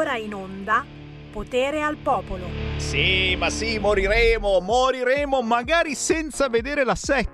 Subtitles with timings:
[0.00, 0.98] ora in onda
[1.30, 2.44] Potere al popolo.
[2.78, 7.28] Sì, ma sì, moriremo, moriremo magari senza vedere la 7.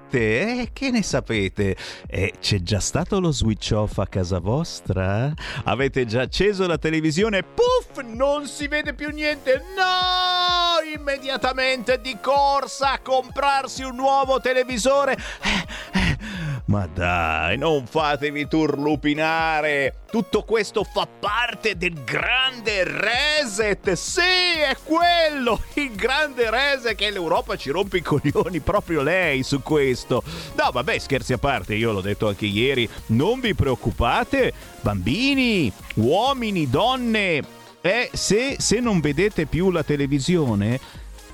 [0.60, 1.74] Eh, che ne sapete?
[2.06, 5.32] Eh, c'è già stato lo switch off a casa vostra?
[5.64, 7.42] Avete già acceso la televisione?
[7.42, 9.62] Puff, non si vede più niente.
[9.74, 10.94] No!
[10.94, 15.16] Immediatamente di corsa a comprarsi un nuovo televisore.
[15.42, 16.35] Eh, eh
[16.66, 20.00] ma dai, non fatevi turlupinare!
[20.10, 23.92] Tutto questo fa parte del grande reset!
[23.92, 25.60] Sì, è quello!
[25.74, 30.22] Il grande reset che l'Europa ci rompe i coglioni proprio lei su questo!
[30.56, 36.68] No, vabbè, scherzi a parte, io l'ho detto anche ieri, non vi preoccupate, bambini, uomini,
[36.68, 37.42] donne,
[37.80, 40.80] eh, se, se non vedete più la televisione,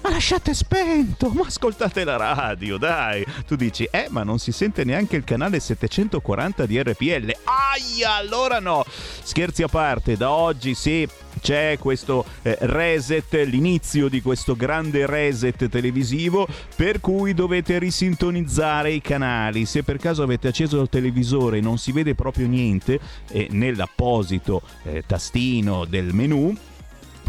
[0.02, 3.24] ma lasciate spento, ma ascoltate la radio, dai.
[3.46, 7.32] Tu dici, eh, ma non si sente neanche il canale 740 di RPL.
[7.44, 8.84] Aia, allora no.
[8.86, 11.08] Scherzi a parte, da oggi sì,
[11.40, 19.00] c'è questo eh, reset, l'inizio di questo grande reset televisivo, per cui dovete risintonizzare i
[19.00, 19.64] canali.
[19.66, 22.98] Se per caso avete acceso il televisore e non si vede proprio niente,
[23.30, 26.54] eh, nell'apposito eh, tastino del menu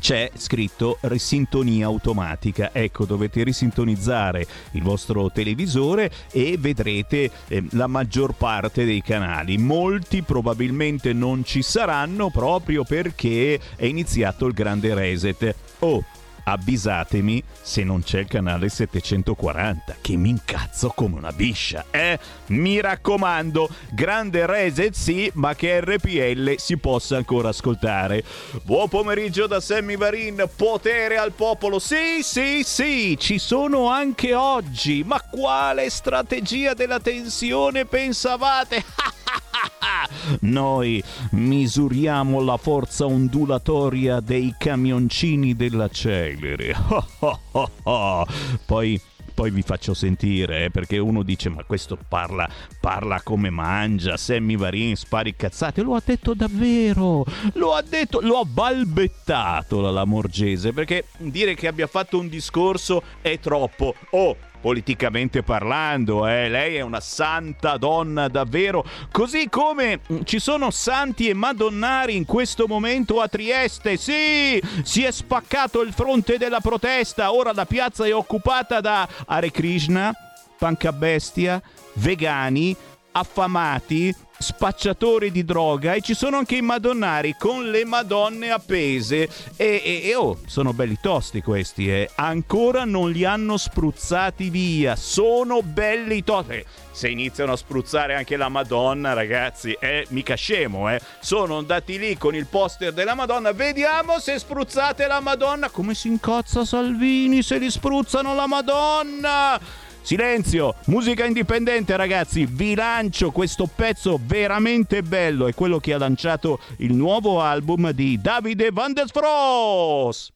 [0.03, 2.71] c'è scritto risintonia automatica.
[2.73, 9.57] Ecco, dovete risintonizzare il vostro televisore e vedrete eh, la maggior parte dei canali.
[9.57, 15.55] Molti probabilmente non ci saranno proprio perché è iniziato il grande reset.
[15.79, 16.03] Oh,
[16.43, 22.19] avvisatemi se non c'è il canale 740 che mi incazzo come una biscia eh?
[22.47, 28.23] Mi raccomando grande reset sì ma che RPL si possa ancora ascoltare.
[28.63, 31.79] Buon pomeriggio da Sammy Varin potere al popolo.
[31.79, 35.03] Sì sì sì ci sono anche oggi.
[35.05, 38.83] Ma quale strategia della tensione pensavate?
[40.41, 45.89] Noi misuriamo la forza ondulatoria dei camioncini della
[46.35, 46.75] Celere.
[48.65, 49.01] Poi
[49.33, 52.47] poi vi faccio sentire, eh, perché uno dice ma questo parla,
[52.79, 58.37] parla come mangia, Sammy Varin spari cazzate, lo ha detto davvero, lo ha detto, lo
[58.37, 63.95] ha balbettato la Lamorgese, perché dire che abbia fatto un discorso è troppo.
[64.11, 66.47] Oh, politicamente parlando, eh?
[66.47, 72.65] lei è una santa donna davvero, così come ci sono santi e madonnari in questo
[72.65, 78.15] momento a Trieste, sì, si è spaccato il fronte della protesta, ora la piazza è
[78.15, 80.13] occupata da Hare Krishna,
[80.57, 81.61] Pancabestia,
[81.95, 82.73] vegani,
[83.11, 89.81] affamati, spacciatori di droga e ci sono anche i madonnari con le madonne appese e,
[89.83, 92.09] e, e oh, sono belli tosti questi, eh.
[92.15, 96.63] ancora non li hanno spruzzati via, sono belli tosti.
[96.91, 101.01] Se iniziano a spruzzare anche la Madonna, ragazzi, è mica scemo, eh.
[101.21, 103.51] Sono andati lì con il poster della Madonna.
[103.51, 105.69] Vediamo se spruzzate la Madonna.
[105.69, 109.59] Come si incazza Salvini se li spruzzano la Madonna?
[110.03, 116.59] Silenzio, musica indipendente ragazzi, vi lancio questo pezzo veramente bello, è quello che ha lanciato
[116.79, 120.29] il nuovo album di Davide Van der Froos.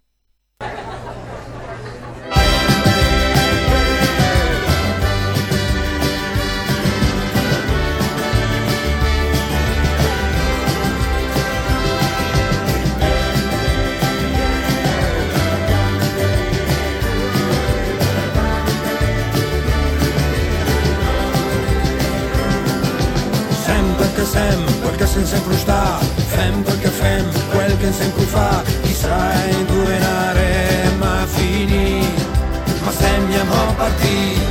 [25.17, 31.01] Quel que se'n sempre sta, fem quel que fem, quel que sempre fa, chissà indovinarem
[31.01, 32.07] a finire,
[32.83, 34.45] ma sembriamo partire.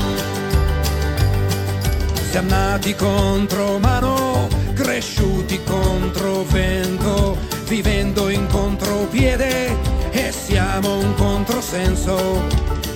[2.30, 9.76] Siamo nati contro mano, cresciuti contro vento, vivendo in contropiede
[10.10, 12.42] e siamo un controsenso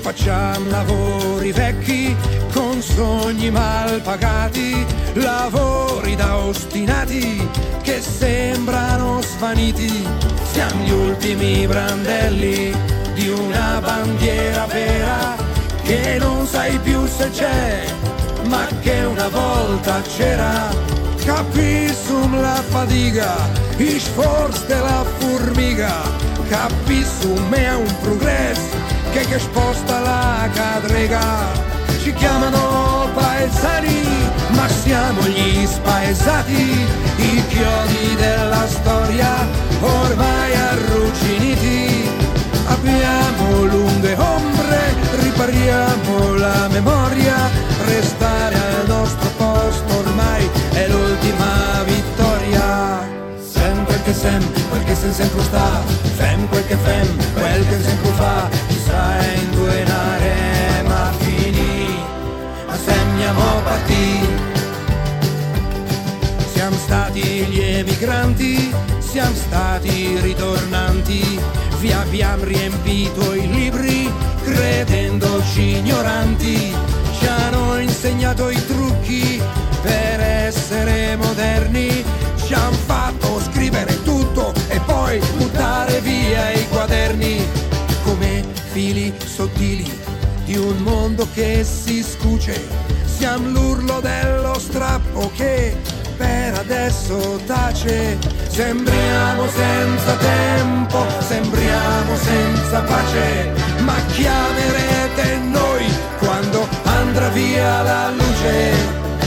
[0.01, 2.17] Facciamo lavori vecchi
[2.53, 7.47] con sogni mal pagati, lavori da ostinati
[7.83, 10.07] che sembrano svaniti.
[10.51, 12.75] Siamo gli ultimi brandelli
[13.13, 15.37] di una bandiera vera
[15.83, 17.85] che non sai più se c'è,
[18.47, 20.69] ma che una volta c'era.
[21.25, 23.37] Capissum la fatica,
[23.77, 26.03] ich forse della formica,
[26.49, 28.80] capissum è un progresso
[29.13, 31.69] che, che sposta la cadrega.
[32.03, 34.03] Ci chiamano paesani,
[34.51, 36.87] ma siamo gli spaesati,
[37.17, 39.47] i chiodi della storia
[39.81, 42.09] ormai arrugginiti.
[42.67, 47.37] Abbiamo lunghe ombre, ripariamo la memoria,
[47.87, 51.80] restare al nostro posto ormai è l'ultima
[54.11, 55.83] che sempre, quel che sen sempre sta,
[56.17, 61.13] fem quel che fem, quel che sempre fa, chissà in due nare, ma
[62.85, 64.29] semmiamo partì.
[66.53, 71.41] Siamo stati gli emigranti, siamo stati ritornanti,
[71.79, 76.75] vi abbiamo riempito i libri credendoci ignoranti,
[77.17, 79.41] ci hanno insegnato i trucchi
[79.83, 82.05] per essere moderni,
[82.45, 84.00] ci hanno fatto scrivere
[85.11, 87.45] poi buttare via i quaderni
[88.05, 89.91] come fili sottili
[90.45, 92.55] di un mondo che si scuce.
[93.07, 95.77] Siamo l'urlo dello strappo che
[96.17, 98.19] per adesso tace.
[98.47, 105.87] Sembriamo senza tempo, sembriamo senza pace, ma chiamerete noi
[106.21, 108.75] quando andrà via la luce.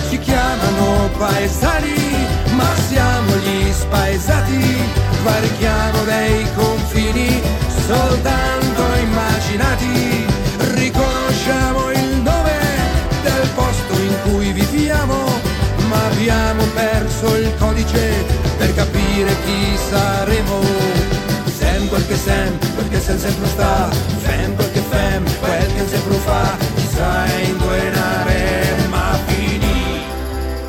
[0.10, 2.26] Ci chiamano paesani,
[2.56, 7.42] ma siamo gli spaesati, varchiamo dei confini
[7.88, 10.26] soltanto immaginati.
[10.76, 12.60] Riconosciamo il nome
[13.24, 15.16] del posto in cui viviamo,
[15.88, 18.26] ma abbiamo perso il codice
[18.58, 20.62] per capire chi saremo.
[21.58, 25.88] Sem quel che sem, quel che sem sempre sta, fem quel che fem, quel che
[25.88, 30.02] sempre fa, chissà indovinare, ma finì,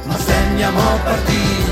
[0.05, 1.64] ma segniamo partì.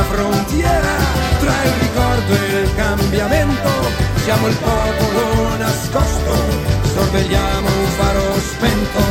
[0.00, 0.96] L'ultima frontiera
[1.40, 3.68] tra il ricordo e il cambiamento,
[4.22, 6.34] siamo il popolo nascosto,
[6.92, 9.09] sorvegliamo un faro spento.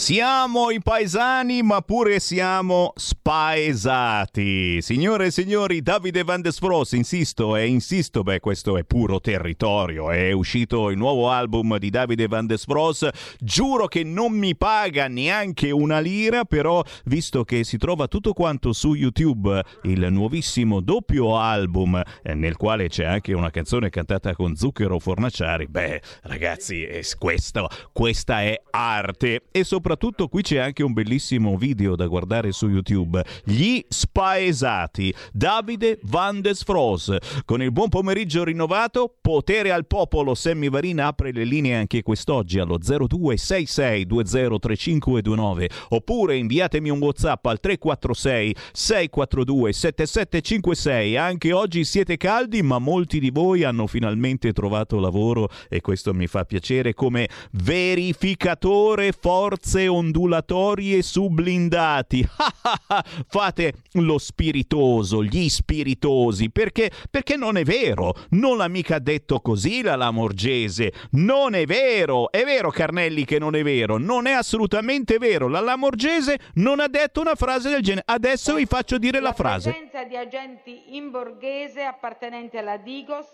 [0.00, 4.80] Siamo i paesani, ma pure siamo spaesati.
[4.80, 10.10] Signore e signori, Davide Van Desfros, insisto e insisto, beh, questo è puro territorio.
[10.10, 13.06] È uscito il nuovo album di Davide Van Desfros.
[13.40, 18.72] Giuro che non mi paga neanche una lira, però, visto che si trova tutto quanto
[18.72, 24.56] su YouTube, il nuovissimo doppio album, eh, nel quale c'è anche una canzone cantata con
[24.56, 29.42] Zucchero Fornaciari, beh, ragazzi, è questo, questa è arte.
[29.52, 29.88] E soprattutto
[30.28, 33.24] qui c'è anche un bellissimo video da guardare su YouTube.
[33.44, 35.14] Gli spaesati.
[35.32, 37.16] Davide Van Desfros.
[37.44, 40.34] Con il buon pomeriggio rinnovato, potere al popolo.
[40.34, 48.54] Sammy Varin apre le linee anche quest'oggi allo 0266203529 oppure inviatemi un WhatsApp al 346
[48.72, 51.16] 642 7756.
[51.16, 56.26] Anche oggi siete caldi, ma molti di voi hanno finalmente trovato lavoro e questo mi
[56.26, 62.26] fa piacere come verificatore forze ondulatorie su blindati.
[63.28, 68.14] Fate lo spiritoso, gli spiritosi, perché, perché non è vero.
[68.30, 70.92] Non l'ha mica detto così la Lamorgese.
[71.12, 72.30] Non è vero.
[72.30, 73.98] È vero, Carnelli, che non è vero.
[73.98, 75.48] Non è assolutamente vero.
[75.48, 78.04] La Lamorgese non ha detto una frase del genere.
[78.06, 79.70] Adesso vi faccio dire la frase.
[79.70, 83.26] presenza di agenti in borghese appartenenti alla Digos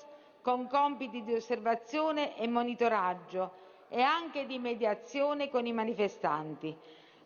[0.43, 6.75] con compiti di osservazione e monitoraggio e anche di mediazione con i manifestanti.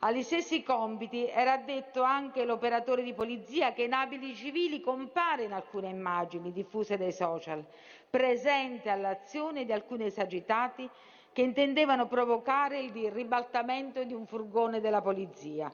[0.03, 5.53] Agli stessi compiti era addetto anche l'operatore di polizia che in abiti civili compare in
[5.53, 7.63] alcune immagini diffuse dai social,
[8.09, 10.89] presente all'azione di alcuni esagitati
[11.33, 15.71] che intendevano provocare il ribaltamento di un furgone della polizia.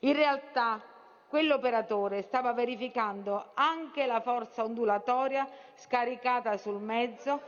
[0.00, 0.80] In realtà
[1.28, 7.42] quell'operatore stava verificando anche la forza ondulatoria scaricata sul mezzo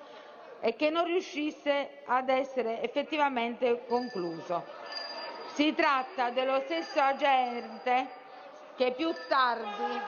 [0.60, 4.64] e che non riuscisse ad essere effettivamente concluso.
[5.54, 8.18] Si tratta dello stesso agente
[8.76, 9.98] che più tardi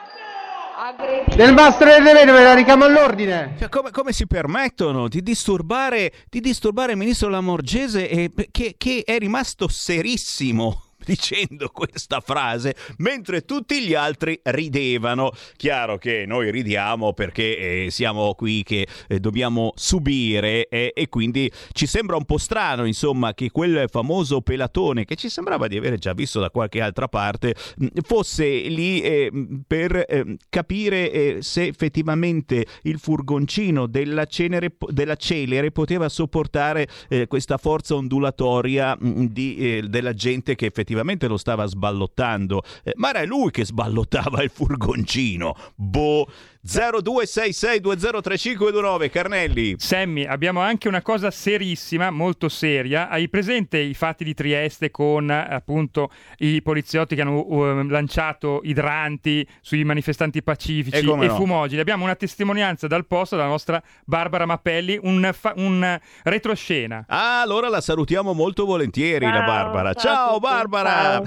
[1.37, 3.54] Del mastro delle vedove la richiamo all'ordine.
[3.59, 9.02] Cioè, come, come si permettono di disturbare, di disturbare il ministro Lamorgese e, che, che
[9.04, 15.32] è rimasto serissimo dicendo questa frase mentre tutti gli altri ridevano.
[15.56, 21.50] Chiaro che noi ridiamo perché eh, siamo qui che eh, dobbiamo subire eh, e quindi
[21.73, 25.99] ci sembra un po' strano, insomma, che quel famoso pelatone che ci sembrava di avere
[25.99, 29.30] già visto da qualche altra parte mh, fosse lì eh,
[29.66, 36.88] per eh, capire eh, se effettivamente il furgoncino della, cenere, della celere poteva sopportare
[37.26, 40.91] questa forza ondulatoria mh, di, eh, della gente che effettivamente
[41.26, 42.62] lo stava sballottando.
[42.82, 45.54] Eh, ma era lui che sballottava il furgoncino.
[45.75, 46.26] Boh,
[46.64, 49.11] 0266203529.
[49.11, 49.75] Carnelli.
[49.78, 53.09] Sammy, abbiamo anche una cosa serissima, molto seria.
[53.09, 59.45] Hai presente i fatti di Trieste con appunto i poliziotti che hanno uh, lanciato idranti
[59.61, 61.35] sui manifestanti pacifici e, e no.
[61.35, 61.81] fumogeni?
[61.81, 67.07] Abbiamo una testimonianza dal posto della nostra Barbara Mappelli, un, fa- un retroscena.
[67.09, 69.95] Ah, allora la salutiamo molto volentieri la Ciao, Barbara.
[69.95, 70.90] ciao Ciao Barbara.
[70.90, 71.25] ciao.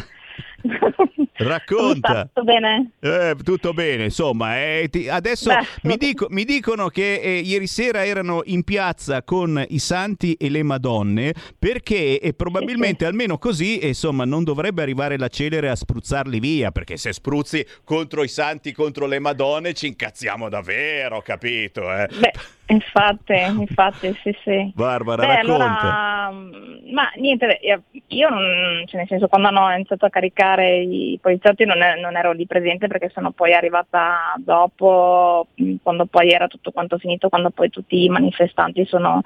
[1.38, 2.24] Racconta.
[2.26, 2.92] Tutto bene?
[3.00, 7.68] Eh, tutto bene, insomma, eh, ti- adesso Beh, mi, dico- mi dicono che eh, ieri
[7.68, 13.80] sera erano in piazza con i santi e le madonne perché e probabilmente almeno così
[13.80, 18.28] eh, insomma non dovrebbe arrivare la celere a spruzzarli via perché se spruzzi contro i
[18.30, 21.82] santi, contro le madonne ci incazziamo davvero, capito?
[21.94, 22.08] Eh?
[22.18, 22.32] Beh,
[22.68, 24.72] infatti, infatti, sì, sì.
[24.74, 25.66] Barbara, Beh, racconta.
[25.66, 30.55] allora, mm, ma niente, io- io non, cioè nel senso quando hanno iniziato a caricare
[30.64, 36.06] i poliziotti non, è- non ero lì presente perché sono poi arrivata dopo, mm, quando
[36.06, 39.22] poi era tutto quanto finito, quando poi tutti i manifestanti sono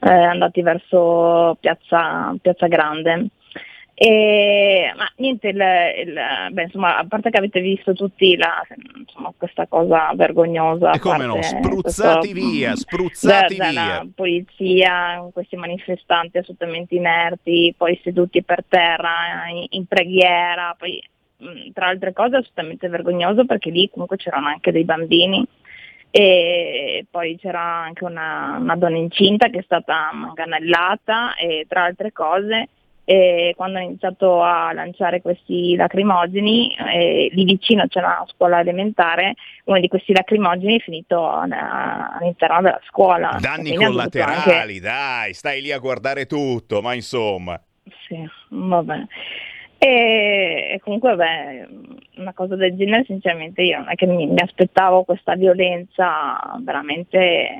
[0.00, 3.28] eh, andati verso piazza, piazza Grande.
[4.04, 5.62] E, ma niente, il,
[6.08, 8.60] il- beh, insomma, a parte che avete visto tutti la,
[8.98, 10.90] insomma, questa cosa vergognosa.
[10.90, 13.80] E come no, spruzzati questo- via, spruzzati da- via.
[13.82, 21.00] dalla polizia, questi manifestanti assolutamente inerti, poi seduti per terra in, in preghiera, poi
[21.36, 25.46] mh, tra altre cose assolutamente vergognoso perché lì comunque c'erano anche dei bambini
[26.10, 32.10] e poi c'era anche una, una donna incinta che è stata manganellata e tra altre
[32.12, 32.68] cose
[33.04, 39.34] e quando hanno iniziato a lanciare questi lacrimogeni, eh, lì vicino c'è una scuola elementare,
[39.64, 41.42] uno di questi lacrimogeni è finito a-
[42.18, 43.36] all'interno della scuola.
[43.40, 47.52] Danni collaterali, dai, stai lì a guardare tutto, ma insomma.
[47.52, 47.64] anche-
[48.06, 49.04] Sì, vabbè.
[49.78, 51.66] E, comunque vabbè,
[52.18, 57.58] una cosa del genere sinceramente io non è che mi, mi aspettavo questa violenza veramente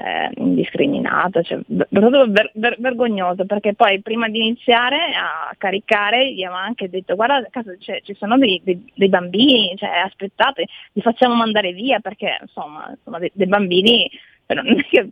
[0.00, 6.42] cioè, indiscriminata, cioè, proprio ver- ver- vergognoso perché poi prima di iniziare a caricare gli
[6.42, 11.02] aveva anche detto guarda cazzo, c'è- ci sono dei, dei- dei bambini, cioè, aspettate, li
[11.02, 14.10] facciamo mandare via perché insomma sono dei, dei bambini,
[14.46, 15.08] però non è che...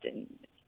[0.00, 0.12] cioè,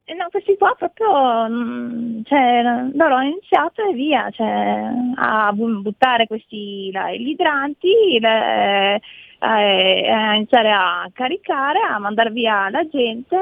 [0.04, 2.62] e no, questi qua proprio, mm, cioè,
[2.94, 9.00] loro hanno iniziato e via, cioè, a bu- buttare questi là, gli idranti, le-
[9.40, 13.37] a iniziare a caricare, a mandare via la gente,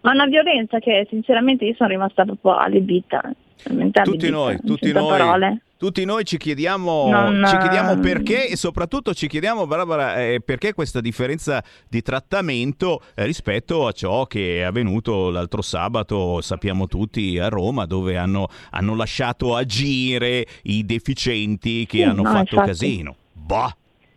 [0.00, 3.20] ma una violenza che sinceramente io sono rimasta proprio allibita.
[3.64, 5.60] veramente Tutti allibita, noi, tutti noi, parole.
[5.78, 10.74] tutti noi ci chiediamo, Non- ci chiediamo perché e soprattutto ci chiediamo, Barbara, eh, perché
[10.74, 17.38] questa differenza di trattamento eh, rispetto a ciò che è avvenuto l'altro sabato, sappiamo tutti,
[17.38, 22.66] a Roma, dove hanno, hanno lasciato agire i deficienti che Sì, hanno no, fatto infatti.
[22.68, 23.16] casino.
[23.32, 23.74] Bah.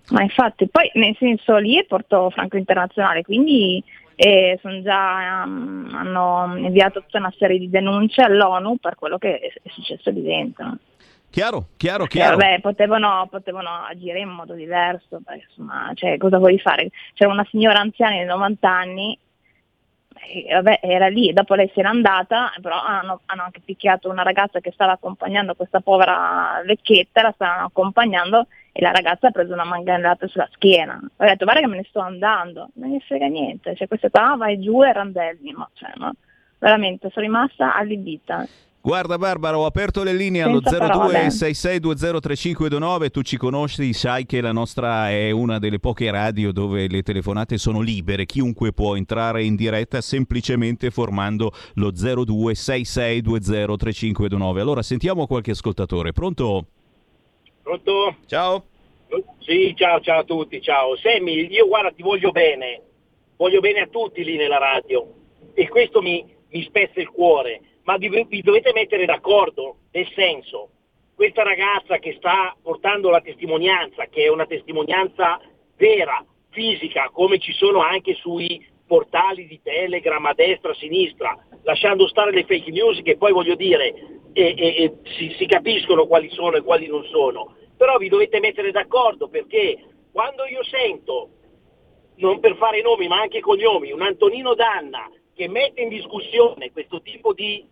[0.10, 3.84] Ma infatti, poi nel senso lì è Porto Franco Internazionale, quindi
[4.16, 9.40] eh, sono già, um, hanno inviato tutta una serie di denunce all'ONU per quello che
[9.40, 10.78] è, successo lì dentro.
[11.30, 12.36] Chiaro, chiaro, chiaro.
[12.36, 16.90] vabbè, potevano, potevano agire in modo diverso, perché, insomma, cioè, cosa vuoi fare?
[17.14, 19.18] C'era una signora anziana di 90 anni,
[20.28, 24.24] e, vabbè, era lì, dopo lei si era andata, però hanno, hanno anche picchiato una
[24.24, 29.54] ragazza che stava accompagnando questa povera vecchietta, la stavano accompagnando e la ragazza ha preso
[29.54, 31.00] una manganellata sulla schiena.
[31.18, 34.36] Ho detto guarda che me ne sto andando, non ne frega niente, cioè questa qua
[34.38, 36.14] vai giù e randelli, ma, cioè, ma
[36.60, 38.46] veramente sono rimasta allibita.
[38.82, 41.28] Guarda Barbara, ho aperto le linee allo Senza parole.
[41.28, 47.02] 0266203529, tu ci conosci, sai che la nostra è una delle poche radio dove le
[47.02, 54.60] telefonate sono libere, chiunque può entrare in diretta semplicemente formando lo 0266203529.
[54.60, 56.68] Allora sentiamo qualche ascoltatore, pronto?
[57.70, 58.16] Pronto?
[58.26, 58.64] Ciao.
[59.42, 60.96] Sì, ciao, ciao a tutti, ciao.
[60.96, 62.82] Sammy, io guarda, ti voglio bene,
[63.38, 65.08] voglio bene a tutti lì nella radio
[65.54, 70.70] e questo mi, mi spezza il cuore, ma vi, vi dovete mettere d'accordo, nel senso,
[71.14, 75.40] questa ragazza che sta portando la testimonianza, che è una testimonianza
[75.78, 82.08] vera, fisica, come ci sono anche sui portali di Telegram a destra, a sinistra, lasciando
[82.08, 83.94] stare le fake news che poi voglio dire
[84.34, 88.42] e, e- e si, si capiscono quali sono e quali non sono, però vi dovete
[88.42, 89.82] mettere d'accordo perché
[90.12, 91.30] quando io sento,
[92.16, 97.02] non per fare nomi ma anche cognomi, un Antonino Danna che mette in discussione questo
[97.02, 97.66] tipo di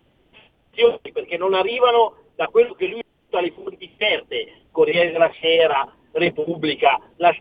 [0.72, 5.94] azioni perché non arrivano da quello che lui ha le fonti certe, Corriere della Sera,
[6.14, 7.36] Repubblica, la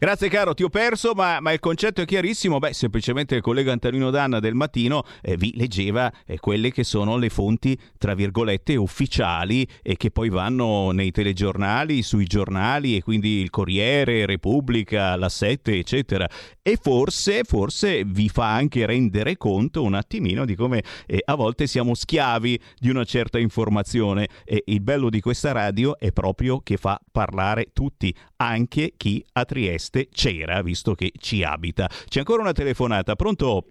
[0.00, 2.60] Grazie caro, ti ho perso, ma, ma, il concetto è chiarissimo.
[2.60, 7.16] Beh, semplicemente il collega Antonino Danna del mattino eh, vi leggeva eh, quelle che sono
[7.16, 13.40] le fonti, tra virgolette, ufficiali e che poi vanno nei telegiornali, sui giornali e quindi
[13.40, 16.28] il Corriere, Repubblica, la Sette, eccetera.
[16.62, 21.66] E forse, forse vi fa anche rendere conto un attimino di come eh, a volte
[21.66, 24.28] siamo schiavi di una certa informazione.
[24.44, 29.44] E il bello di questa radio è proprio che fa parlare tutti, anche chi a
[29.44, 31.88] Trieste c'era, visto che ci abita.
[32.08, 33.64] C'è ancora una telefonata, pronto?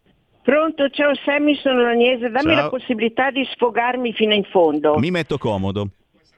[0.44, 2.64] Pronto, ciao Sammy, sono l'Agnese, dammi ciao.
[2.64, 4.98] la possibilità di sfogarmi fino in fondo.
[4.98, 5.90] Mi metto comodo.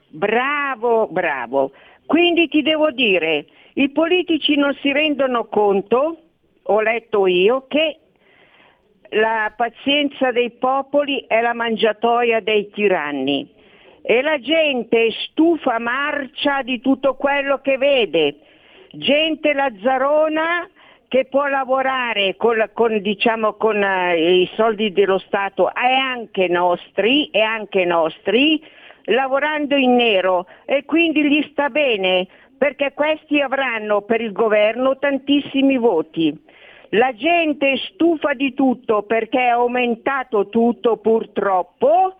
[0.08, 1.72] Bravo, bravo.
[2.06, 6.18] Quindi ti devo dire, i politici non si rendono conto,
[6.62, 7.98] ho letto io, che
[9.10, 13.58] la pazienza dei popoli è la mangiatoia dei tiranni
[14.02, 18.36] e la gente stufa marcia di tutto quello che vede.
[18.92, 20.68] Gente lazzarona
[21.08, 25.74] che può lavorare con, con, diciamo, con uh, i soldi dello Stato.
[25.74, 28.62] E anche nostri, e anche nostri,
[29.04, 30.46] lavorando in nero.
[30.64, 32.26] E quindi gli sta bene
[32.56, 36.38] perché questi avranno per il governo tantissimi voti.
[36.90, 42.16] La gente stufa di tutto perché è aumentato tutto purtroppo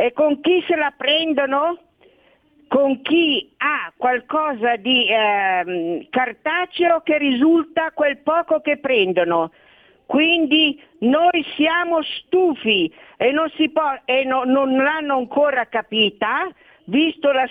[0.00, 1.78] e con chi se la prendono?
[2.68, 9.52] con chi ha qualcosa di eh, cartaceo che risulta quel poco che prendono.
[10.04, 16.46] Quindi noi siamo stufi e non, può, e no, non l'hanno ancora capita,
[16.84, 17.48] visto la,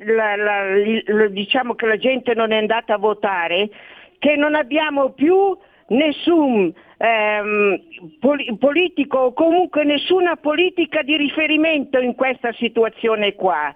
[0.00, 3.70] la, la, diciamo che la gente non è andata a votare,
[4.18, 5.56] che non abbiamo più
[5.88, 7.80] nessun ehm,
[8.20, 13.74] pol- politico o comunque nessuna politica di riferimento in questa situazione qua.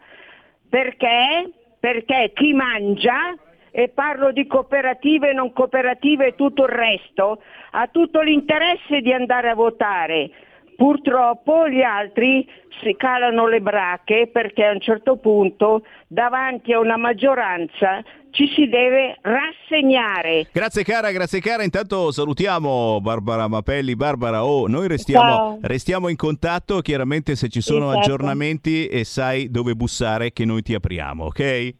[0.68, 1.50] Perché?
[1.80, 3.35] Perché chi mangia,
[3.71, 7.42] e parlo di cooperative, non cooperative e tutto il resto,
[7.73, 10.30] ha tutto l'interesse di andare a votare.
[10.76, 12.47] Purtroppo gli altri
[12.83, 18.68] si calano le brache perché a un certo punto davanti a una maggioranza ci si
[18.68, 20.47] deve rassegnare.
[20.52, 21.62] Grazie cara, grazie cara.
[21.62, 23.97] Intanto salutiamo Barbara Mapelli.
[23.97, 26.80] Barbara, oh, noi restiamo, restiamo in contatto.
[26.80, 27.99] Chiaramente se ci sono certo.
[28.00, 31.75] aggiornamenti e sai dove bussare che noi ti apriamo, ok?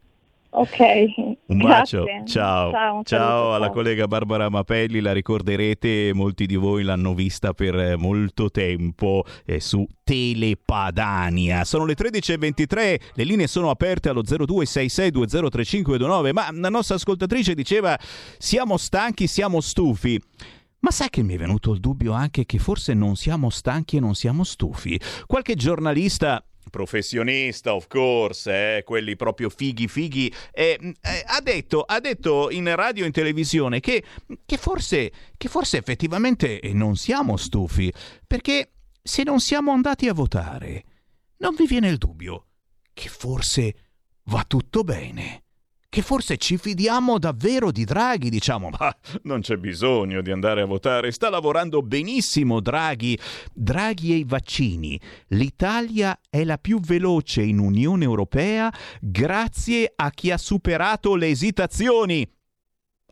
[0.51, 1.26] Ok.
[1.49, 2.73] Un bacio, ciao.
[2.73, 3.75] Ciao, ciao alla ciao.
[3.75, 9.87] collega Barbara Mapelli, la ricorderete, molti di voi l'hanno vista per molto tempo eh, su
[10.03, 11.63] Telepadania.
[11.65, 17.97] Sono le 13.23, le linee sono aperte allo 0266203529, ma la nostra ascoltatrice diceva
[18.39, 20.21] siamo stanchi, siamo stufi.
[20.81, 24.01] Ma sai che mi è venuto il dubbio anche che forse non siamo stanchi e
[24.01, 25.01] non siamo stufi?
[25.27, 32.01] Qualche giornalista professionista, of course, eh, quelli proprio fighi fighi, eh, eh, ha, detto, ha,
[32.01, 34.03] detto, in radio e in televisione che,
[34.45, 37.93] che, forse, che forse effettivamente non siamo stufi,
[38.27, 40.85] perché se non siamo andati a votare,
[41.39, 42.47] non vi viene il dubbio
[42.93, 43.75] che forse
[44.25, 45.45] va tutto bene
[45.89, 50.67] che forse ci fidiamo davvero di Draghi, diciamo, ma non c'è bisogno di andare a
[50.67, 53.19] votare, sta lavorando benissimo Draghi.
[53.53, 55.01] Draghi e i vaccini.
[55.29, 62.29] L'Italia è la più veloce in Unione Europea grazie a chi ha superato le esitazioni.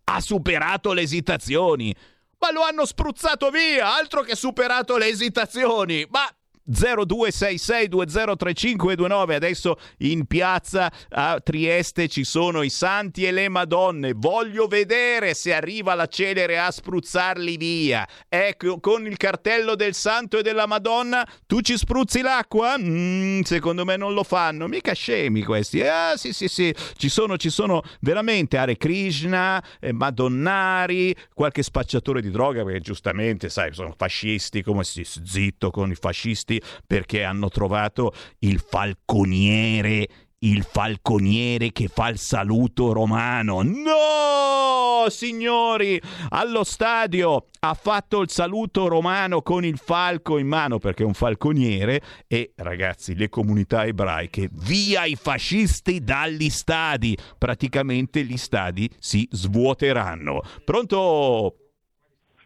[0.04, 1.94] Ha superato le esitazioni.
[2.38, 6.06] Ma lo hanno spruzzato via, altro che superato le esitazioni.
[6.10, 6.28] Ma
[6.70, 14.12] 0266203529 adesso in piazza a Trieste ci sono i santi e le madonne.
[14.14, 18.06] Voglio vedere se arriva la celere a spruzzarli via.
[18.28, 22.76] Ecco con il cartello del santo e della madonna tu ci spruzzi l'acqua?
[22.78, 24.66] Mm, secondo me non lo fanno.
[24.66, 25.82] Mica scemi questi.
[25.82, 26.74] Ah sì sì sì.
[26.96, 33.48] Ci sono ci sono veramente Hare Krishna eh, madonnari qualche spacciatore di droga perché giustamente
[33.48, 40.08] sai sono fascisti come si zitto con i fascisti morti perché hanno trovato il falconiere
[40.44, 43.62] il falconiere che fa il saluto romano.
[43.62, 51.02] No, signori, allo stadio ha fatto il saluto romano con il falco in mano perché
[51.02, 57.16] è un falconiere e ragazzi, le comunità ebraiche, via i fascisti dagli stadi.
[57.38, 60.42] Praticamente gli stadi si svuoteranno.
[60.62, 61.54] Pronto?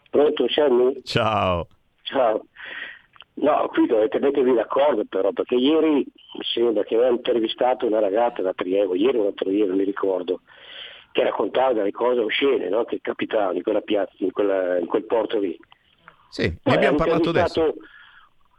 [0.08, 1.02] Pronto, Sammy?
[1.02, 1.66] Ciao.
[2.02, 2.46] Ciao.
[3.40, 8.42] No, qui dovete mettervi d'accordo però, perché ieri mi sembra che aveva intervistato una ragazza
[8.42, 10.40] da Triego, ieri o l'altro ieri, non mi ricordo,
[11.12, 12.84] che raccontava delle cose oscene no?
[12.84, 15.56] che capitavano in quella piazza, in, quella, in quel porto lì.
[16.30, 17.74] Sì, ne abbiamo parlato adesso.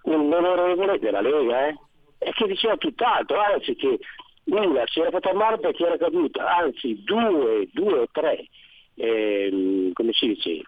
[0.03, 1.75] Un onorevole della Lega, eh?
[2.17, 3.99] E che diceva tutt'altro, anzi che
[4.45, 8.47] una si era fatta male perché era caduta, anzi due, due o tre
[8.95, 10.61] ehm, come si dice,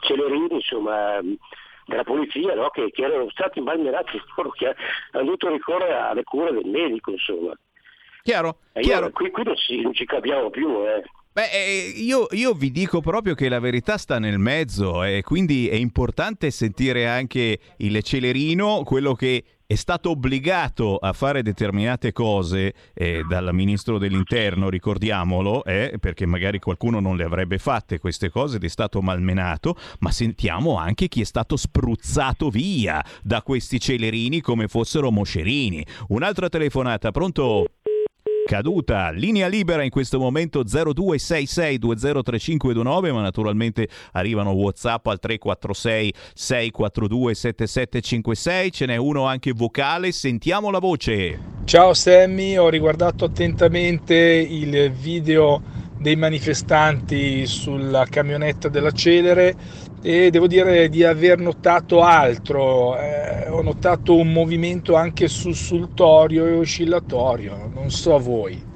[0.00, 1.20] celerini insomma
[1.86, 2.68] della polizia no?
[2.70, 7.56] che, che, erano stati malmenati loro che hanno dovuto ricorrere alle cure del medico insomma.
[8.22, 8.58] Chiaro?
[8.72, 9.06] E chiaro.
[9.06, 11.02] Io, qui, qui non, ci, non ci capiamo più eh.
[11.36, 15.68] Beh, eh, io, io, vi dico proprio che la verità sta nel mezzo e quindi
[15.68, 22.72] è importante sentire anche il Celerino, quello che è stato obbligato a fare determinate cose
[22.94, 28.56] eh, dal ministro dell'interno, ricordiamolo, eh, perché magari qualcuno non le avrebbe fatte queste cose
[28.56, 34.40] ed è stato malmenato, ma sentiamo anche chi è stato spruzzato via da questi celerini
[34.40, 35.84] come fossero moscerini.
[36.08, 37.66] Un'altra telefonata, pronto?
[38.46, 39.10] Caduta.
[39.10, 48.72] Linea libera in questo momento 0266203529, ma naturalmente arrivano WhatsApp al 346 642 7756.
[48.72, 51.38] Ce n'è uno anche vocale, sentiamo la voce.
[51.64, 55.60] Ciao Sammy, ho riguardato attentamente il video
[55.98, 59.56] dei manifestanti sulla camionetta della Celere
[60.02, 66.52] e devo dire di aver notato altro, eh, ho notato un movimento anche sussultorio e
[66.52, 68.74] oscillatorio, non so voi.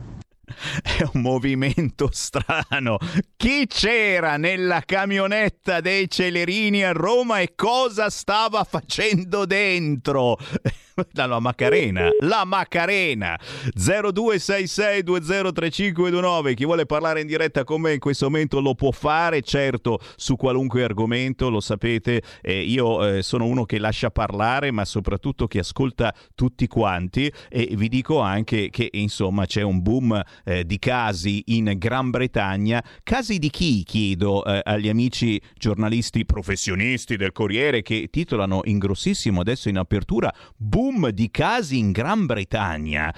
[0.82, 2.98] È un movimento strano.
[3.36, 10.36] Chi c'era nella camionetta dei Celerini a Roma e cosa stava facendo dentro?
[11.30, 13.38] La Macarena, la Macarena.
[13.76, 19.98] 0266203529 chi vuole parlare in diretta con me in questo momento lo può fare certo
[20.16, 22.22] su qualunque argomento lo sapete.
[22.40, 27.32] Eh, io eh, sono uno che lascia parlare ma soprattutto che ascolta tutti quanti.
[27.48, 32.82] E vi dico anche che insomma c'è un boom eh, di casi in Gran Bretagna.
[33.02, 39.40] Casi di chi chiedo eh, agli amici giornalisti professionisti del Corriere che titolano in grossissimo
[39.40, 43.14] adesso in apertura boom di casi in Gran Bretagna.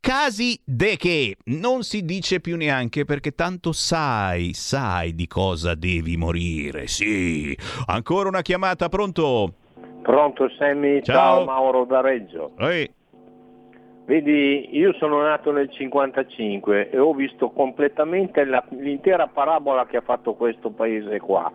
[0.00, 6.18] Casi de che non si dice più neanche perché tanto sai, sai di cosa devi
[6.18, 6.86] morire.
[6.86, 7.56] Sì.
[7.86, 9.54] Ancora una chiamata, pronto?
[10.02, 12.52] Pronto Sammy, ciao, ciao Mauro da Reggio.
[12.58, 12.92] Ehi.
[14.04, 20.02] Vedi, io sono nato nel 55 e ho visto completamente la, l'intera parabola che ha
[20.02, 21.50] fatto questo paese qua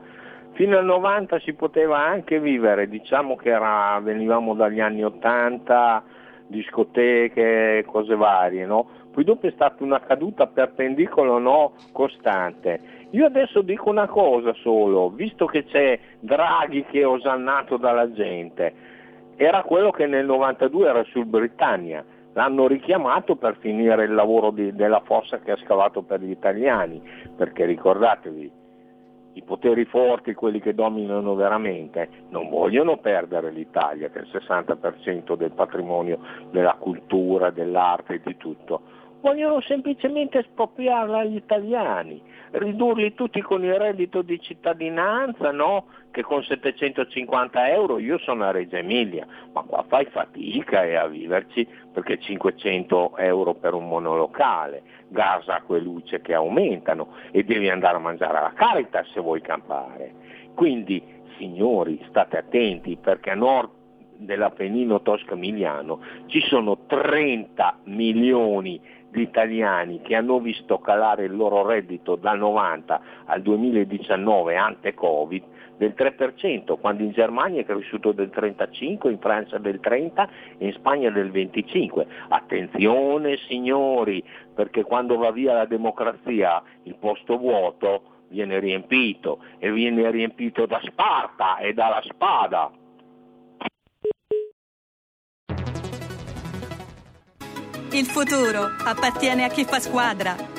[0.60, 6.04] Fino al 90 si poteva anche vivere, diciamo che era, venivamo dagli anni 80,
[6.48, 8.90] discoteche, cose varie, no?
[9.10, 13.08] Poi dopo è stata una caduta perpendicola no costante.
[13.12, 18.74] Io adesso dico una cosa solo, visto che c'è Draghi che è osannato dalla gente,
[19.38, 24.76] era quello che nel 92 era sul Britannia, l'hanno richiamato per finire il lavoro di,
[24.76, 27.02] della fossa che ha scavato per gli italiani,
[27.38, 28.59] perché ricordatevi,
[29.34, 35.36] i poteri forti, quelli che dominano veramente, non vogliono perdere l'Italia, che è il 60%
[35.36, 36.20] del patrimonio
[36.52, 38.82] della cultura, dell'arte e di tutto,
[39.22, 45.86] vogliono semplicemente espropriarla agli italiani, ridurli tutti con il reddito di cittadinanza, no?
[46.12, 51.68] che con 750 euro io sono a Reggio Emilia, ma qua fai fatica a viverci
[51.94, 57.98] perché 500 euro per un monolocale, gas, acqua e luce che aumentano e devi andare
[57.98, 60.14] a mangiare alla Caritas se vuoi campare.
[60.56, 61.02] Quindi
[61.38, 63.70] signori state attenti perché a nord
[64.18, 72.16] dell'Appennino tosco-emiliano ci sono 30 milioni di italiani che hanno visto calare il loro reddito
[72.16, 75.44] dal 90 al 2019 ante Covid
[75.80, 80.74] del 3%, quando in Germania è cresciuto del 35%, in Francia del 30% e in
[80.74, 82.06] Spagna del 25%.
[82.28, 84.22] Attenzione signori,
[84.54, 90.82] perché quando va via la democrazia il posto vuoto viene riempito e viene riempito da
[90.84, 92.70] Sparta e dalla spada.
[97.92, 100.59] Il futuro appartiene a chi fa squadra.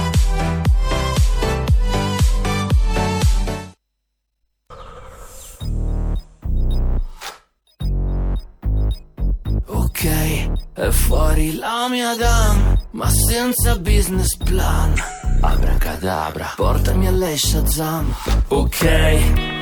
[10.81, 15.20] È fuori la mia dam, ma senza business plan.
[15.41, 18.13] Abracadabra, portami a lei Shazam.
[18.49, 18.85] Ok,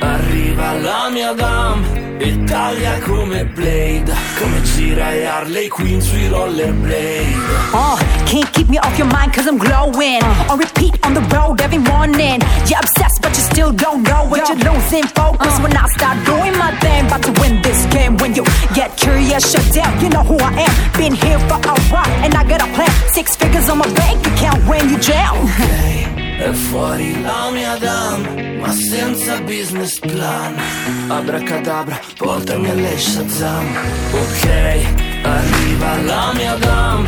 [0.00, 1.82] arriva la mia dam,
[2.18, 4.12] e taglia come Blade.
[4.38, 7.34] Come gira e Harley Quinn sui rollerblade.
[7.72, 10.22] Oh, can't keep me off your mind cause I'm glowing.
[10.48, 12.40] On repeat on the road every morning.
[12.68, 15.62] You're obsessed, but you still don't know what you're losing focus uh.
[15.62, 17.06] when I start doing my thing.
[17.06, 19.98] About to win this game when you get curious, shut down.
[20.02, 20.72] You know who I am.
[20.98, 22.90] Been here for a while, and I got a plan.
[23.08, 24.98] Six figures on my bank account when you
[25.70, 26.14] jam.
[26.38, 30.54] È fuori la mia dam, ma senza business plan.
[31.08, 33.66] Abracadabra, portami a lei Shazam.
[34.12, 37.06] Ok, arriva la mia dam,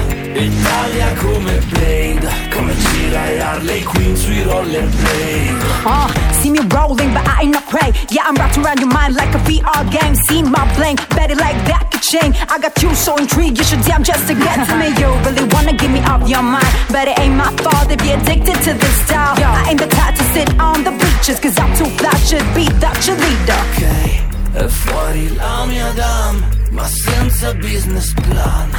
[0.63, 2.29] taglia come Blade.
[2.51, 5.57] Come gira e Harley Quinn sui rollerblade.
[5.85, 6.09] Uh,
[6.41, 7.93] see me rolling, but I ain't not prey.
[8.11, 10.15] Yeah, I'm wrapped around your mind like a VR game.
[10.15, 12.37] See my blank, bet it like that could change.
[12.49, 14.89] I got you so intrigued, you should damn just to get to me.
[15.01, 18.19] You really wanna get me off your mind, but it ain't my fault if you're
[18.19, 19.35] addicted to this style.
[19.39, 22.67] I ain't the type to sit on the bleachers, cause I'm too fly, should be
[22.81, 23.59] the cheerleader.
[23.63, 28.71] Ok, è fuori la mia dam, ma senza business plan.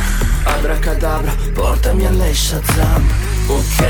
[0.43, 3.03] Abracadabra, portami a lei Shazam.
[3.47, 3.81] Ok,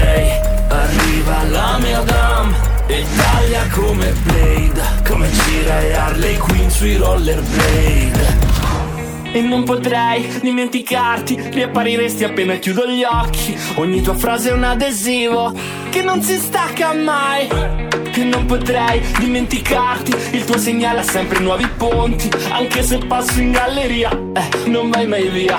[0.67, 2.53] arriva la mia dam,
[2.87, 4.81] e taglia come Blade.
[5.07, 8.52] Come gira e Harley Quinn sui rollerblade.
[9.35, 13.57] E non potrei dimenticarti, riappariresti appena chiudo gli occhi.
[13.77, 15.51] Ogni tua frase è un adesivo
[15.89, 17.47] che non si stacca mai.
[18.15, 22.29] E non potrei dimenticarti, il tuo segnale ha sempre nuovi ponti.
[22.51, 25.57] Anche se passo in galleria, eh, non vai mai via.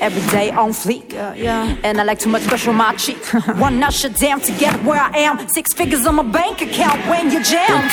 [0.00, 3.22] Every day on fleek, yeah and I like too much brush on my cheek.
[3.58, 5.46] One notch shut down to get where I am.
[5.48, 7.84] Six figures on my bank account when you jam.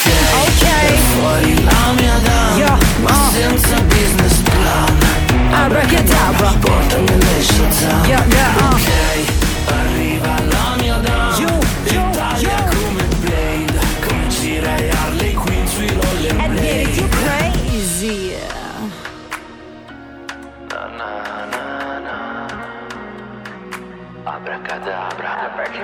[0.48, 0.88] Okay.
[1.12, 3.32] Fuori la mia dam, Yeah, uh.
[3.32, 4.92] senza business plan.
[5.62, 6.52] Abracadabra.
[6.64, 8.08] Portami a lei Shazam.
[8.08, 8.74] Yeah, yeah, uh.
[8.74, 10.57] Ok,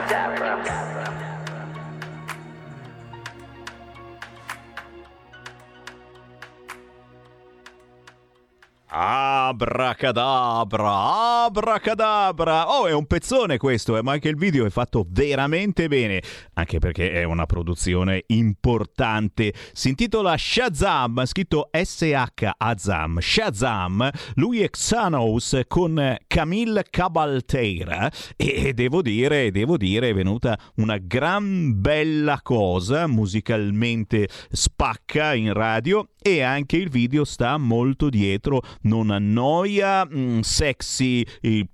[0.04, 0.93] Abracadabra.
[8.96, 10.86] Abracadabra,
[11.46, 12.70] abracadabra.
[12.70, 16.22] Oh, è un pezzone questo, eh, ma anche il video è fatto veramente bene,
[16.54, 19.52] anche perché è una produzione importante.
[19.72, 24.12] Si intitola Shazam, scritto S-H-Azam, Shazam.
[24.36, 31.82] Lui è Xanos con Camille Cabalteira e devo dire, devo dire, è venuta una gran
[31.82, 40.06] bella cosa, musicalmente spacca in radio e anche il video sta molto dietro, non annoia,
[40.06, 41.26] mm, sexy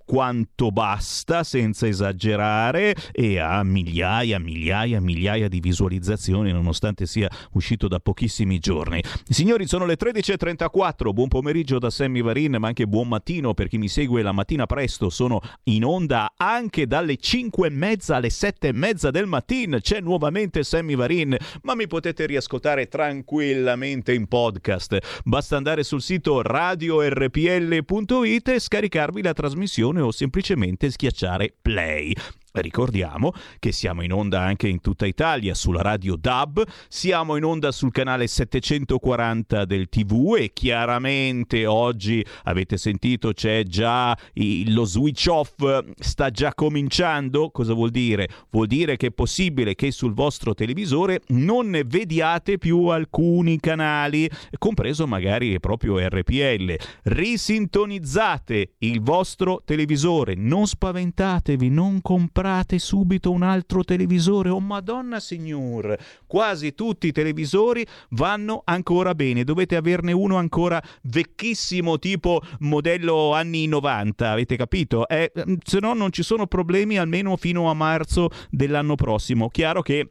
[0.05, 7.99] quanto basta, senza esagerare, e ha migliaia, migliaia, migliaia di visualizzazioni, nonostante sia uscito da
[7.99, 9.01] pochissimi giorni.
[9.27, 13.77] Signori, sono le 13.34, buon pomeriggio da Sammy Varin, ma anche buon mattino per chi
[13.77, 18.69] mi segue la mattina presto, sono in onda anche dalle 5 e mezza alle 7
[18.69, 25.21] e mezza del mattino, c'è nuovamente Sammy Varin, ma mi potete riascoltare tranquillamente in podcast.
[25.23, 26.41] Basta andare sul sito
[27.07, 32.13] radiorpl.it e scaricarvi la trasmissione o semplicemente schiacciare play.
[32.61, 37.71] Ricordiamo che siamo in onda anche in tutta Italia sulla radio DAB, siamo in onda
[37.71, 44.17] sul canale 740 del TV e chiaramente oggi avete sentito c'è già
[44.67, 47.49] lo switch off sta già cominciando.
[47.49, 48.27] Cosa vuol dire?
[48.49, 54.29] Vuol dire che è possibile che sul vostro televisore non ne vediate più alcuni canali,
[54.57, 56.75] compreso magari proprio RPL.
[57.03, 64.49] Risintonizzate il vostro televisore, non spaventatevi, non comprate subito un altro televisore.
[64.49, 71.99] Oh Madonna Signor, quasi tutti i televisori vanno ancora bene, dovete averne uno ancora vecchissimo
[71.99, 75.07] tipo modello anni 90, avete capito?
[75.07, 75.31] Eh,
[75.63, 79.49] se no non ci sono problemi almeno fino a marzo dell'anno prossimo.
[79.49, 80.09] Chiaro che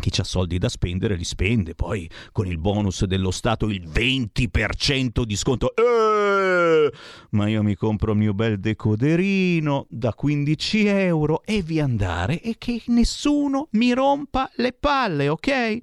[0.00, 5.22] chi ha soldi da spendere li spende, poi con il bonus dello Stato il 20%
[5.22, 5.72] di sconto.
[6.70, 6.92] Eh,
[7.30, 12.54] ma io mi compro il mio bel decoderino da 15 euro e vi andare e
[12.58, 15.78] che nessuno mi rompa le palle, ok?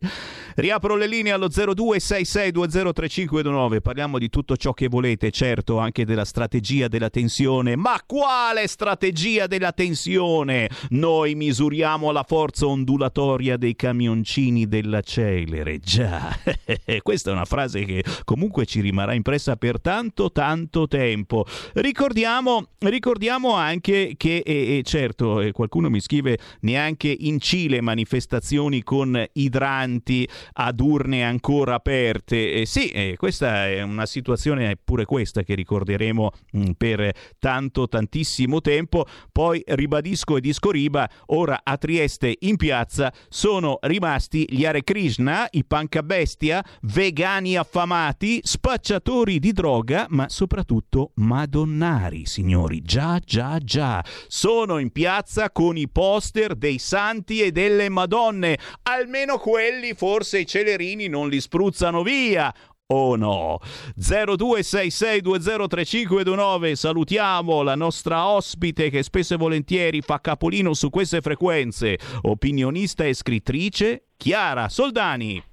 [0.55, 6.87] Riapro le linee allo 0266203529, parliamo di tutto ciò che volete, certo anche della strategia
[6.87, 10.69] della tensione, ma quale strategia della tensione?
[10.89, 16.35] Noi misuriamo la forza ondulatoria dei camioncini della Celere, già,
[17.03, 21.45] questa è una frase che comunque ci rimarrà impressa per tanto tanto tempo.
[21.73, 28.83] Ricordiamo, ricordiamo anche che, e, e certo, eh, qualcuno mi scrive neanche in Cile manifestazioni
[28.83, 32.53] con idranti ad urne ancora aperte.
[32.53, 38.61] Eh, sì, eh, questa è una situazione pure questa che ricorderemo mh, per tanto tantissimo
[38.61, 39.05] tempo.
[39.31, 45.47] Poi ribadisco e disco riba, ora a Trieste in piazza sono rimasti gli Hare Krishna,
[45.51, 50.66] i pancabestia, vegani affamati, spacciatori di droga, ma soprattutto
[51.15, 52.81] madonnari, signori.
[52.81, 54.03] Già, già, già.
[54.27, 58.57] Sono in piazza con i poster dei santi e delle madonne.
[58.83, 62.53] Almeno quelli forse i celerini non li spruzzano via.
[62.89, 63.59] O no?
[63.99, 73.03] 0266203529 salutiamo la nostra ospite che spesso e volentieri fa capolino su queste frequenze, opinionista
[73.03, 75.43] e scrittrice Chiara Soldani.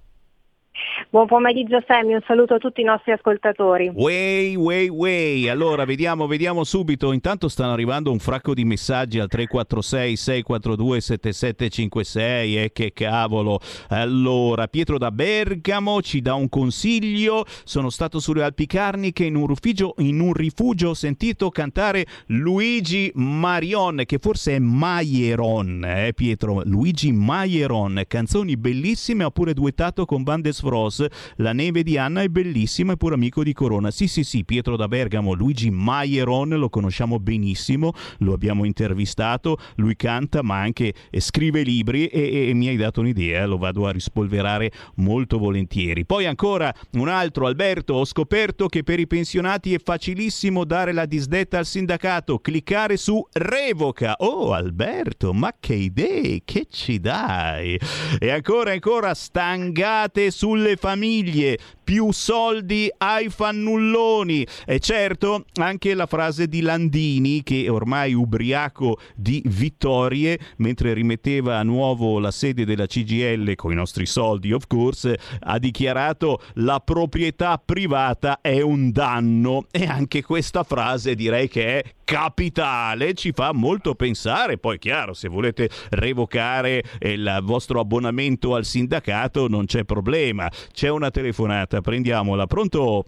[1.15, 3.89] Buon pomeriggio Sammy, un saluto a tutti i nostri ascoltatori.
[3.95, 5.47] Way, way, way.
[5.47, 7.13] Allora, vediamo, vediamo subito.
[7.13, 12.57] Intanto stanno arrivando un fracco di messaggi al 346 642 7756.
[12.65, 13.61] E che cavolo.
[13.91, 17.45] Allora, Pietro da Bergamo ci dà un consiglio.
[17.63, 23.13] Sono stato sulle Alpi Carniche in un rifugio, in un rifugio ho sentito cantare Luigi
[23.15, 26.63] Marion, che forse è Maieron, eh Pietro?
[26.65, 28.03] Luigi Maieron.
[28.09, 31.03] Canzoni bellissime, ha pure duettato con Bandes Frost.
[31.37, 33.91] La neve di Anna è bellissima, è pure amico di Corona.
[33.91, 39.97] Sì, sì, sì, Pietro da Bergamo, Luigi Maieron, lo conosciamo benissimo, lo abbiamo intervistato, lui
[39.97, 43.91] canta ma anche scrive libri e, e- e mi hai dato un'idea, lo vado a
[43.91, 46.05] rispolverare molto volentieri.
[46.05, 51.07] Poi ancora un altro, Alberto, ho scoperto che per i pensionati è facilissimo dare la
[51.07, 54.15] disdetta al sindacato, cliccare su revoca.
[54.19, 57.79] Oh Alberto, ma che idee, che ci dai?
[58.19, 64.47] E ancora, ancora, stangate sulle famiglie, famiglie più soldi ai fannulloni.
[64.67, 71.63] E certo, anche la frase di Landini, che ormai ubriaco di vittorie, mentre rimetteva a
[71.63, 77.61] nuovo la sede della CGL con i nostri soldi, of course, ha dichiarato la proprietà
[77.63, 79.67] privata è un danno.
[79.71, 84.59] E anche questa frase direi che è capitale, ci fa molto pensare.
[84.59, 90.51] Poi, chiaro, se volete revocare eh, il vostro abbonamento al sindacato, non c'è problema.
[90.73, 92.47] C'è una telefonata, prendiamola.
[92.47, 93.05] Pronto?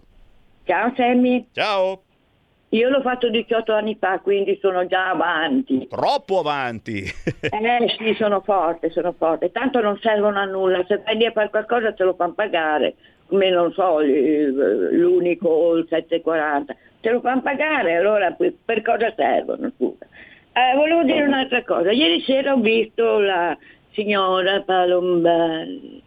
[0.63, 1.47] Ciao Sammy.
[1.53, 2.01] Ciao.
[2.71, 5.87] Io l'ho fatto 18 anni fa, quindi sono già avanti.
[5.87, 7.03] Troppo avanti.
[7.49, 9.51] Eh sì, sono forte, sono forte.
[9.51, 12.95] Tanto non servono a nulla, se vai lì a fare qualcosa te lo fanno pagare,
[13.27, 16.75] come non so, l'unico o il 740.
[16.99, 19.71] Te lo fanno pagare, allora per per cosa servono?
[19.75, 20.05] Scusa.
[20.51, 21.91] Eh, volevo dire un'altra cosa.
[21.91, 23.57] Ieri sera ho visto la
[23.91, 26.03] signora Palombari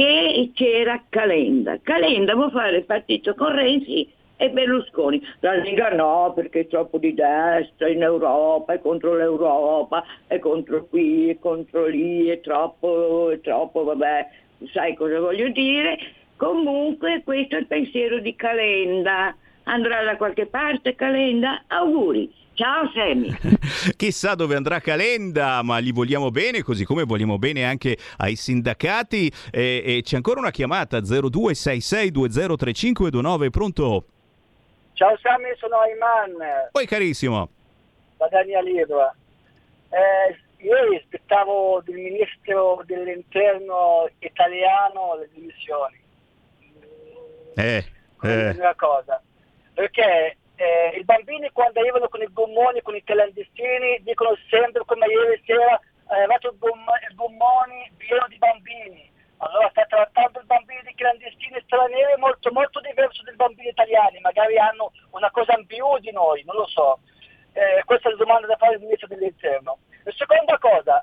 [0.00, 1.78] che c'era Calenda.
[1.82, 5.22] Calenda vuole fare il partito con Renzi e Berlusconi.
[5.40, 10.86] La Lega no, perché è troppo di destra in Europa, è contro l'Europa, è contro
[10.86, 14.26] qui, è contro lì, è troppo, è troppo, vabbè,
[14.72, 15.98] sai cosa voglio dire.
[16.36, 19.36] Comunque questo è il pensiero di Calenda.
[19.64, 21.64] Andrà da qualche parte Calenda?
[21.66, 22.39] Auguri.
[22.60, 23.34] Ciao Sammy.
[23.96, 29.32] Chissà dove andrà Calenda, ma gli vogliamo bene, così come vogliamo bene anche ai sindacati.
[29.50, 34.04] E, e c'è ancora una chiamata 0266203529, pronto?
[34.92, 36.36] Ciao Sammy, sono Ayman,
[36.70, 37.48] Poi carissimo.
[38.18, 39.16] da Daniel Irva.
[39.88, 45.98] Eh, ieri aspettavo del ministro dell'interno italiano le dimissioni.
[47.54, 47.86] Eh,
[48.20, 48.50] eh.
[48.50, 49.22] una cosa.
[49.72, 55.06] Perché eh, i bambini quando arrivano con i gommoni, con i clandestini, dicono sempre come
[55.06, 59.08] ieri sera è arrivato il, gomm- il gommoni pieno di bambini.
[59.38, 64.58] Allora sta trattando i bambini di clandestini stranieri molto molto diverso dai bambini italiani, magari
[64.58, 66.98] hanno una cosa in più di noi, non lo so.
[67.52, 69.78] Eh, questa è la domanda da fare al ministro dell'interno.
[70.04, 71.02] La seconda cosa,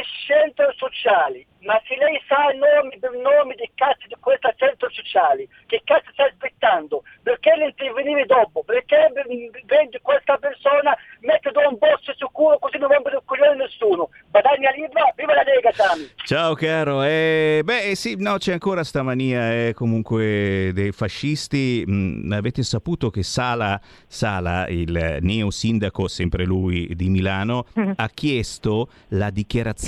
[0.00, 4.48] i centri sociali, ma se lei sa i nomi, i nomi dei cazzi di questi
[4.56, 7.02] centri sociali, che cazzo sta aspettando?
[7.22, 8.62] Perché le intervenire dopo?
[8.64, 14.10] Perché vendi questa persona, mette un boss sicuro così non rompe il coglione nessuno?
[14.28, 16.10] Badagna libera, viva la Lega Sami!
[16.24, 21.84] Ciao caro, eh, beh eh, sì, no, c'è ancora sta mania eh, comunque dei fascisti.
[21.86, 27.66] Mm, avete saputo che Sala, Sala, il neo sindaco, sempre lui di Milano,
[27.96, 29.83] ha chiesto la dichiarazione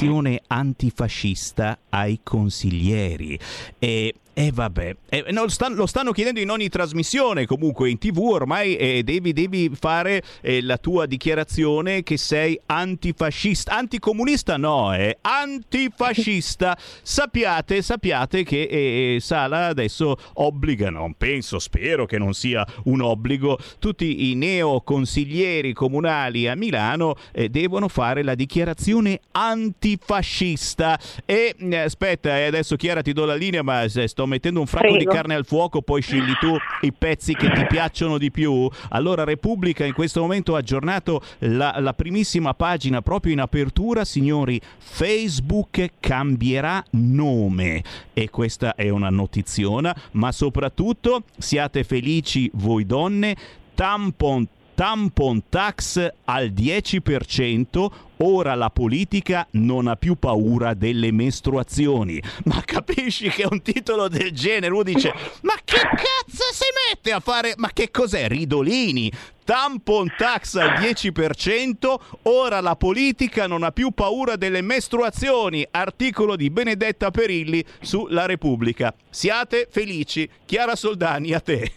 [0.47, 3.39] antifascista ai consiglieri.
[3.79, 7.97] E e vabbè, Eh, no, lo, stan- lo stanno chiedendo in ogni trasmissione, comunque in
[7.97, 14.93] tv ormai eh, devi, devi fare eh, la tua dichiarazione che sei antifascista, anticomunista no,
[14.95, 16.76] eh, antifascista.
[17.03, 23.59] sappiate, sappiate che eh, Sala adesso obbliga, non penso, spero che non sia un obbligo,
[23.78, 31.01] tutti i neoconsiglieri comunali a Milano eh, devono fare la dichiarazione antifascista.
[31.24, 34.66] E eh, aspetta, eh, adesso Chiara ti do la linea, ma se sto mettendo un
[34.66, 35.12] fracco di Prego.
[35.12, 38.68] carne al fuoco, poi scegli tu i pezzi che ti piacciono di più.
[38.91, 44.61] Allora, Repubblica in questo momento ha aggiornato la, la primissima pagina proprio in apertura, signori.
[44.79, 53.37] Facebook cambierà nome e questa è una notiziona, ma soprattutto siate felici voi donne.
[53.74, 57.87] Tampon tampon tax al 10%,
[58.18, 62.22] ora la politica non ha più paura delle mestruazioni.
[62.45, 67.20] Ma capisci che un titolo del genere uno dice "Ma che cazzo si mette a
[67.20, 67.55] fare?
[67.57, 68.29] Ma che cos'è?
[68.29, 69.11] Ridolini?"
[69.45, 75.66] Tampon tax al 10%, ora la politica non ha più paura delle mestruazioni.
[75.70, 78.93] Articolo di Benedetta Perilli su La Repubblica.
[79.09, 80.29] Siate felici.
[80.45, 81.72] Chiara Soldani, a te.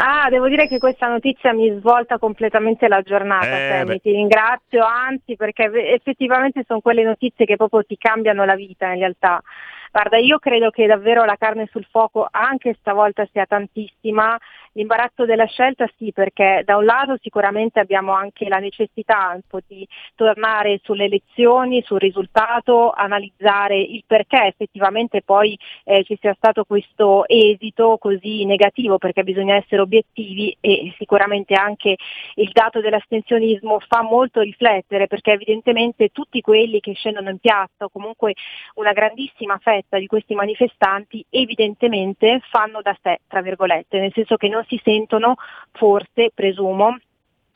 [0.00, 5.34] Ah, devo dire che questa notizia mi svolta completamente la giornata, Eh, ti ringrazio, anzi
[5.34, 9.42] perché effettivamente sono quelle notizie che proprio ti cambiano la vita in realtà.
[9.90, 14.38] Guarda, io credo che davvero la carne sul fuoco anche stavolta sia tantissima.
[14.72, 19.60] L'imbarazzo della scelta sì, perché da un lato sicuramente abbiamo anche la necessità un po'
[19.66, 26.64] di tornare sulle elezioni, sul risultato, analizzare il perché effettivamente poi eh, ci sia stato
[26.64, 31.96] questo esito così negativo, perché bisogna essere obiettivi e sicuramente anche
[32.34, 37.88] il dato dell'astensionismo fa molto riflettere, perché evidentemente tutti quelli che scendono in piazza o
[37.88, 38.34] comunque
[38.74, 44.48] una grandissima fetta di questi manifestanti evidentemente fanno da sé, tra virgolette, nel senso che
[44.48, 45.34] non si sentono
[45.72, 46.96] forse, presumo,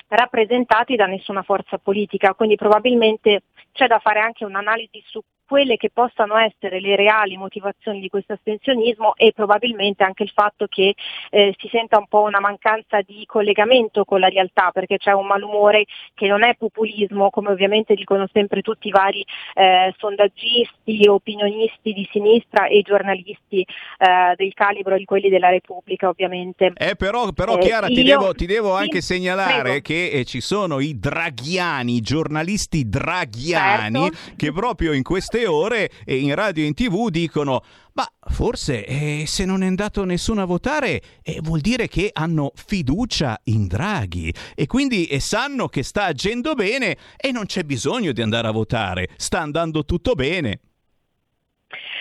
[0.09, 3.43] rappresentati da nessuna forza politica, quindi probabilmente
[3.73, 5.23] c'è da fare anche un'analisi su
[5.53, 10.65] quelle che possano essere le reali motivazioni di questo astensionismo e probabilmente anche il fatto
[10.67, 10.95] che
[11.29, 15.27] eh, si senta un po' una mancanza di collegamento con la realtà perché c'è un
[15.27, 15.85] malumore
[16.15, 19.23] che non è populismo come ovviamente dicono sempre tutti i vari
[19.53, 26.73] eh, sondaggisti, opinionisti di sinistra e giornalisti eh, del calibro di quelli della Repubblica ovviamente.
[26.79, 29.81] Eh, però, però Eh, Chiara, ti io- devo, ti devo sì, anche segnalare prego.
[29.83, 34.33] che eh, ci sono i draghiani, i giornalisti draghiani, Certo.
[34.37, 37.63] che proprio in queste ore eh, in radio e in tv dicono
[37.95, 42.53] ma forse eh, se non è andato nessuno a votare eh, vuol dire che hanno
[42.55, 48.13] fiducia in Draghi e quindi eh, sanno che sta agendo bene e non c'è bisogno
[48.13, 50.61] di andare a votare, sta andando tutto bene.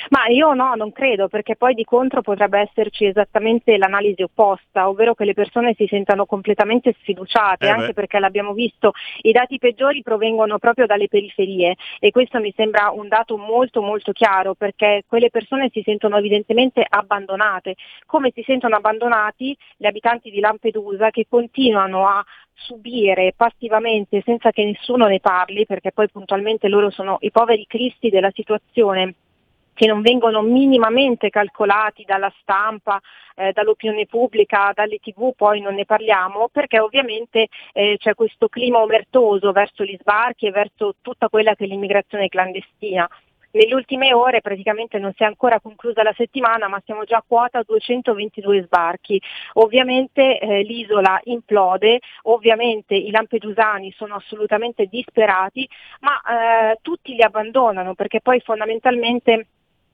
[0.09, 5.13] Ma io no, non credo, perché poi di contro potrebbe esserci esattamente l'analisi opposta, ovvero
[5.13, 10.01] che le persone si sentano completamente sfiduciate, Eh anche perché l'abbiamo visto, i dati peggiori
[10.01, 15.29] provengono proprio dalle periferie e questo mi sembra un dato molto molto chiaro, perché quelle
[15.29, 17.75] persone si sentono evidentemente abbandonate,
[18.05, 22.23] come si sentono abbandonati gli abitanti di Lampedusa che continuano a
[22.53, 28.09] subire passivamente senza che nessuno ne parli, perché poi puntualmente loro sono i poveri cristi
[28.09, 29.15] della situazione
[29.73, 32.99] che non vengono minimamente calcolati dalla stampa,
[33.35, 38.79] eh, dall'opinione pubblica, dalle tv, poi non ne parliamo, perché ovviamente eh, c'è questo clima
[38.79, 43.07] omertoso verso gli sbarchi e verso tutta quella che è l'immigrazione clandestina.
[43.53, 47.23] nelle ultime ore praticamente non si è ancora conclusa la settimana ma siamo già a
[47.25, 49.21] quota 222 sbarchi.
[49.53, 55.67] Ovviamente eh, l'isola implode, ovviamente i lampedusani sono assolutamente disperati
[56.01, 59.47] ma eh, tutti li abbandonano perché poi fondamentalmente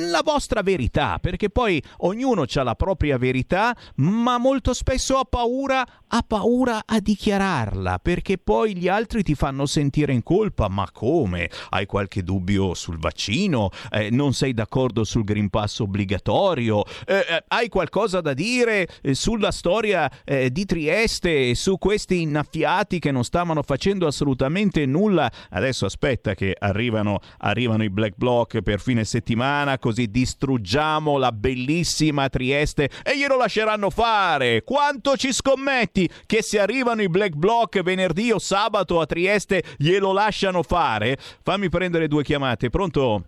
[0.09, 5.85] la vostra verità, perché poi ognuno ha la propria verità, ma molto spesso ha paura,
[6.07, 10.67] ha paura a dichiararla, perché poi gli altri ti fanno sentire in colpa.
[10.69, 11.49] Ma come?
[11.69, 13.69] Hai qualche dubbio sul vaccino?
[13.91, 16.83] Eh, non sei d'accordo sul Green Pass obbligatorio?
[17.05, 23.23] Eh, eh hai qualcosa da dire sulla storia di Trieste, su questi innaffiati che non
[23.23, 25.31] stavano facendo assolutamente nulla?
[25.49, 32.27] Adesso aspetta che arrivano, arrivano i black bloc per fine settimana, così distruggiamo la bellissima
[32.27, 34.63] Trieste e glielo lasceranno fare.
[34.63, 40.11] Quanto ci scommetti che se arrivano i black bloc venerdì o sabato a Trieste glielo
[40.11, 41.17] lasciano fare?
[41.17, 43.23] Fammi prendere due chiamate, pronto?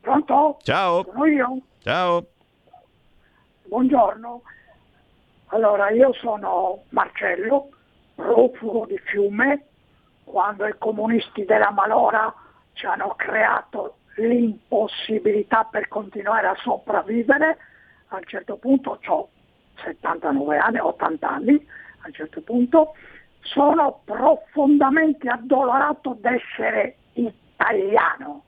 [0.00, 0.58] Pronto?
[0.62, 1.04] Ciao.
[1.04, 1.58] Sono io?
[1.82, 2.26] Ciao.
[3.62, 4.42] Buongiorno.
[5.46, 7.68] Allora, io sono Marcello,
[8.14, 9.66] profugo di Fiume,
[10.24, 12.34] quando i comunisti della Malora
[12.74, 17.56] ci hanno creato l'impossibilità per continuare a sopravvivere,
[18.08, 19.28] a un certo punto ho
[19.82, 21.66] 79 anni, 80 anni,
[22.00, 22.94] a un certo punto
[23.40, 28.44] sono profondamente addolorato d'essere italiano.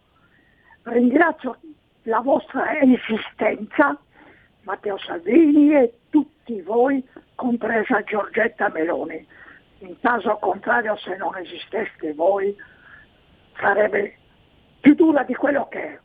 [0.82, 1.58] Ringrazio
[2.04, 3.98] la vostra esistenza,
[4.62, 7.04] Matteo Salvini e tutti voi,
[7.34, 9.26] compresa Giorgetta Meloni.
[9.80, 12.56] In caso contrario, se non esisteste voi,
[13.58, 14.16] sarebbe
[14.80, 15.98] più dura di quello che è.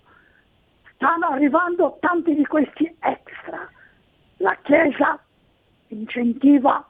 [0.96, 3.70] Stanno arrivando tanti di questi extra.
[4.38, 5.20] La Chiesa
[5.88, 6.86] incentiva,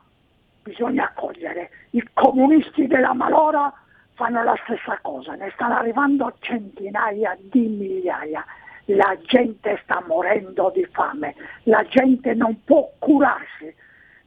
[0.63, 1.69] bisogna accogliere.
[1.91, 3.73] I comunisti della Malora
[4.13, 8.45] fanno la stessa cosa, ne stanno arrivando centinaia di migliaia.
[8.85, 13.73] La gente sta morendo di fame, la gente non può curarsi,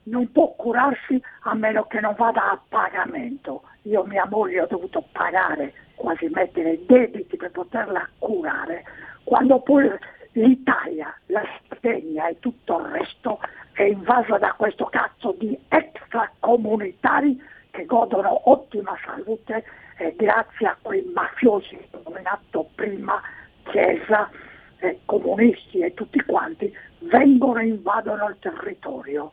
[0.05, 3.63] non può curarsi a meno che non vada a pagamento.
[3.83, 8.85] Io mia moglie ho dovuto pagare quasi mettere debiti per poterla curare,
[9.23, 9.91] quando poi
[10.33, 13.39] l'Italia, la Sardegna e tutto il resto
[13.73, 17.41] è invasa da questo cazzo di extracomunitari
[17.71, 19.65] che godono ottima salute
[19.97, 23.21] e grazie a quei mafiosi che ho nominato prima,
[23.65, 24.29] Chiesa,
[24.79, 29.33] eh, comunisti e tutti quanti, vengono e invadono il territorio.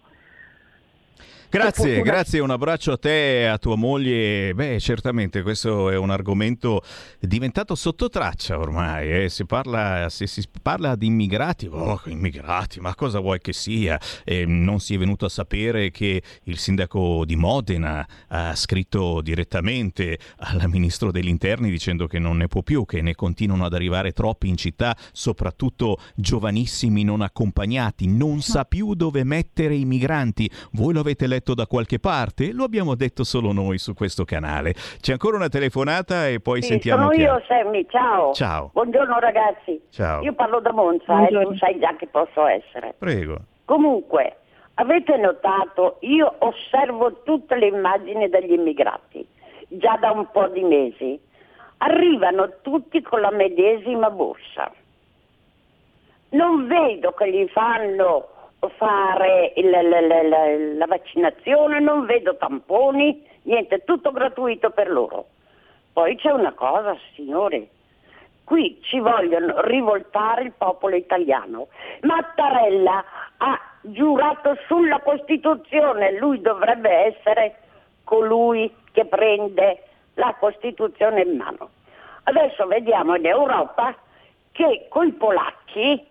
[1.51, 4.53] Grazie, grazie, un abbraccio a te e a tua moglie.
[4.53, 6.81] Beh, certamente questo è un argomento
[7.19, 9.25] diventato sotto traccia ormai.
[9.25, 9.29] Eh.
[9.29, 13.99] Si parla, se si parla di immigrati, oh, immigrati, ma cosa vuoi che sia?
[14.23, 20.19] Eh, non si è venuto a sapere che il sindaco di Modena ha scritto direttamente
[20.37, 24.13] al ministro degli interni dicendo che non ne può più, che ne continuano ad arrivare
[24.13, 28.07] troppi in città, soprattutto giovanissimi non accompagnati.
[28.07, 30.49] Non sa più dove mettere i migranti.
[30.71, 31.39] Voi lo avete letto?
[31.41, 32.53] Letto da qualche parte?
[32.53, 34.73] Lo abbiamo detto solo noi su questo canale.
[35.01, 38.31] C'è ancora una telefonata e poi sì, sentiamo sono chi io, Sammy, ciao.
[38.33, 38.69] Ciao.
[38.71, 39.81] Buongiorno ragazzi.
[39.89, 40.21] Ciao.
[40.21, 42.93] Io parlo da Monza e eh, tu sai già che posso essere.
[42.97, 43.39] Prego.
[43.65, 44.37] Comunque,
[44.75, 49.27] avete notato, io osservo tutte le immagini degli immigrati,
[49.67, 51.19] già da un po' di mesi.
[51.77, 54.71] Arrivano tutti con la medesima borsa.
[56.29, 58.27] Non vedo che gli fanno
[58.69, 65.25] fare il, la, la, la, la vaccinazione, non vedo tamponi, niente, tutto gratuito per loro.
[65.93, 67.67] Poi c'è una cosa, signori,
[68.43, 71.67] qui ci vogliono rivoltare il popolo italiano.
[72.01, 73.03] Mattarella
[73.37, 77.55] ha giurato sulla Costituzione, lui dovrebbe essere
[78.03, 79.83] colui che prende
[80.15, 81.69] la Costituzione in mano.
[82.23, 83.95] Adesso vediamo in Europa
[84.51, 86.05] che coi polacchi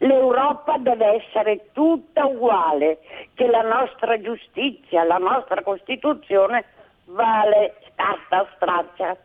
[0.00, 2.98] l'Europa deve essere tutta uguale,
[3.34, 6.64] che la nostra giustizia, la nostra Costituzione
[7.06, 9.16] vale carta straccia.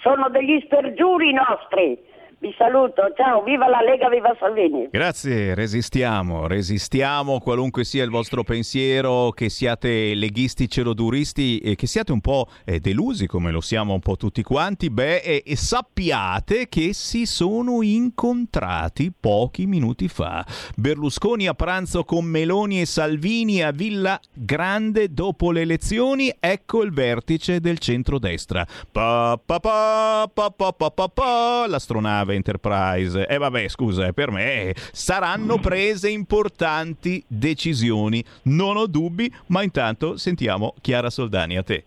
[0.00, 2.14] Sono degli spergiuri nostri.
[2.38, 4.88] Vi saluto, ciao, viva la Lega, viva Salvini.
[4.90, 12.12] Grazie, resistiamo, resistiamo qualunque sia il vostro pensiero, che siate leghisti, celoduristi e che siate
[12.12, 16.68] un po' eh, delusi come lo siamo un po' tutti quanti, beh, e, e sappiate
[16.68, 20.44] che si sono incontrati pochi minuti fa.
[20.76, 26.92] Berlusconi a pranzo con Meloni e Salvini a Villa Grande dopo le elezioni, ecco il
[26.92, 28.66] vertice del centrodestra.
[28.92, 33.26] Pa, pa, pa, pa, pa, pa, pa, pa, l'astronave Enterprise.
[33.26, 39.62] E eh, vabbè, scusa, eh, per me saranno prese importanti decisioni, non ho dubbi, ma
[39.62, 41.84] intanto sentiamo Chiara Soldani a te.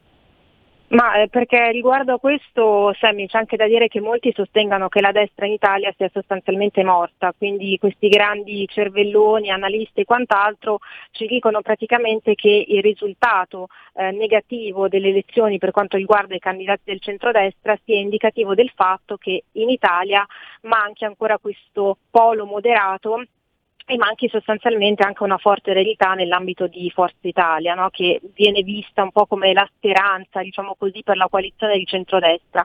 [0.89, 5.01] Ma eh, perché riguardo a questo, Sammy, c'è anche da dire che molti sostengano che
[5.01, 10.79] la destra in Italia sia sostanzialmente morta, quindi questi grandi cervelloni, analisti e quant'altro
[11.11, 16.81] ci dicono praticamente che il risultato eh, negativo delle elezioni per quanto riguarda i candidati
[16.85, 20.25] del centrodestra sia indicativo del fatto che in Italia
[20.61, 23.25] manchi ancora questo polo moderato
[23.91, 27.89] e manchi sostanzialmente anche una forte eredità nell'ambito di Forza Italia, no?
[27.89, 32.63] che viene vista un po' come la speranza, diciamo così, per la coalizione di centrodestra.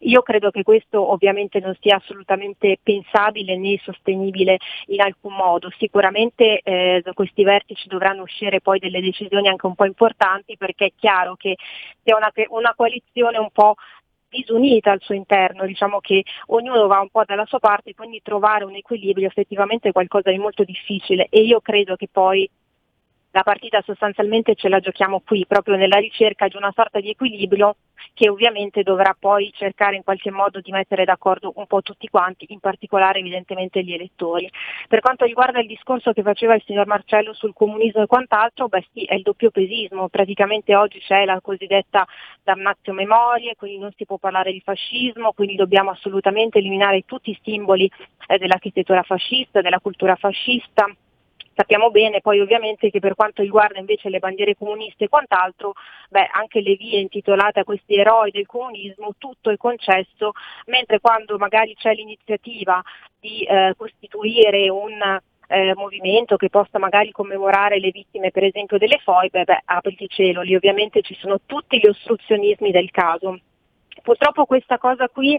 [0.00, 4.58] Io credo che questo ovviamente non sia assolutamente pensabile né sostenibile
[4.88, 5.70] in alcun modo.
[5.78, 10.84] Sicuramente eh, da questi vertici dovranno uscire poi delle decisioni anche un po' importanti perché
[10.84, 11.56] è chiaro che
[12.02, 13.76] sia una, una coalizione un po'
[14.36, 18.64] disunita al suo interno, diciamo che ognuno va un po' dalla sua parte, quindi trovare
[18.64, 22.48] un equilibrio effettivamente è qualcosa di molto difficile e io credo che poi
[23.36, 27.76] la partita sostanzialmente ce la giochiamo qui, proprio nella ricerca di una sorta di equilibrio
[28.14, 32.46] che ovviamente dovrà poi cercare in qualche modo di mettere d'accordo un po' tutti quanti,
[32.48, 34.50] in particolare evidentemente gli elettori.
[34.88, 38.86] Per quanto riguarda il discorso che faceva il signor Marcello sul comunismo e quant'altro, beh
[38.94, 42.06] sì, è il doppio pesismo, praticamente oggi c'è la cosiddetta
[42.42, 47.38] damnatio memorie, quindi non si può parlare di fascismo, quindi dobbiamo assolutamente eliminare tutti i
[47.42, 47.90] simboli
[48.28, 50.88] eh, dell'architettura fascista, della cultura fascista
[51.56, 55.72] Sappiamo bene poi ovviamente che per quanto riguarda invece le bandiere comuniste e quant'altro,
[56.10, 60.32] beh, anche le vie intitolate a questi eroi del comunismo, tutto è concesso,
[60.66, 62.82] mentre quando magari c'è l'iniziativa
[63.18, 69.00] di eh, costituire un eh, movimento che possa magari commemorare le vittime per esempio delle
[69.02, 73.40] foibe, beh, apriti cielo, lì ovviamente ci sono tutti gli ostruzionismi del caso.
[74.06, 75.34] Purtroppo questa cosa qui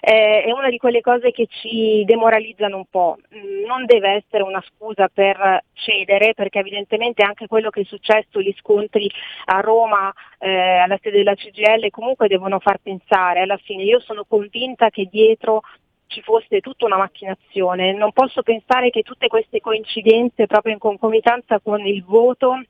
[0.00, 4.42] eh, è una di quelle cose che ci demoralizzano un po', mm, non deve essere
[4.42, 9.08] una scusa per cedere perché evidentemente anche quello che è successo, gli scontri
[9.44, 14.24] a Roma eh, alla sede della CGL comunque devono far pensare, alla fine io sono
[14.26, 15.60] convinta che dietro
[16.08, 21.60] ci fosse tutta una macchinazione, non posso pensare che tutte queste coincidenze proprio in concomitanza
[21.60, 22.62] con il voto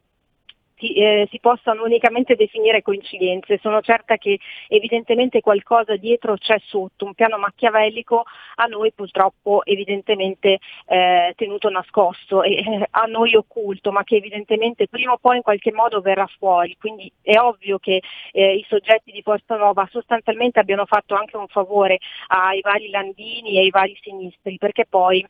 [0.79, 3.59] si, eh, si, possano unicamente definire coincidenze.
[3.61, 8.25] Sono certa che evidentemente qualcosa dietro c'è sotto, un piano macchiavellico
[8.57, 14.89] a noi purtroppo evidentemente eh, tenuto nascosto e eh, a noi occulto, ma che evidentemente
[14.89, 16.77] prima o poi in qualche modo verrà fuori.
[16.79, 18.03] Quindi è ovvio che
[18.33, 21.99] eh, i soggetti di Forza Nuova sostanzialmente abbiano fatto anche un favore
[22.29, 25.27] ai vari Landini e ai vari sinistri, perché poi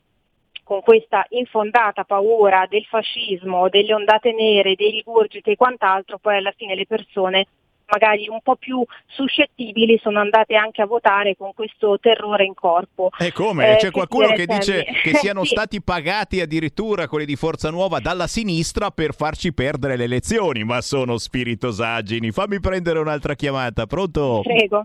[0.68, 6.52] con questa infondata paura del fascismo, delle ondate nere, dei rigurgiti e quant'altro, poi alla
[6.54, 7.46] fine le persone
[7.90, 13.08] magari un po' più suscettibili sono andate anche a votare con questo terrore in corpo.
[13.18, 13.76] E come?
[13.76, 15.54] Eh, C'è qualcuno che dice che siano sì.
[15.54, 20.82] stati pagati addirittura quelli di Forza Nuova dalla sinistra per farci perdere le elezioni, ma
[20.82, 22.30] sono spiritosaggini.
[22.30, 24.40] Fammi prendere un'altra chiamata, pronto?
[24.42, 24.84] Prego.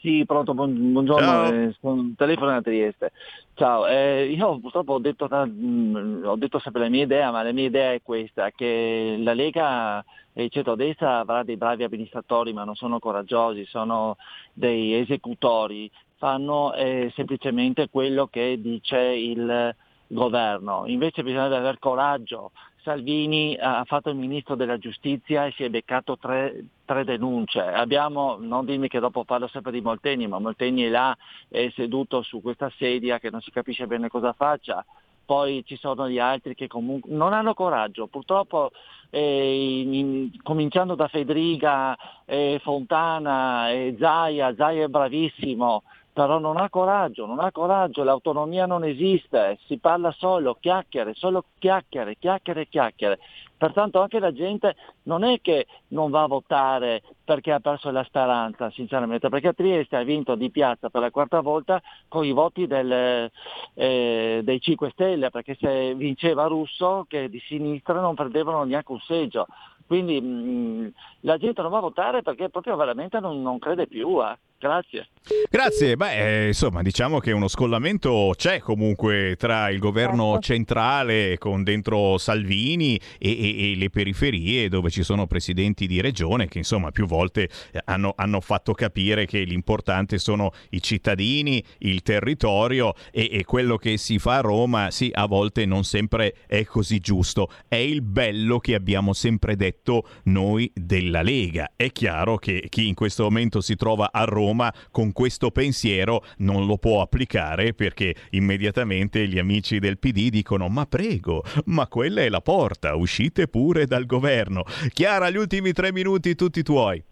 [0.00, 3.12] Sì, pronto, buongiorno, eh, sono telefono da Trieste.
[3.54, 7.52] Ciao, eh, io purtroppo ho detto, mh, ho detto, sempre la mia idea, ma la
[7.52, 12.64] mia idea è questa, che la Lega e il centro-destra avrà dei bravi amministratori, ma
[12.64, 14.16] non sono coraggiosi, sono
[14.52, 19.74] dei esecutori, fanno eh, semplicemente quello che dice il
[20.08, 20.84] governo.
[20.86, 22.52] Invece bisogna avere coraggio,
[22.86, 27.58] Salvini ha fatto il ministro della giustizia e si è beccato tre, tre, denunce.
[27.58, 31.16] Abbiamo, non dimmi che dopo parlo sempre di Molteni, ma Molteni è là,
[31.48, 34.84] è seduto su questa sedia che non si capisce bene cosa faccia.
[35.24, 38.06] Poi ci sono gli altri che comunque non hanno coraggio.
[38.06, 38.70] Purtroppo,
[39.10, 45.82] eh, in, in, cominciando da Federica, eh, Fontana, eh, Zaia, Zaia è bravissimo,
[46.16, 51.44] però non ha coraggio, non ha coraggio, l'autonomia non esiste, si parla solo chiacchiere, solo
[51.58, 53.18] chiacchiere, chiacchiere, chiacchiere.
[53.54, 58.02] Pertanto anche la gente non è che non va a votare perché ha perso la
[58.04, 62.66] speranza, sinceramente, perché Trieste ha vinto di piazza per la quarta volta con i voti
[62.66, 63.30] del,
[63.74, 69.00] eh, dei 5 Stelle, perché se vinceva Russo, che di sinistra non perdevano neanche un
[69.00, 69.46] seggio.
[69.86, 74.22] Quindi mh, la gente non va a votare perché proprio veramente non, non crede più.
[74.22, 74.45] Eh.
[74.58, 75.08] Grazie.
[75.50, 80.40] Grazie, beh, eh, insomma, diciamo che uno scollamento c'è comunque tra il governo Certo.
[80.40, 86.46] centrale con dentro Salvini e, e- e le periferie dove ci sono presidenti di regione
[86.46, 92.02] che insomma più volte eh, hanno, hanno fatto capire che l'importante sono i cittadini, il
[92.02, 96.64] territorio e, e quello che si fa a Roma, sì, a volte non sempre è
[96.64, 97.50] così giusto.
[97.66, 101.72] È il bello che abbiamo sempre detto noi della Lega.
[101.74, 104.44] È chiaro che chi in questo momento si trova a Roma
[104.90, 110.86] con questo pensiero non lo può applicare perché immediatamente gli amici del PD dicono ma
[110.86, 114.64] prego, ma quella è la porta, uscite pure dal governo.
[114.92, 117.02] Chiara, gli ultimi tre minuti tutti tuoi.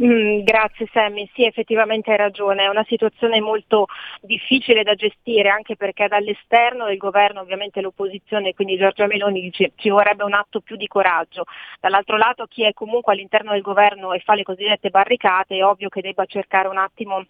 [0.00, 3.86] Mm, grazie Sammy, sì effettivamente hai ragione, è una situazione molto
[4.20, 9.88] difficile da gestire anche perché dall'esterno del governo ovviamente l'opposizione, quindi Giorgia Meloni dice ci
[9.88, 11.46] vorrebbe un atto più di coraggio,
[11.80, 15.88] dall'altro lato chi è comunque all'interno del governo e fa le cosiddette barricate è ovvio
[15.88, 17.24] che debba cercare un attimo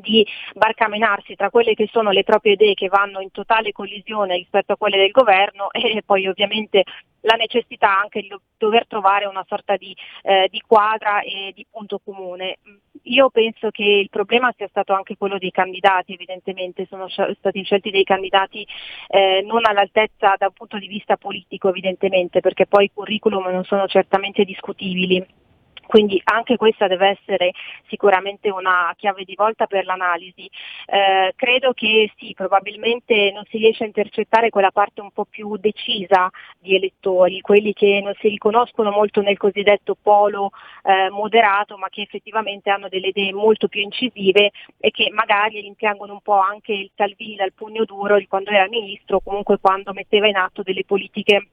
[0.00, 4.72] di barcamenarsi tra quelle che sono le proprie idee che vanno in totale collisione rispetto
[4.72, 6.84] a quelle del governo e poi ovviamente
[7.26, 12.00] la necessità anche di dover trovare una sorta di, eh, di quadra e di punto
[12.02, 12.58] comune.
[13.02, 17.90] Io penso che il problema sia stato anche quello dei candidati, evidentemente sono stati scelti
[17.90, 18.66] dei candidati
[19.08, 23.64] eh, non all'altezza da un punto di vista politico, evidentemente, perché poi i curriculum non
[23.64, 25.44] sono certamente discutibili.
[25.86, 27.52] Quindi anche questa deve essere
[27.86, 30.50] sicuramente una chiave di volta per l'analisi.
[30.86, 35.56] Eh, credo che sì, probabilmente non si riesce a intercettare quella parte un po' più
[35.56, 40.50] decisa di elettori, quelli che non si riconoscono molto nel cosiddetto polo
[40.82, 46.12] eh, moderato, ma che effettivamente hanno delle idee molto più incisive e che magari rimpiangono
[46.12, 49.92] un po' anche il Salvini dal pugno duro di quando era ministro, o comunque quando
[49.92, 51.48] metteva in atto delle politiche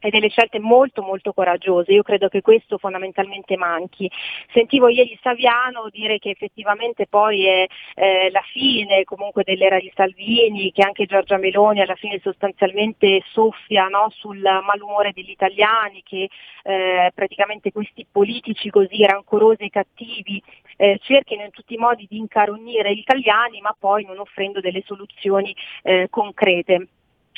[0.00, 1.92] e delle scelte molto molto coraggiose.
[1.92, 4.10] Io credo che questo fondamentalmente manchi.
[4.52, 10.72] Sentivo ieri Saviano dire che effettivamente poi è eh, la fine comunque dell'era di Salvini,
[10.72, 16.28] che anche Giorgia Meloni alla fine sostanzialmente soffia no, sul malumore degli italiani, che
[16.62, 20.42] eh, praticamente questi politici così rancorosi e cattivi
[20.76, 24.82] eh, cerchino in tutti i modi di incarognire gli italiani, ma poi non offrendo delle
[24.86, 26.88] soluzioni eh, concrete.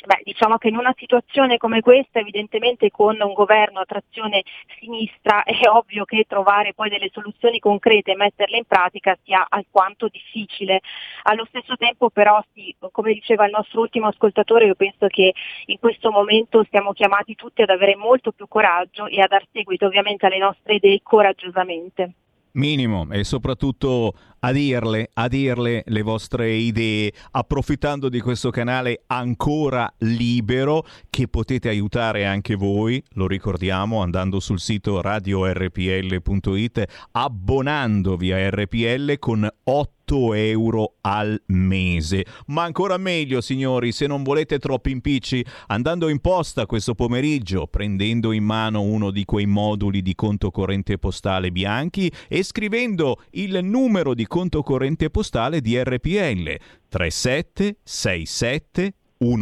[0.03, 4.41] Beh, diciamo che in una situazione come questa, evidentemente con un governo a trazione
[4.79, 10.07] sinistra, è ovvio che trovare poi delle soluzioni concrete e metterle in pratica sia alquanto
[10.07, 10.81] difficile.
[11.23, 15.33] Allo stesso tempo però, sì, come diceva il nostro ultimo ascoltatore, io penso che
[15.65, 19.85] in questo momento siamo chiamati tutti ad avere molto più coraggio e a dar seguito
[19.85, 22.13] ovviamente alle nostre idee coraggiosamente.
[22.53, 29.91] Minimo e soprattutto a dirle, a dirle le vostre idee, approfittando di questo canale ancora
[29.99, 39.19] libero che potete aiutare anche voi, lo ricordiamo andando sul sito radiorpl.it, abbonandovi a RPL
[39.19, 42.25] con 8 euro al mese.
[42.47, 48.31] Ma ancora meglio, signori, se non volete troppi impicci, andando in posta questo pomeriggio, prendendo
[48.31, 54.13] in mano uno di quei moduli di conto corrente postale bianchi e scrivendo il numero
[54.13, 56.55] di conto corrente postale di RPL
[56.87, 58.93] 3767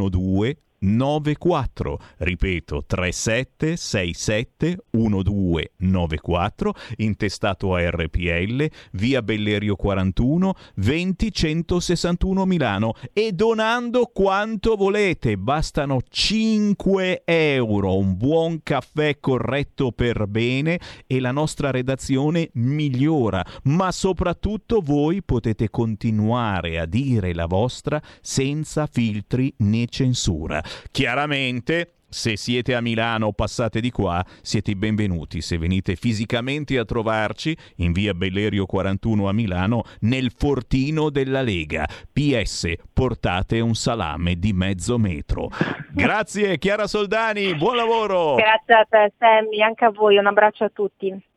[0.10, 12.94] 12 94 ripeto 3767 1294 intestato a RPL via Bellerio 41 20 161 Milano.
[13.14, 17.98] E donando quanto volete bastano 5 euro.
[17.98, 23.46] Un buon caffè corretto per bene e la nostra redazione migliora.
[23.64, 32.36] Ma soprattutto voi potete continuare a dire la vostra senza filtri né censura Chiaramente, se
[32.38, 37.56] siete a Milano o passate di qua, siete i benvenuti se venite fisicamente a trovarci
[37.78, 41.88] in via Bellerio 41 a Milano nel fortino della Lega.
[42.12, 45.50] PS, portate un salame di mezzo metro.
[45.92, 48.36] Grazie Chiara Soldani, buon lavoro!
[48.36, 51.28] Grazie a te Sammy, anche a voi, un abbraccio a tutti.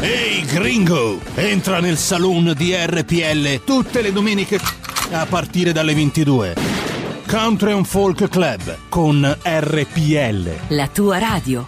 [0.00, 4.58] Ehi gringo, entra nel saloon di RPL tutte le domeniche
[5.10, 6.54] a partire dalle 22.
[7.26, 10.50] Country and Folk Club con RPL.
[10.68, 11.66] La tua radio.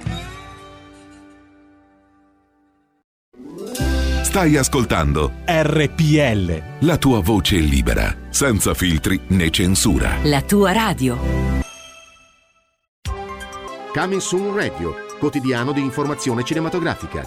[4.22, 6.62] Stai ascoltando RPL.
[6.80, 10.18] la tua voce libera, senza filtri né censura.
[10.24, 11.18] La tua radio.
[13.95, 17.26] Coming Soon Radio, quotidiano di informazione cinematografica.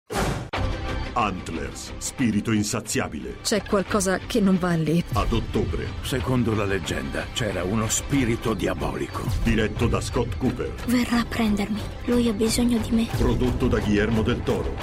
[1.13, 3.37] Antlers, spirito insaziabile.
[3.41, 5.03] C'è qualcosa che non va lì.
[5.13, 5.87] Ad ottobre.
[6.03, 9.23] Secondo la leggenda c'era uno spirito diabolico.
[9.43, 10.73] Diretto da Scott Cooper.
[10.85, 11.81] Verrà a prendermi.
[12.05, 13.07] Lui ha bisogno di me.
[13.17, 14.73] Prodotto da Guillermo del Toro.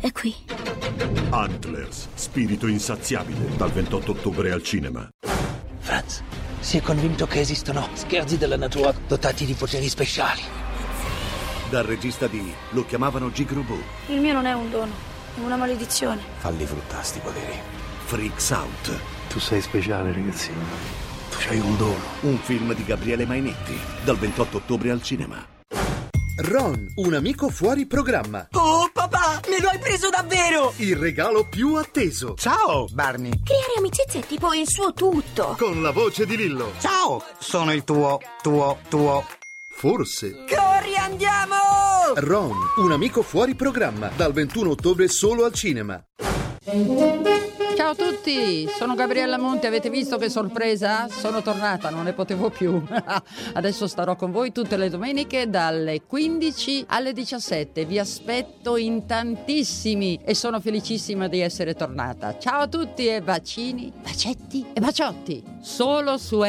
[0.00, 0.34] È qui.
[1.30, 3.56] Antlers, spirito insaziabile.
[3.56, 5.08] Dal 28 ottobre al cinema.
[5.80, 6.22] Franz,
[6.60, 10.40] si è convinto che esistono scherzi della natura dotati di poteri speciali.
[11.68, 13.76] Dal regista di Lo chiamavano Gigrobo.
[14.08, 14.92] Il mio non è un dono,
[15.42, 16.22] una maledizione.
[16.38, 17.58] Falli fruttare sti poteri.
[18.04, 18.98] Freaks Out.
[19.28, 20.60] Tu sei speciale, ragazzino.
[21.30, 22.02] Tu c'hai un dono.
[22.20, 23.78] Un film di Gabriele Mainetti.
[24.04, 25.54] Dal 28 ottobre al cinema.
[26.38, 28.46] Ron, un amico fuori programma.
[28.52, 30.74] Oh, papà, me lo hai preso davvero!
[30.76, 32.34] Il regalo più atteso.
[32.34, 33.40] Ciao, Barney.
[33.42, 35.56] Creare amicizie è tipo il suo tutto.
[35.58, 36.72] Con la voce di Lillo.
[36.78, 39.24] Ciao, sono il tuo, tuo, tuo.
[39.78, 40.44] Forse.
[40.48, 41.54] Corri, andiamo!
[42.14, 44.10] Ron, un amico fuori programma.
[44.16, 46.02] Dal 21 ottobre solo al cinema.
[47.76, 51.08] Ciao a tutti, sono Gabriella Monti, avete visto che sorpresa?
[51.08, 52.82] Sono tornata, non ne potevo più.
[53.52, 57.84] Adesso starò con voi tutte le domeniche dalle 15 alle 17.
[57.84, 62.38] Vi aspetto in tantissimi e sono felicissima di essere tornata.
[62.38, 65.44] Ciao a tutti e bacini, bacetti e baciotti.
[65.60, 66.40] Solo su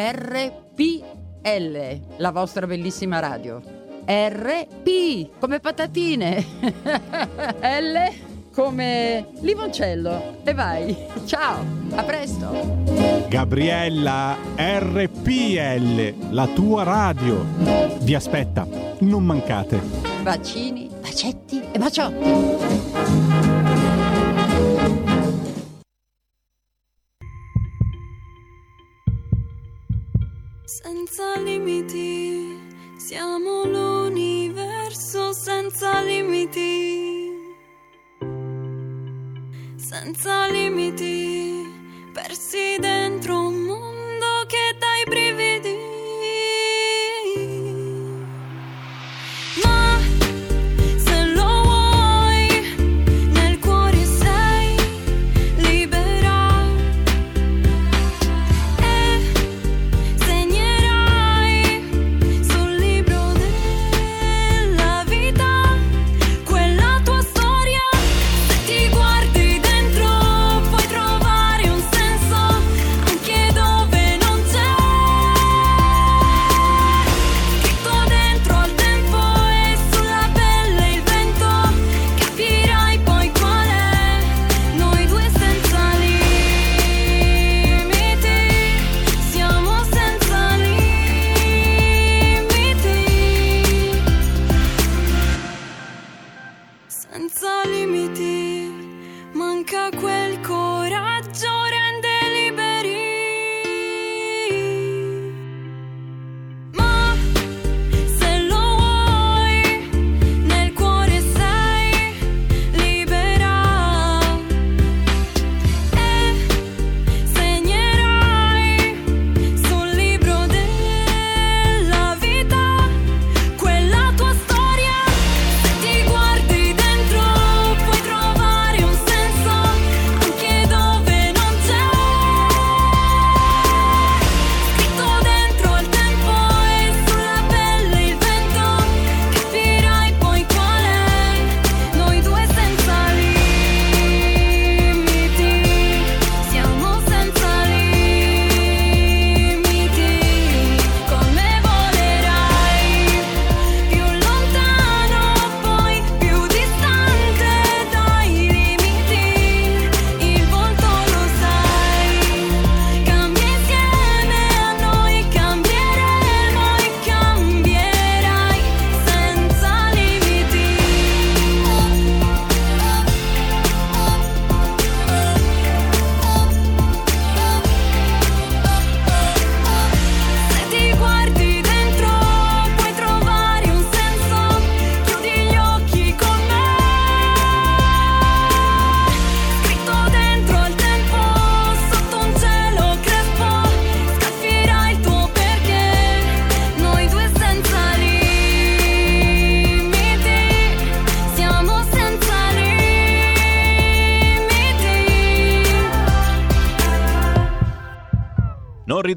[1.48, 3.62] RPL, la vostra bellissima radio.
[4.06, 6.46] RP come patatine.
[6.60, 10.40] L come limoncello.
[10.44, 10.96] E vai.
[11.26, 11.64] Ciao,
[11.96, 12.84] a presto.
[13.30, 17.46] Gabriella RPL, la tua radio.
[18.02, 18.68] Vi aspetta,
[19.00, 19.80] non mancate.
[20.22, 23.27] Bacini, bacetti e baciotti.
[30.80, 32.56] Senza limiti,
[32.98, 37.34] siamo l'universo senza limiti.
[39.76, 41.66] Senza limiti,
[42.14, 43.37] persi dentro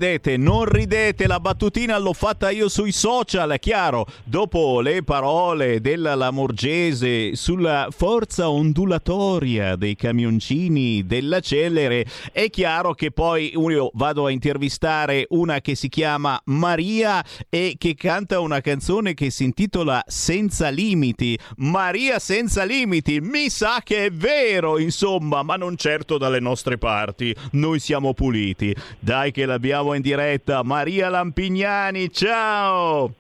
[0.01, 4.07] ridete, non ridete, la battutina l'ho fatta io sui social, è chiaro.
[4.25, 13.11] Dopo le parole della Lamorgese sulla forza ondulatoria dei camioncini della Cellere, è chiaro che
[13.11, 19.13] poi io vado a intervistare una che si chiama Maria e che canta una canzone
[19.13, 21.39] che si intitola Senza limiti.
[21.57, 27.37] Maria senza limiti, mi sa che è vero, insomma, ma non certo dalle nostre parti.
[27.53, 28.75] Noi siamo puliti.
[28.99, 30.63] Dai che l'abbiamo in diretta.
[30.63, 33.13] Maria Lampignani, ciao!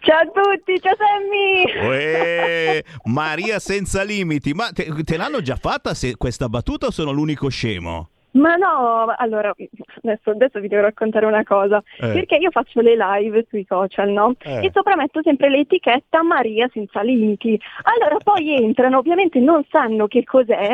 [0.00, 1.86] Ciao a tutti, ciao Sammy!
[1.88, 7.10] Uè, Maria senza limiti, ma te, te l'hanno già fatta se, questa battuta o sono
[7.12, 8.08] l'unico scemo?
[8.32, 9.52] Ma no, allora,
[10.02, 12.12] adesso, adesso vi devo raccontare una cosa, Eh.
[12.12, 14.34] perché io faccio le live sui social, no?
[14.38, 14.66] Eh.
[14.66, 17.60] E sopra metto sempre l'etichetta Maria senza limiti.
[17.82, 20.70] Allora poi entrano, ovviamente non sanno che cos'è,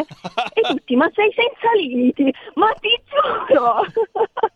[0.53, 2.33] e tutti, ma sei senza limiti?
[2.57, 2.91] Ma ti
[3.49, 3.81] giuro!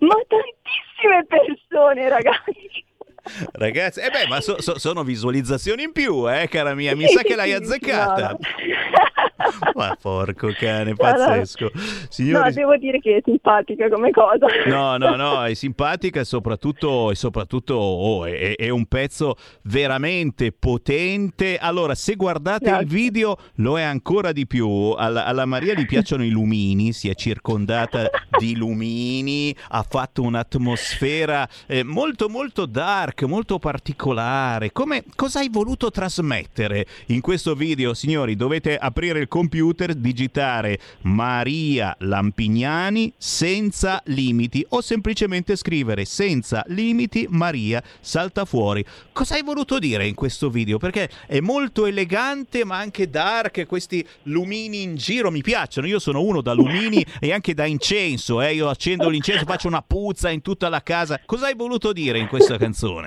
[0.00, 2.85] ma tantissime persone, ragazzi!
[3.52, 6.94] Ragazzi, eh beh, ma so- so- sono visualizzazioni in più, eh, cara mia.
[6.96, 8.30] Mi sa che l'hai azzeccata.
[8.30, 8.38] no,
[9.74, 10.96] Ma porco cane, No, no.
[10.96, 11.70] pazzesco.
[11.72, 14.46] No, Signori, devo dire che è simpatica come cosa.
[14.66, 20.52] No, no, no, è simpatica e soprattutto, e soprattutto oh, è, è un pezzo veramente
[20.52, 21.58] potente.
[21.58, 24.94] Allora, se guardate il video lo è ancora di più.
[24.96, 31.46] Alla, alla Maria gli piacciono i lumini, si è circondata di lumini, ha fatto un'atmosfera
[31.66, 34.72] eh, molto molto dark, molto particolare.
[34.72, 38.36] Come, cosa hai voluto trasmettere in questo video, signori?
[38.36, 47.82] Dovete aprire il computer, digitare Maria Lampignani senza limiti o semplicemente scrivere senza limiti Maria
[48.00, 48.84] salta fuori.
[49.12, 50.78] Cosa hai voluto dire in questo video?
[50.78, 55.86] Perché è molto elegante ma anche dark, questi lumini in giro mi piacciono.
[55.86, 58.54] Io sono uno da lumini e anche da incenso, eh?
[58.54, 61.20] io accendo l'incenso, faccio una puzza in tutta la casa.
[61.24, 63.05] Cosa hai voluto dire in questa canzone?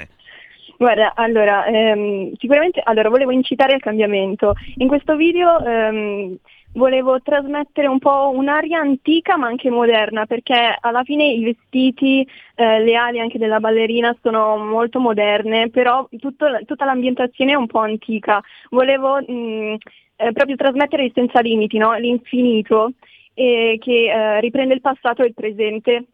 [0.80, 4.54] Guarda, allora, ehm, sicuramente allora, volevo incitare al cambiamento.
[4.78, 6.38] In questo video ehm,
[6.76, 12.26] volevo trasmettere un po' un'aria antica ma anche moderna, perché alla fine i vestiti,
[12.56, 17.68] eh, le ali anche della ballerina sono molto moderne, però tutto- tutta l'ambientazione è un
[17.68, 18.42] po' antica.
[18.70, 19.76] Volevo mh,
[20.16, 21.94] eh, proprio trasmettere il senza limiti, no?
[21.98, 22.94] l'infinito,
[23.34, 26.06] e che eh, riprende il passato e il presente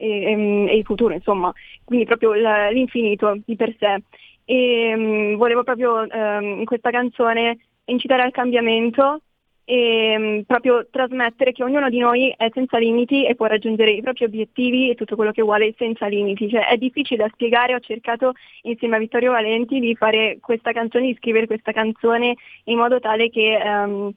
[0.00, 1.52] e, ehm, e il futuro, insomma,
[1.84, 4.02] quindi proprio l'infinito di per sé.
[4.44, 9.20] E mm, volevo proprio ehm, in questa canzone incitare al cambiamento
[9.64, 14.02] e mm, proprio trasmettere che ognuno di noi è senza limiti e può raggiungere i
[14.02, 16.48] propri obiettivi e tutto quello che vuole senza limiti.
[16.48, 18.32] Cioè, è difficile da spiegare, ho cercato
[18.62, 22.34] insieme a Vittorio Valenti di fare questa canzone, di scrivere questa canzone
[22.64, 24.12] in modo tale che eh,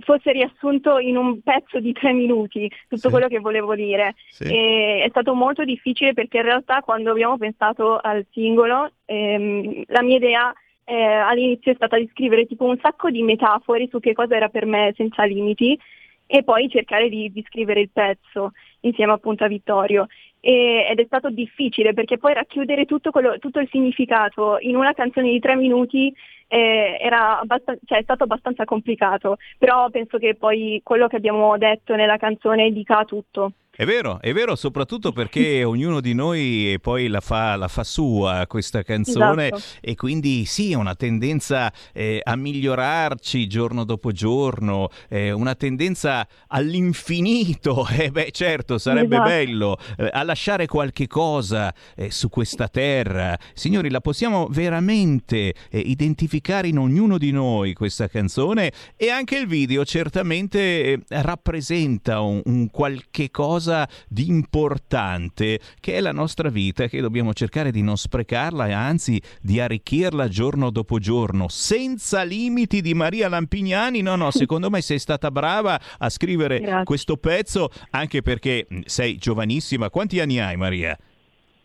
[0.00, 4.14] fosse riassunto in un pezzo di tre minuti tutto quello che volevo dire.
[4.28, 4.44] Sì.
[4.44, 10.02] E è stato molto difficile perché in realtà quando abbiamo pensato al singolo, ehm, la
[10.02, 10.52] mia idea
[10.84, 14.48] eh, all'inizio è stata di scrivere tipo un sacco di metafore su che cosa era
[14.48, 15.78] per me senza limiti
[16.26, 20.06] e poi cercare di, di scrivere il pezzo insieme appunto a Vittorio.
[20.48, 24.92] E- ed è stato difficile perché poi racchiudere tutto, quello- tutto il significato in una
[24.92, 26.14] canzone di tre minuti
[26.46, 31.58] eh, era abbastan- cioè, è stato abbastanza complicato, però penso che poi quello che abbiamo
[31.58, 33.54] detto nella canzone dica tutto.
[33.78, 38.46] È vero, è vero, soprattutto perché ognuno di noi poi la fa, la fa sua
[38.48, 39.62] questa canzone Esatto.
[39.82, 47.86] e quindi sì, una tendenza eh, a migliorarci giorno dopo giorno, eh, una tendenza all'infinito,
[47.92, 49.28] eh, beh certo sarebbe Esatto.
[49.28, 53.38] bello, eh, a lasciare qualche cosa eh, su questa terra.
[53.52, 59.46] Signori, la possiamo veramente eh, identificare in ognuno di noi questa canzone e anche il
[59.46, 63.64] video certamente eh, rappresenta un, un qualche cosa
[64.08, 69.20] di importante che è la nostra vita che dobbiamo cercare di non sprecarla e anzi
[69.40, 74.98] di arricchirla giorno dopo giorno senza limiti di Maria Lampignani no no secondo me sei
[74.98, 76.84] stata brava a scrivere Grazie.
[76.84, 80.96] questo pezzo anche perché sei giovanissima quanti anni hai Maria?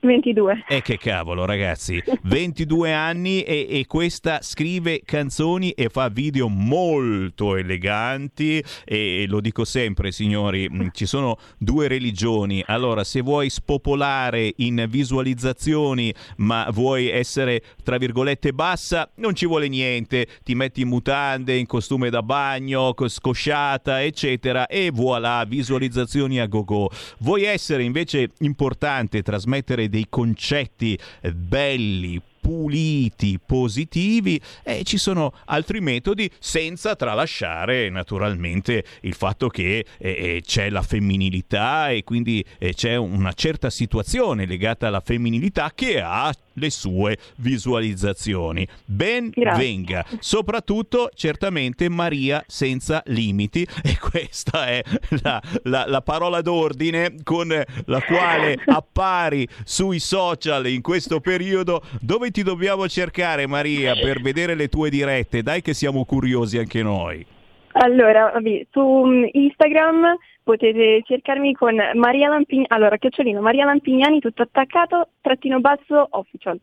[0.01, 0.65] 22.
[0.67, 7.55] E che cavolo, ragazzi, 22 anni e, e questa scrive canzoni e fa video molto
[7.55, 12.63] eleganti e lo dico sempre, signori, mh, ci sono due religioni.
[12.65, 19.67] Allora, se vuoi spopolare in visualizzazioni, ma vuoi essere tra virgolette bassa, non ci vuole
[19.67, 20.27] niente.
[20.43, 26.47] Ti metti in mutande, in costume da bagno, co- scosciata, eccetera e voilà, visualizzazioni a
[26.47, 26.89] go-go.
[27.19, 30.97] Vuoi essere invece importante, trasmettere dei concetti
[31.33, 40.09] belli, puliti, positivi e ci sono altri metodi senza tralasciare naturalmente il fatto che eh,
[40.09, 46.01] eh, c'è la femminilità e quindi eh, c'è una certa situazione legata alla femminilità che
[46.01, 48.67] ha le sue visualizzazioni.
[48.85, 49.63] Ben Grazie.
[49.63, 54.81] venga, soprattutto certamente Maria senza limiti e questa è
[55.21, 61.81] la, la- la parola d'ordine con la quale appari sui social in questo periodo.
[61.99, 65.43] Dove ti dobbiamo cercare Maria per vedere le tue dirette?
[65.43, 67.25] Dai che siamo curiosi anche noi.
[67.73, 68.33] Allora,
[68.71, 75.59] su mm, Instagram potete cercarmi con Maria Lampignani, allora, chiocciolino, Maria Lampignani, tutto attaccato, trattino
[75.59, 76.59] basso, official.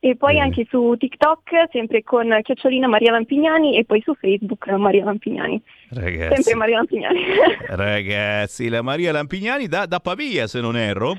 [0.00, 5.04] E poi anche su TikTok, sempre con chiocciolino Maria Lampignani e poi su Facebook Maria
[5.04, 5.60] Lampignani.
[5.90, 7.20] Ragazzi, Sempre Maria Lampignani.
[7.66, 11.16] ragazzi, la Maria Lampignani da, da Pavia se non erro.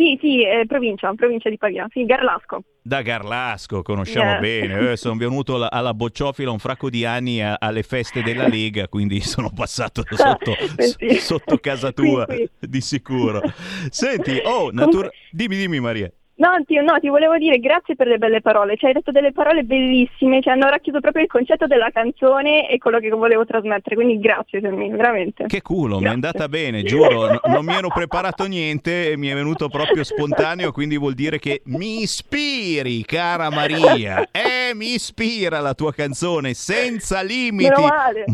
[0.00, 2.62] Sì, sì, eh, provincia, provincia di Pavia, sì, Garlasco.
[2.82, 4.40] Da Garlasco, conosciamo Yeah.
[4.40, 4.90] bene.
[4.92, 8.88] Eh, sono venuto alla, alla Bocciofila un fracco di anni a- alle feste della Lega,
[8.88, 10.56] quindi sono passato sotto,
[10.98, 11.16] Sì.
[11.16, 13.42] sotto casa tua, Qui, di sicuro.
[13.90, 16.10] Senti, oh, natura- dimmi, dimmi Maria.
[16.40, 19.30] No ti, no, ti volevo dire grazie per le belle parole, ci hai detto delle
[19.30, 23.94] parole bellissime, ci hanno racchiuso proprio il concetto della canzone e quello che volevo trasmettere,
[23.94, 25.44] quindi grazie Fermino, veramente.
[25.44, 29.28] Che culo, mi è andata bene, giuro, no- non mi ero preparato niente e mi
[29.28, 34.26] è venuto proprio spontaneo, quindi vuol dire che mi ispiri, cara Maria.
[34.32, 37.82] Eh, mi ispira la tua canzone, senza limiti.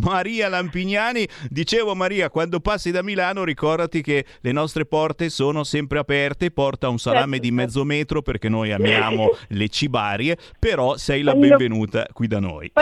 [0.03, 5.99] Maria Lampignani, dicevo Maria, quando passi da Milano ricordati che le nostre porte sono sempre
[5.99, 11.23] aperte, porta un salame Certo, di mezzo metro perché noi amiamo le cibarie, però sei
[11.23, 12.73] la benvenuta qui da noi.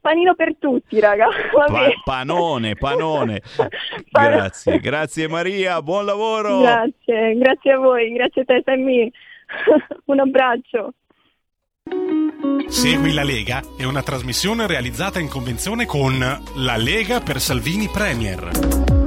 [0.00, 1.28] Panino per tutti, raga.
[1.52, 3.40] Pa- panone, panone.
[4.10, 6.60] Grazie, grazie Maria, buon lavoro.
[6.60, 9.10] Grazie, grazie a voi, grazie a te Sammy.
[10.06, 10.94] Un abbraccio.
[12.66, 19.01] Segui la Lega è una trasmissione realizzata in convenzione con La Lega per Salvini Premier.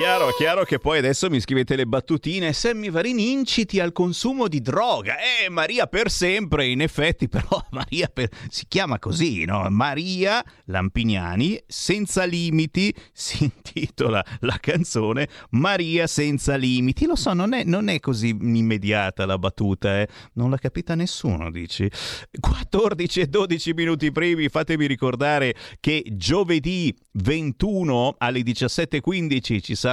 [0.00, 2.54] Chiaro, chiaro che poi adesso mi scrivete le battutine.
[2.54, 5.16] Sammy Varini inciti al consumo di droga.
[5.18, 9.68] Eh, Maria per sempre, in effetti, però Maria per- si chiama così, no?
[9.68, 17.04] Maria Lampignani, senza limiti, si intitola la canzone Maria senza limiti.
[17.04, 20.08] Lo so, non è, non è così immediata la battuta, eh?
[20.32, 21.90] Non l'ha capita nessuno, dici?
[22.40, 29.88] 14 e 12 minuti primi, fatemi ricordare che giovedì 21 alle 17.15 ci sarà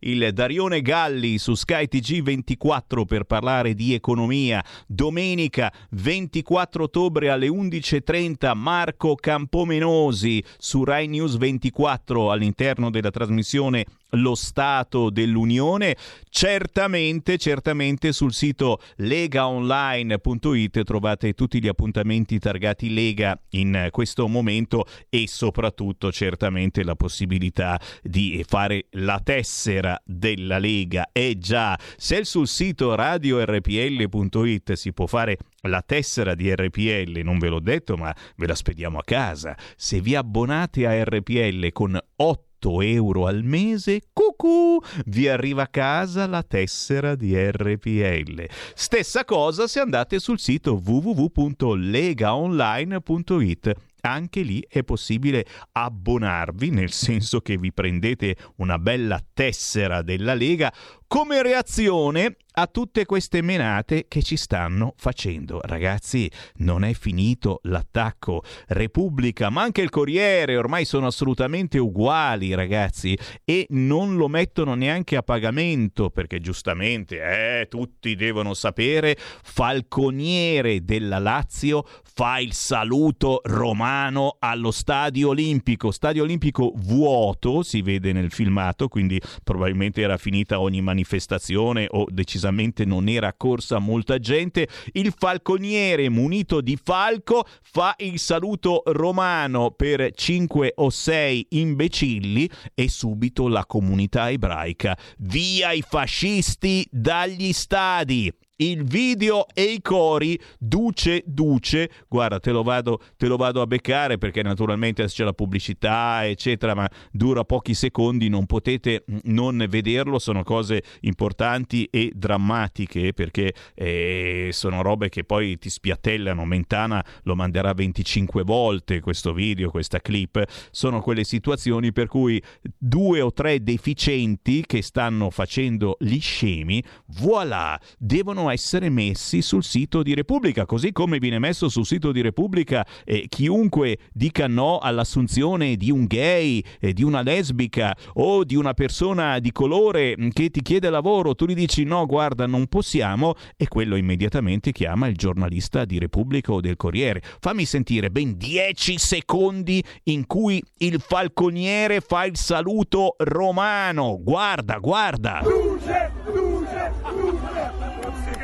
[0.00, 4.62] il Darione Galli su Sky TG 24 per parlare di economia.
[4.86, 14.34] Domenica 24 ottobre alle 11.30 Marco Campomenosi su Rai News 24 all'interno della trasmissione lo
[14.34, 15.96] Stato dell'Unione.
[16.30, 25.26] Certamente, certamente sul sito legaonline.it trovate tutti gli appuntamenti targati Lega in questo momento e
[25.26, 31.08] soprattutto certamente la possibilità di fare la tessera della Lega.
[31.12, 37.48] E già, se sul sito radiorpl.it si può fare la tessera di RPL, non ve
[37.48, 39.56] l'ho detto, ma ve la spediamo a casa.
[39.76, 46.26] Se vi abbonate a RPL con 8 euro al mese, cucù, vi arriva a casa
[46.26, 48.46] la tessera di RPL.
[48.74, 53.72] Stessa cosa se andate sul sito www.legaonline.it.
[54.00, 60.72] Anche lì è possibile abbonarvi, nel senso che vi prendete una bella tessera della Lega
[61.08, 65.60] come reazione a tutte queste menate che ci stanno facendo.
[65.62, 68.42] Ragazzi, non è finito l'attacco.
[68.66, 75.16] Repubblica, ma anche il Corriere ormai sono assolutamente uguali, ragazzi, e non lo mettono neanche
[75.16, 84.36] a pagamento perché giustamente, eh, tutti devono sapere, Falconiere della Lazio fa il saluto romano
[84.40, 85.92] allo Stadio Olimpico.
[85.92, 92.84] Stadio Olimpico vuoto, si vede nel filmato, quindi probabilmente era finita ogni manifestazione o decisamente
[92.84, 94.68] non era corsa molta gente.
[94.92, 102.88] Il falconiere munito di falco fa il saluto romano per 5 o 6 imbecilli e
[102.88, 104.98] subito la comunità ebraica.
[105.18, 108.32] Via i fascisti dagli stadi!
[108.60, 111.90] Il video e i cori duce duce.
[112.08, 116.74] Guarda te lo vado, te lo vado a beccare perché naturalmente c'è la pubblicità eccetera
[116.74, 120.18] ma dura pochi secondi non potete non vederlo.
[120.18, 126.44] Sono cose importanti e drammatiche perché eh, sono robe che poi ti spiattellano.
[126.44, 130.42] Mentana lo manderà 25 volte questo video questa clip.
[130.70, 132.42] Sono quelle situazioni per cui
[132.76, 136.82] due o tre deficienti che stanno facendo gli scemi
[137.20, 142.20] voilà devono essere messi sul sito di Repubblica, così come viene messo sul sito di
[142.20, 148.54] Repubblica eh, chiunque dica no all'assunzione di un gay, eh, di una lesbica o di
[148.54, 152.66] una persona di colore mh, che ti chiede lavoro, tu gli dici no, guarda, non
[152.66, 157.22] possiamo e quello immediatamente chiama il giornalista di Repubblica o del Corriere.
[157.40, 164.18] Fammi sentire ben 10 secondi in cui il falconiere fa il saluto romano.
[164.20, 165.40] Guarda, guarda.
[165.42, 168.38] Luce, luce, forse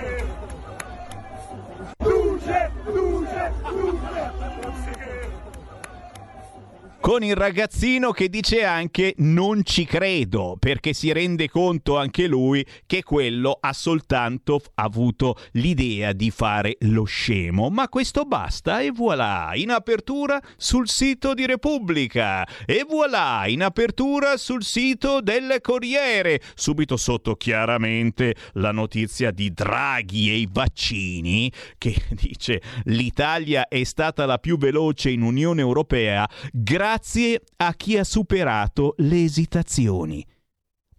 [1.98, 4.32] Luce, luce, luce,
[7.04, 12.66] con il ragazzino che dice anche non ci credo, perché si rende conto anche lui
[12.86, 17.68] che quello ha soltanto avuto l'idea di fare lo scemo.
[17.68, 24.38] Ma questo basta e voilà, in apertura sul sito di Repubblica e voilà, in apertura
[24.38, 26.40] sul sito del Corriere.
[26.54, 34.24] Subito sotto chiaramente la notizia di Draghi e i vaccini che dice l'Italia è stata
[34.24, 36.92] la più veloce in Unione Europea grazie
[37.56, 40.24] a chi ha superato le esitazioni.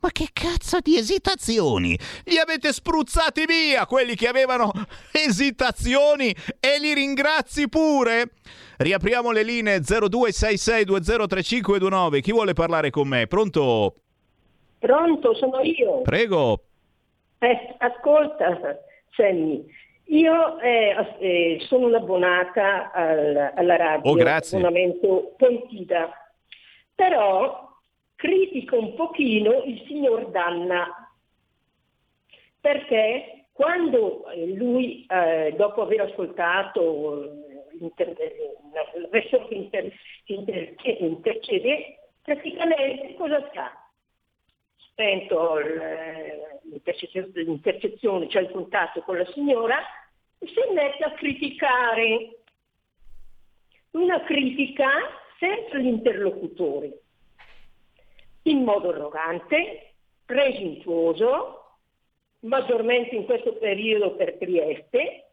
[0.06, 1.98] Ma che cazzo di esitazioni?
[2.26, 4.72] Li avete spruzzati via quelli che avevano
[5.12, 8.34] esitazioni e li ringrazi pure?
[8.78, 12.22] Riapriamo le linee 0266203529.
[12.22, 13.26] Chi vuole parlare con me?
[13.26, 13.96] Pronto?
[14.78, 16.02] Pronto, sono io.
[16.02, 16.66] Prego.
[17.40, 18.60] Eh, ascolta,
[19.16, 19.66] Sammy,
[20.08, 24.58] io eh, eh, sono un'abbonata al- alla radio, Oh, grazie.
[24.58, 26.12] abbonamento Pontida,
[26.94, 27.70] però
[28.16, 30.88] critico un pochino il signor Danna,
[32.62, 37.30] perché quando eh, lui, eh, dopo aver ascoltato eh,
[37.80, 39.94] l'inter- eh, la versione che, inter-
[40.26, 43.72] che inter- che intercede, praticamente cosa fa?
[44.96, 45.58] Spento
[46.64, 49.78] l'intercezio- l'intercezione, cioè il contatto con la signora,
[50.40, 52.40] e si mette a criticare.
[53.92, 54.90] Una critica
[55.38, 56.94] senza gli interlocutori,
[58.44, 59.94] in modo arrogante,
[60.26, 61.78] presuntuoso,
[62.42, 65.30] maggiormente in questo periodo per Trieste.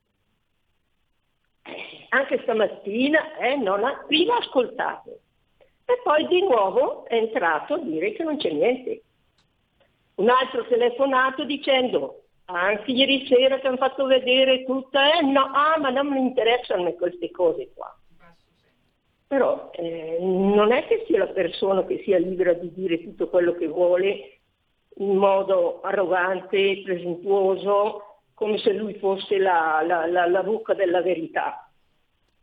[2.11, 5.21] Anche stamattina eh, non ha, prima ascoltato
[5.85, 9.03] e poi di nuovo è entrato a dire che non c'è niente.
[10.15, 15.79] Un altro telefonato dicendo anche ieri sera ti hanno fatto vedere tutta, eh no, ah
[15.79, 17.97] ma non mi interessano queste cose qua.
[19.27, 23.55] Però eh, non è che sia la persona che sia libera di dire tutto quello
[23.55, 24.41] che vuole
[24.97, 31.72] in modo arrogante, presuntuoso, come se lui fosse la, la, la, la bocca della verità.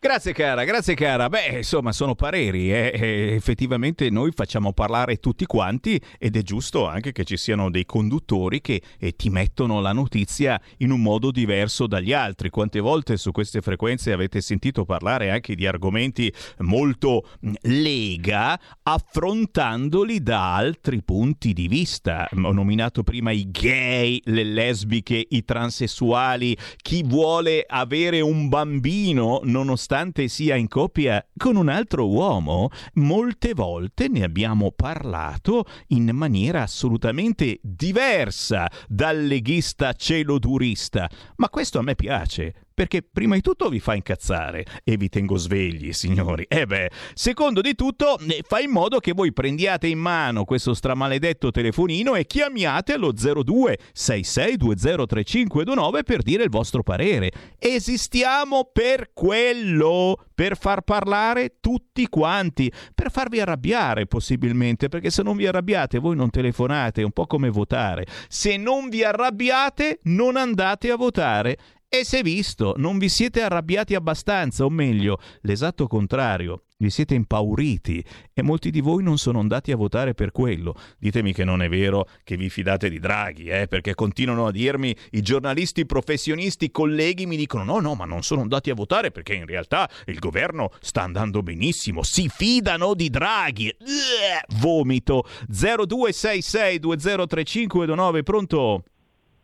[0.01, 1.27] Grazie cara, grazie cara.
[1.27, 2.71] Beh, insomma, sono pareri.
[2.71, 2.91] eh.
[2.95, 7.85] Eh, effettivamente noi facciamo parlare tutti quanti ed è giusto anche che ci siano dei
[7.85, 12.49] conduttori che eh, ti mettono la notizia in un modo diverso dagli altri.
[12.49, 20.23] Quante volte su queste frequenze avete sentito parlare anche di argomenti molto mh, lega, affrontandoli
[20.23, 22.26] da altri punti di vista.
[22.41, 29.88] Ho nominato prima i gay, le lesbiche, i transessuali, chi vuole avere un bambino nonostante
[30.27, 32.69] sia in coppia con un altro uomo.
[32.95, 41.81] Molte volte ne abbiamo parlato in maniera assolutamente diversa dal leghista celodurista, ma questo a
[41.81, 46.45] me piace perché prima di tutto vi fa incazzare e vi tengo svegli, signori.
[46.47, 50.73] E beh, secondo di tutto eh, fa in modo che voi prendiate in mano questo
[50.73, 57.31] stramaledetto telefonino e chiamiate allo 02 66203529 per dire il vostro parere.
[57.57, 65.35] Esistiamo per quello, per far parlare tutti quanti, per farvi arrabbiare possibilmente, perché se non
[65.35, 68.06] vi arrabbiate voi non telefonate, è un po' come votare.
[68.30, 71.57] Se non vi arrabbiate non andate a votare.
[71.91, 78.05] E se visto, non vi siete arrabbiati abbastanza, o meglio, l'esatto contrario, vi siete impauriti
[78.31, 80.75] e molti di voi non sono andati a votare per quello.
[80.99, 84.95] Ditemi che non è vero che vi fidate di Draghi, eh, perché continuano a dirmi
[85.13, 89.33] i giornalisti professionisti, colleghi mi dicono no, no, ma non sono andati a votare perché
[89.33, 93.75] in realtà il governo sta andando benissimo, si fidano di Draghi.
[93.79, 95.23] Uah, vomito.
[95.51, 98.83] 0266203529, pronto?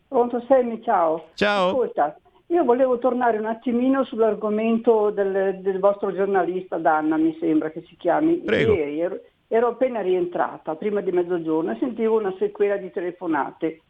[0.08, 1.30] Pronto Sammy, ciao.
[1.34, 1.70] Ciao.
[1.70, 2.16] Ascolta,
[2.48, 7.96] io volevo tornare un attimino sull'argomento del, del vostro giornalista Danna, mi sembra che si
[7.98, 8.38] chiami.
[8.38, 8.74] Prego.
[8.74, 13.82] Ieri ero, ero appena rientrata, prima di mezzogiorno, e sentivo una sequela di telefonate.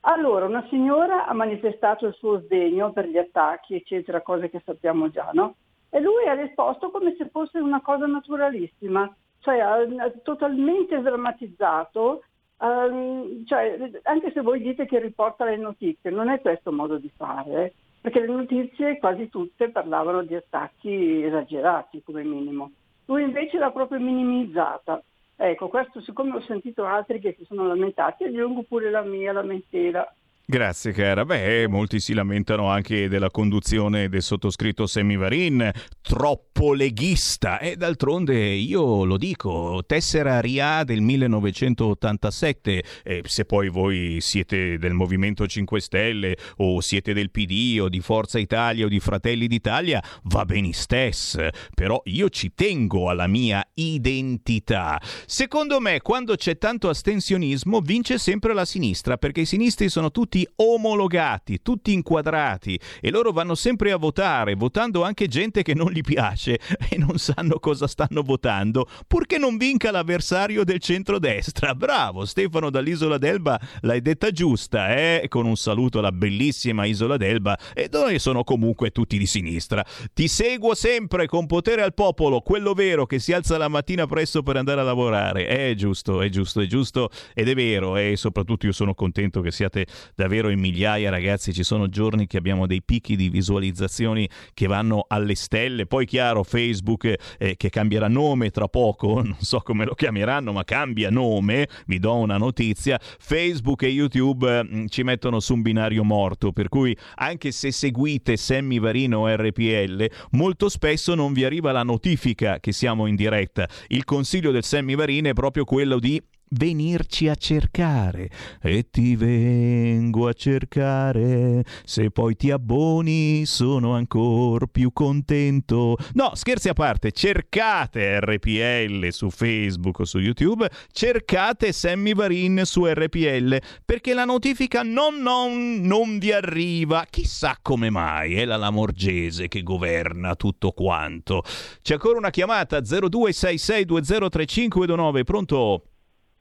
[0.00, 5.10] Allora, una signora ha manifestato il suo sdegno per gli attacchi, eccetera, cose che sappiamo
[5.10, 5.56] già, no?
[5.90, 12.22] E lui ha risposto come se fosse una cosa naturalissima, cioè ha, ha totalmente sdrammatizzato
[12.62, 17.10] Ehm, cioè, anche se voi dite che riporta le notizie, non è questo modo di
[17.16, 22.72] fare, eh, perché le notizie quasi tutte parlavano di attacchi esagerati come minimo.
[23.06, 25.02] Lui invece l'ha proprio minimizzata.
[25.36, 30.14] Ecco, questo siccome ho sentito altri che si sono lamentati, aggiungo pure la mia lamentela.
[30.50, 31.24] Grazie cara.
[31.24, 35.70] Beh, molti si lamentano anche della conduzione del sottoscritto Semivarin,
[36.02, 37.60] troppo leghista.
[37.60, 44.92] E d'altronde io lo dico, tessera RIA del 1987, e se poi voi siete del
[44.92, 50.02] Movimento 5 Stelle o siete del PD o di Forza Italia o di Fratelli d'Italia,
[50.24, 51.38] va bene stess.
[51.72, 55.00] Però io ci tengo alla mia identità.
[55.26, 60.38] Secondo me, quando c'è tanto astensionismo, vince sempre la sinistra, perché i sinistri sono tutti
[60.56, 66.00] omologati, tutti inquadrati e loro vanno sempre a votare, votando anche gente che non gli
[66.00, 66.58] piace
[66.88, 71.74] e non sanno cosa stanno votando, purché non vinca l'avversario del centrodestra.
[71.74, 75.26] Bravo, Stefano dall'Isola d'Elba l'hai detta giusta, eh?
[75.28, 79.84] Con un saluto alla bellissima Isola d'Elba e noi sono comunque tutti di sinistra.
[80.12, 84.42] Ti seguo sempre con potere al popolo, quello vero che si alza la mattina presto
[84.42, 85.46] per andare a lavorare.
[85.46, 89.50] È giusto, è giusto, è giusto ed è vero e soprattutto io sono contento che
[89.50, 91.52] siate davvero davvero in migliaia, ragazzi.
[91.52, 95.86] Ci sono giorni che abbiamo dei picchi di visualizzazioni che vanno alle stelle.
[95.86, 100.62] Poi, chiaro, Facebook eh, che cambierà nome tra poco, non so come lo chiameranno, ma
[100.62, 101.68] cambia nome.
[101.86, 106.52] Vi do una notizia: Facebook e YouTube mh, ci mettono su un binario morto.
[106.52, 112.60] Per cui, anche se seguite Sammy Varino RPL, molto spesso non vi arriva la notifica
[112.60, 113.68] che siamo in diretta.
[113.88, 120.28] Il consiglio del Sammy Varino è proprio quello di venirci a cercare e ti vengo
[120.28, 121.64] a cercare.
[121.84, 125.96] Se poi ti abboni sono ancora più contento.
[126.14, 132.86] No scherzi a parte cercate RPL su Facebook o su YouTube cercate Sammy Varin su
[132.86, 137.06] RPL perché la notifica non, non, non vi arriva.
[137.08, 141.42] Chissà come mai è la Lamorgese che governa tutto quanto.
[141.82, 145.84] C'è ancora una chiamata 0266203529 pronto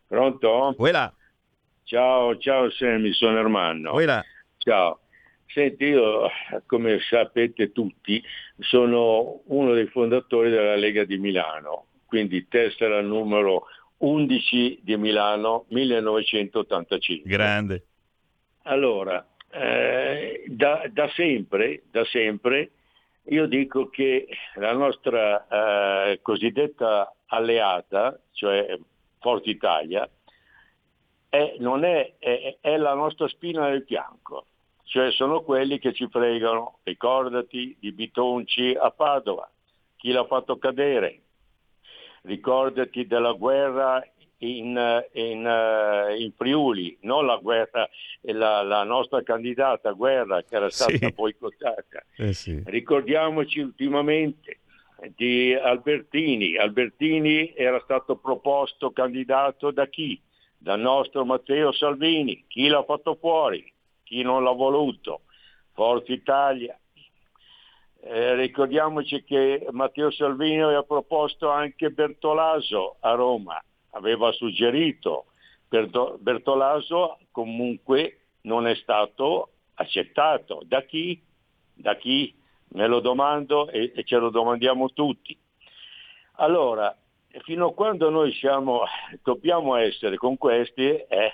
[0.09, 0.73] Pronto?
[0.75, 1.13] Quella.
[1.83, 3.91] Ciao, ciao Sammy, sono Ermanno.
[3.91, 4.23] Quella.
[4.57, 5.01] Ciao.
[5.45, 6.27] Senti, io,
[6.65, 8.19] come sapete tutti,
[8.57, 13.65] sono uno dei fondatori della Lega di Milano, quindi tessera numero
[13.97, 17.29] 11 di Milano 1985.
[17.29, 17.83] Grande.
[18.63, 22.71] Allora, eh, da, da, sempre, da sempre
[23.25, 28.75] io dico che la nostra eh, cosiddetta alleata, cioè
[29.19, 30.09] Forza Italia,
[31.29, 34.45] è, è, è, è, la nostra spina nel fianco,
[34.83, 39.49] cioè sono quelli che ci fregano, ricordati di Bitonci a Padova,
[39.95, 41.21] chi l'ha fatto cadere,
[42.23, 44.03] ricordati della guerra
[44.39, 47.87] in, in, in Friuli, non la guerra,
[48.21, 51.11] la, la, nostra candidata guerra che era stata sì.
[51.13, 52.03] boicottata.
[52.15, 52.61] Eh sì.
[52.65, 54.59] Ricordiamoci ultimamente
[55.15, 56.57] di Albertini.
[56.57, 60.21] Albertini era stato proposto candidato da chi?
[60.57, 62.45] Dal nostro Matteo Salvini.
[62.47, 63.71] Chi l'ha fatto fuori?
[64.03, 65.21] Chi non l'ha voluto?
[65.73, 66.77] Forza Italia.
[68.01, 73.61] Eh, ricordiamoci che Matteo Salvini aveva proposto anche Bertolaso a Roma,
[73.91, 75.25] aveva suggerito
[75.67, 80.61] Bertolaso, comunque non è stato accettato.
[80.65, 81.21] Da chi?
[81.73, 82.33] Da chi?
[82.69, 85.37] Me lo domando e, e ce lo domandiamo tutti.
[86.33, 86.95] Allora,
[87.43, 88.83] fino a quando noi siamo,
[89.23, 91.31] dobbiamo essere con questi è,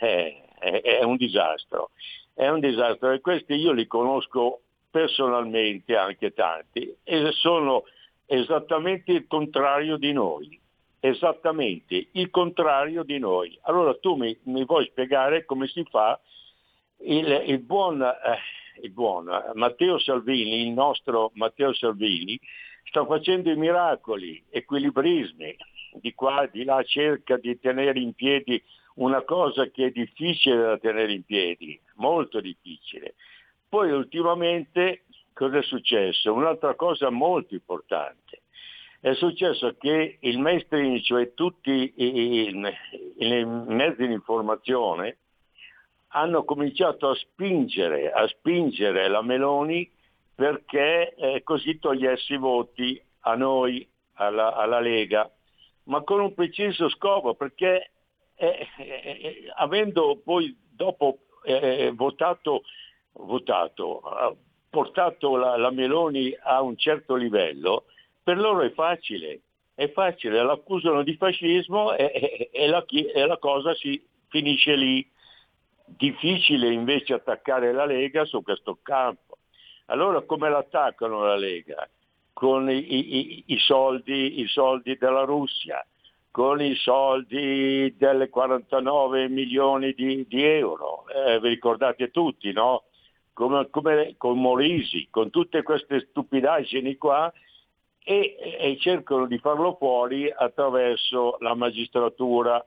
[0.60, 1.92] è, è, un disastro.
[2.34, 7.84] È un disastro e questi io li conosco personalmente anche tanti e sono
[8.26, 10.60] esattamente il contrario di noi.
[11.00, 13.58] Esattamente il contrario di noi.
[13.64, 16.20] Allora tu mi, mi vuoi spiegare come si fa
[17.00, 18.40] il, il buon eh,
[18.82, 22.40] il buon Matteo Salvini, il nostro Matteo Salvini,
[22.84, 25.56] sta facendo i miracoli, equilibrismi,
[26.02, 28.62] di qua e di là cerca di tenere in piedi
[28.96, 33.16] una cosa che è difficile da tenere in piedi, molto difficile.
[33.68, 35.04] Poi ultimamente
[35.34, 36.34] cosa è successo?
[36.34, 38.44] Un'altra cosa molto importante.
[39.00, 42.72] È successo che il mainstream, cioè tutti i, i,
[43.18, 45.18] i mezzi di informazione,
[46.10, 49.90] hanno cominciato a spingere, a spingere la Meloni
[50.34, 55.30] perché eh, così togliesse i voti a noi, alla, alla, Lega,
[55.84, 57.92] ma con un preciso scopo, perché
[58.36, 62.64] eh, eh, avendo poi dopo eh, votato,
[63.14, 64.02] votato
[64.76, 67.86] portato la, la, Meloni a un certo livello,
[68.22, 69.40] per loro è facile,
[69.74, 75.10] è facile, l'accusano di fascismo e, e, e, la, e la cosa si finisce lì.
[75.86, 79.38] Difficile invece attaccare la Lega su questo campo.
[79.88, 81.88] Allora come l'attaccano la Lega?
[82.34, 85.86] Con i, i- i soldi, i soldi della Russia,
[86.32, 92.84] con i soldi delle 49 milioni di, di euro, Eh, vi ricordate tutti, no?
[93.32, 97.32] Come, come con Morisi, con tutte queste stupidaggini qua
[98.04, 102.66] e, e cercano di farlo fuori attraverso la magistratura.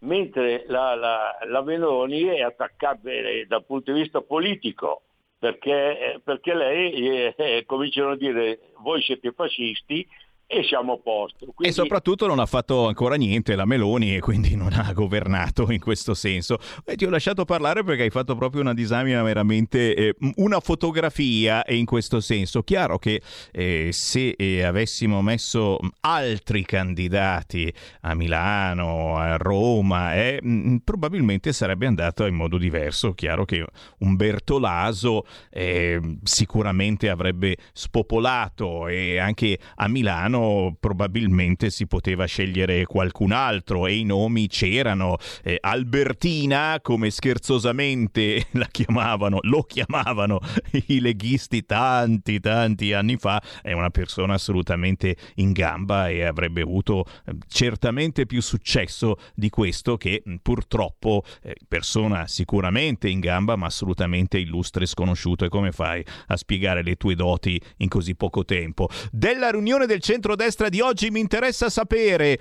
[0.00, 5.02] Mentre la, la, la Meloni è attaccabile dal punto di vista politico,
[5.38, 10.06] perché, eh, perché lei eh, eh, cominciano a dire voi siete fascisti
[10.52, 11.44] e siamo a posto.
[11.44, 15.70] E Quindi- soprattutto non ha fatto ancora niente la Meloni e quindi non ha governato
[15.70, 16.58] in questo senso.
[16.84, 21.62] E ti ho lasciato parlare perché hai fatto proprio una disamina veramente, eh, una fotografia
[21.68, 22.64] in questo senso.
[22.64, 23.22] Chiaro che
[23.52, 30.40] eh, se eh, avessimo messo altri candidati a Milano, a Roma, eh,
[30.82, 33.12] probabilmente sarebbe andato in modo diverso.
[33.12, 33.64] Chiaro che
[33.98, 40.38] Umberto Laso eh, sicuramente avrebbe spopolato e anche a Milano
[40.78, 45.16] probabilmente si poteva scegliere qualcun altro e i nomi c'erano.
[45.42, 50.40] Eh, Albertina, come scherzosamente la chiamavano, lo chiamavano
[50.86, 57.04] i leghisti tanti, tanti anni fa, è una persona assolutamente in gamba e avrebbe avuto
[57.26, 63.66] eh, certamente più successo di questo che mh, purtroppo eh, persona sicuramente in gamba ma
[63.66, 65.44] assolutamente illustre e sconosciuto.
[65.44, 68.88] E come fai a spiegare le tue doti in così poco tempo?
[69.10, 70.00] Della riunione del
[70.30, 72.38] centrodestra di oggi mi interessa sapere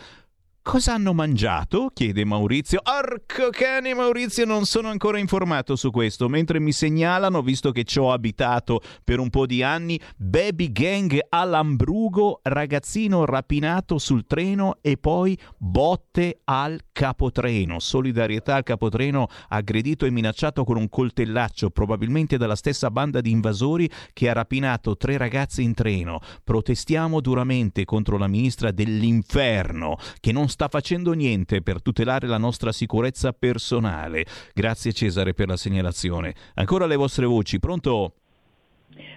[0.62, 1.90] Cosa hanno mangiato?
[1.94, 2.82] chiede Maurizio.
[2.84, 7.98] Arco cane Maurizio, non sono ancora informato su questo, mentre mi segnalano, visto che ci
[7.98, 14.78] ho abitato per un po' di anni, baby gang a Lambrugo, ragazzino rapinato sul treno
[14.82, 17.80] e poi botte al capotreno.
[17.80, 23.90] Solidarietà al capotreno aggredito e minacciato con un coltellaccio, probabilmente dalla stessa banda di invasori
[24.14, 26.20] che ha rapinato tre ragazze in treno.
[26.44, 32.72] Protestiamo duramente contro la ministra dell'inferno che non sta facendo niente per tutelare la nostra
[32.74, 34.26] sicurezza personale.
[34.54, 36.34] Grazie Cesare per la segnalazione.
[36.56, 38.14] Ancora le vostre voci, pronto?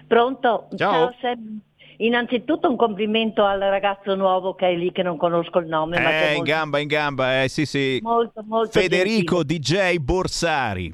[0.07, 0.69] Pronto?
[0.77, 1.13] Ciao.
[1.21, 1.61] Sam.
[1.99, 6.01] Innanzitutto un complimento al ragazzo nuovo che è lì che non conosco il nome.
[6.01, 7.99] ma che è Eh, in molto, gamba, in gamba, eh, sì, sì.
[8.03, 10.93] molto, molto Federico DJ Borsari.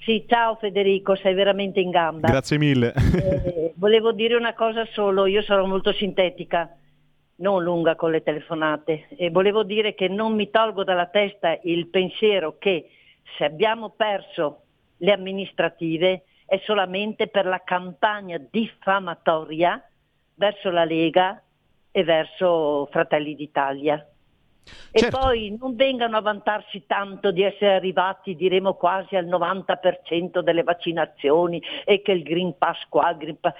[0.00, 2.28] Sì, ciao Federico, sei veramente in gamba.
[2.28, 2.92] Grazie mille.
[2.92, 6.76] Eh, volevo dire una cosa solo, io sarò molto sintetica,
[7.36, 11.88] non lunga con le telefonate, e volevo dire che non mi tolgo dalla testa il
[11.88, 12.88] pensiero che
[13.36, 14.62] se abbiamo perso
[14.98, 19.82] le amministrative è solamente per la campagna diffamatoria
[20.34, 21.42] verso la Lega
[21.90, 24.06] e verso Fratelli d'Italia.
[24.90, 30.62] E poi non vengano a vantarsi tanto di essere arrivati, diremo quasi al 90% delle
[30.62, 33.54] vaccinazioni e che il Green Pass qua, il Green Pass...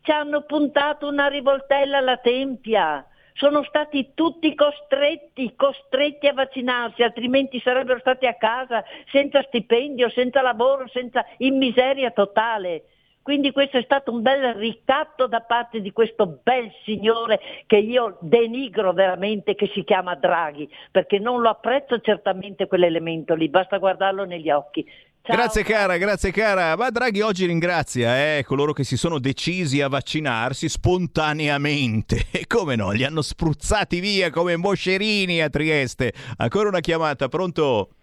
[0.00, 3.04] Ci hanno puntato una rivoltella alla tempia.
[3.36, 10.40] Sono stati tutti costretti, costretti a vaccinarsi, altrimenti sarebbero stati a casa senza stipendio, senza
[10.40, 12.84] lavoro, senza in miseria totale.
[13.20, 18.16] Quindi questo è stato un bel ricatto da parte di questo bel signore che io
[18.20, 24.24] denigro veramente, che si chiama Draghi, perché non lo apprezzo certamente quell'elemento lì, basta guardarlo
[24.24, 24.88] negli occhi.
[25.26, 25.34] Ciao.
[25.34, 26.76] Grazie cara, grazie cara.
[26.76, 32.26] Ma Draghi oggi ringrazia eh, coloro che si sono decisi a vaccinarsi spontaneamente.
[32.36, 36.12] E come no, li hanno spruzzati via come moscerini a Trieste.
[36.36, 37.95] Ancora una chiamata, pronto?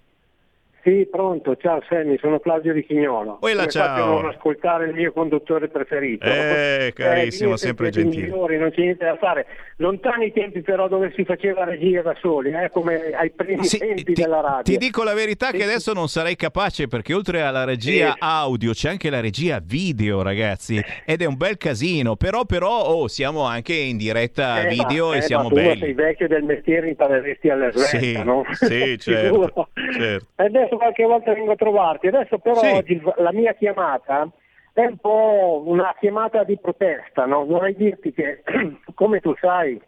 [0.84, 3.38] Sì, pronto, ciao Sammy, sono Claudio Di Chignolo.
[3.39, 4.19] Oi là, Come ciao.
[4.22, 6.26] non ascoltare il mio conduttore preferito?
[6.26, 8.23] Eh, carissimo, niente sempre gentile.
[8.23, 9.45] migliori, non c'è niente da fare.
[9.77, 14.11] Lontani i tempi però dove si faceva regia da soli, eh, come ai primi tempi
[14.11, 14.61] della radio.
[14.64, 18.18] Ti dico la verità che adesso non sarei capace perché oltre alla regia Sì.
[18.19, 22.18] audio c'è anche la regia video, ragazzi, ed è un bel casino.
[22.18, 25.55] Però, però, oh, siamo anche in diretta Eh, video ma- e eh, siamo ma tu
[25.55, 25.80] belli.
[25.80, 28.43] sei vecchio del mestiere, impareresti alla svelta, Sì, no?
[28.51, 30.27] sì, certo, certo.
[30.35, 32.71] E Adesso qualche volta vengo a trovarti, adesso però Sì.
[32.71, 34.29] oggi la mia chiamata
[34.73, 37.45] è un po' una chiamata di protesta, no?
[37.45, 38.43] vorrei dirti che
[38.95, 39.79] come tu sai,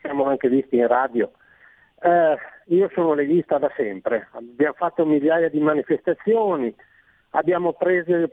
[0.00, 1.30] siamo anche visti in radio,
[2.00, 2.36] eh,
[2.66, 6.74] io sono leghista da sempre, abbiamo fatto migliaia di manifestazioni,
[7.30, 8.30] abbiamo preso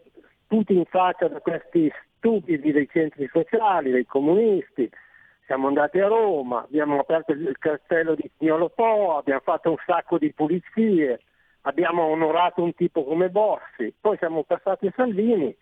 [0.48, 4.90] tutti in faccia da questi stupidi dei centri sociali, dei comunisti,
[5.46, 10.18] siamo andati a Roma, abbiamo aperto il castello di Pignolo Po, abbiamo fatto un sacco
[10.18, 11.20] di pulizie,
[11.62, 15.56] abbiamo onorato un tipo come Bossi, poi siamo passati a Salvini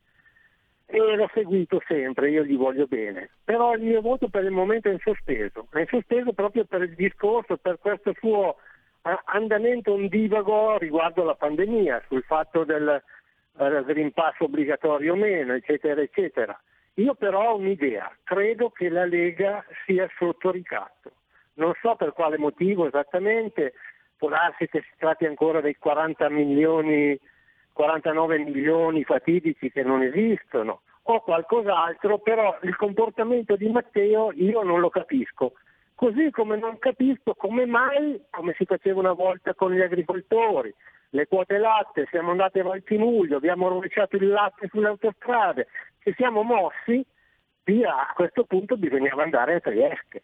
[0.91, 3.29] e l'ho seguito sempre, io gli voglio bene.
[3.43, 6.81] Però il mio voto per il momento è in sospeso, è in sospeso proprio per
[6.81, 8.57] il discorso, per questo suo
[9.25, 13.01] andamento ondivago riguardo la pandemia, sul fatto del
[13.57, 16.59] eh, Green Pass obbligatorio o meno, eccetera, eccetera.
[16.95, 21.11] Io però ho un'idea, credo che la Lega sia sotto ricatto.
[21.53, 23.73] Non so per quale motivo esattamente,
[24.19, 27.17] può darsi che si tratti ancora dei 40 milioni,
[27.71, 34.81] 49 milioni fatidici che non esistono, o qualcos'altro, però il comportamento di Matteo io non
[34.81, 35.53] lo capisco.
[35.95, 40.73] Così come non capisco come mai, come si faceva una volta con gli agricoltori,
[41.11, 45.67] le quote latte, siamo andati a Valtimuglio, abbiamo rovesciato il latte sulle autostrade,
[46.03, 47.03] ci siamo mossi,
[47.63, 50.23] via, a questo punto bisognava andare a Trieste.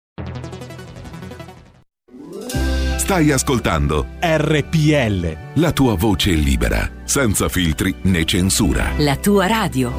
[3.11, 5.37] Stai ascoltando RPL.
[5.55, 8.93] la tua voce libera, senza filtri né censura.
[8.99, 9.91] La tua radio.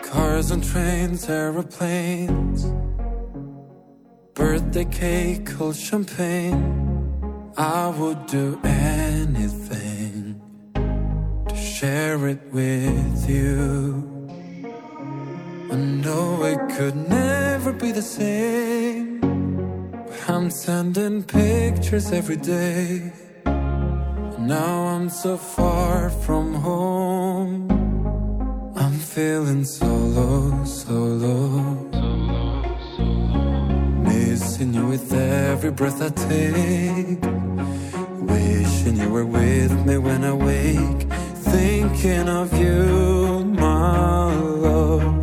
[0.00, 2.66] Cars and trains, aeroplanes,
[4.34, 6.60] birthday cake, cold champagne.
[7.56, 10.34] I would do anything
[11.46, 14.11] to share it with you.
[15.72, 19.20] I know it could never be the same.
[20.06, 23.10] But I'm sending pictures every day.
[24.38, 27.70] Now I'm so far from home.
[28.76, 31.62] I'm feeling so low, so low.
[34.10, 37.22] Missing you with every breath I take.
[38.30, 41.08] Wishing you were with me when I wake.
[41.54, 45.21] Thinking of you, my love.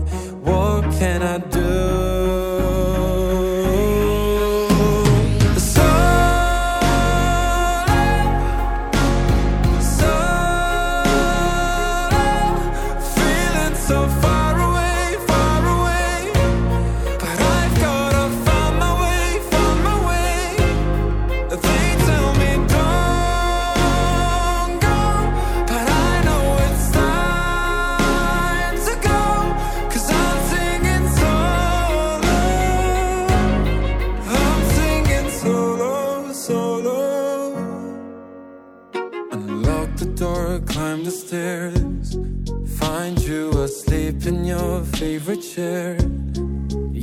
[0.99, 1.58] Can I do?
[45.59, 45.97] Chair.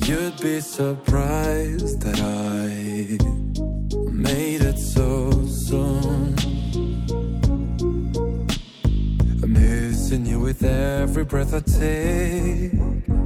[0.08, 2.68] You'd be surprised that I
[4.10, 6.34] made it so soon.
[9.42, 13.25] I'm missing you with every breath I take.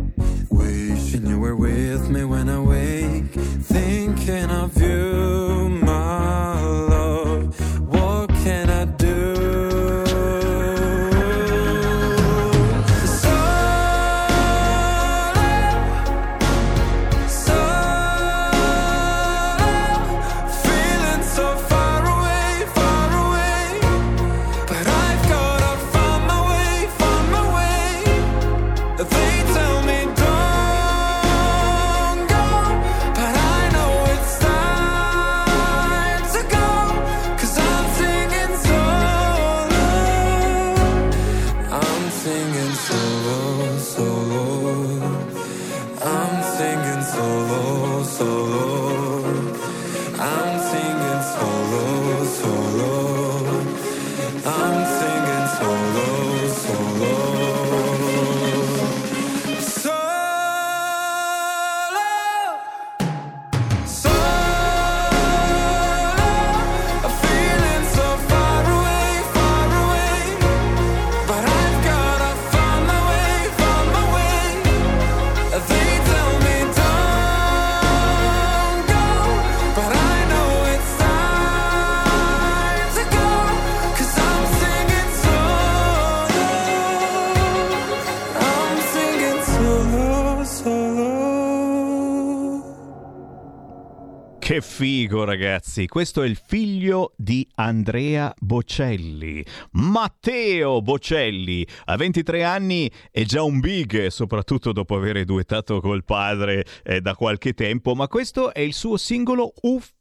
[95.30, 103.44] Ragazzi, questo è il figlio di Andrea Bocelli, Matteo Bocelli, a 23 anni è già
[103.44, 108.58] un big, soprattutto dopo aver duettato col padre eh, da qualche tempo, ma questo è
[108.58, 109.98] il suo singolo ufficiale,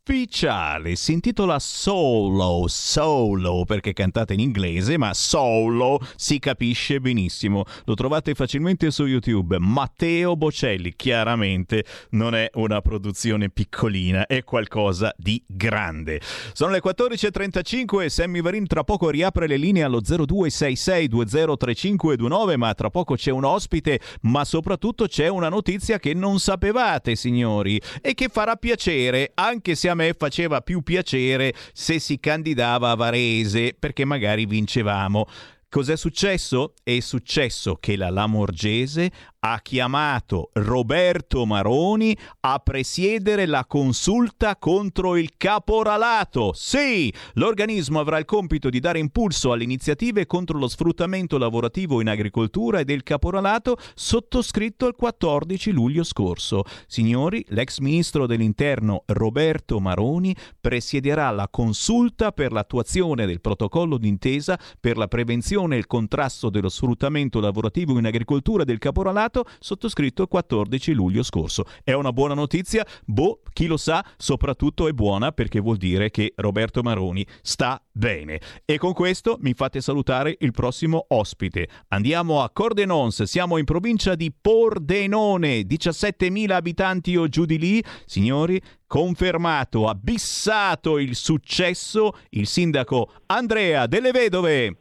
[0.96, 8.34] si intitola Solo, Solo perché cantate in inglese, ma Solo si capisce benissimo, lo trovate
[8.34, 16.20] facilmente su YouTube, Matteo Bocelli, chiaramente non è una produzione piccolina, è qualcosa di grande.
[16.54, 22.90] Sono le 14.35 e Sammy Varin tra poco riapre le linee allo 0266203529, ma tra
[22.90, 28.28] poco c'è un ospite, ma soprattutto c'è una notizia che non sapevate, signori, e che
[28.28, 34.06] farà piacere, anche se a me faceva più piacere se si candidava a Varese, perché
[34.06, 35.26] magari vincevamo.
[35.68, 36.74] Cos'è successo?
[36.82, 45.32] È successo che la Lamorgese ha chiamato Roberto Maroni a presiedere la consulta contro il
[45.38, 46.52] caporalato.
[46.54, 52.10] Sì, l'organismo avrà il compito di dare impulso alle iniziative contro lo sfruttamento lavorativo in
[52.10, 56.64] agricoltura e del caporalato sottoscritto il 14 luglio scorso.
[56.88, 64.98] Signori, l'ex ministro dell'Interno Roberto Maroni presiederà la consulta per l'attuazione del protocollo d'intesa per
[64.98, 69.28] la prevenzione e il contrasto dello sfruttamento lavorativo in agricoltura e del caporalato
[69.60, 71.66] sottoscritto il 14 luglio scorso.
[71.84, 72.86] È una buona notizia?
[73.06, 78.40] Boh, chi lo sa, soprattutto è buona perché vuol dire che Roberto Maroni sta bene.
[78.66, 81.68] E con questo mi fate salutare il prossimo ospite.
[81.90, 87.84] Andiamo a Cordenons, siamo in provincia di Pordenone, 17.000 abitanti o giù di lì.
[88.06, 94.78] Signori, confermato, abissato il successo, il sindaco Andrea Delle Vedove.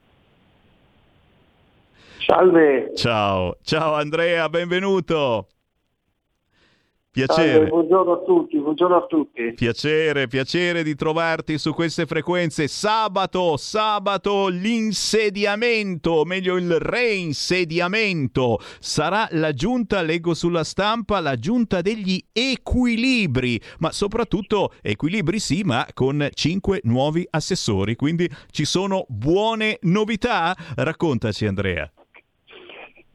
[2.29, 2.93] Salve.
[2.95, 5.47] Ciao, ciao Andrea, benvenuto.
[7.11, 7.53] Piacere.
[7.53, 9.55] Salve, buongiorno a tutti, buongiorno a tutti.
[9.55, 12.69] Piacere, piacere di trovarti su queste frequenze.
[12.69, 18.59] Sabato, sabato l'insediamento, o meglio il reinsediamento.
[18.79, 25.87] Sarà la giunta, leggo sulla stampa, la giunta degli equilibri, ma soprattutto equilibri sì, ma
[25.95, 30.55] con cinque nuovi assessori, quindi ci sono buone novità?
[30.77, 31.91] Raccontaci Andrea.